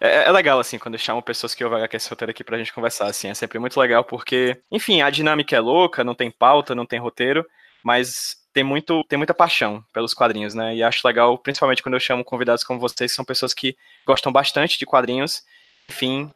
[0.00, 3.06] É, é, legal, assim, quando chamam pessoas que ouvem esse roteiro aqui pra gente conversar,
[3.06, 6.86] assim, é sempre muito legal, porque, enfim, a dinâmica é louca, não tem pauta, não
[6.86, 7.44] tem roteiro,
[7.82, 12.00] mas tem, muito, tem muita paixão pelos quadrinhos, né, e acho legal, principalmente quando eu
[12.00, 15.42] chamo convidados como vocês, que são pessoas que gostam bastante de quadrinhos,
[15.88, 16.30] enfim,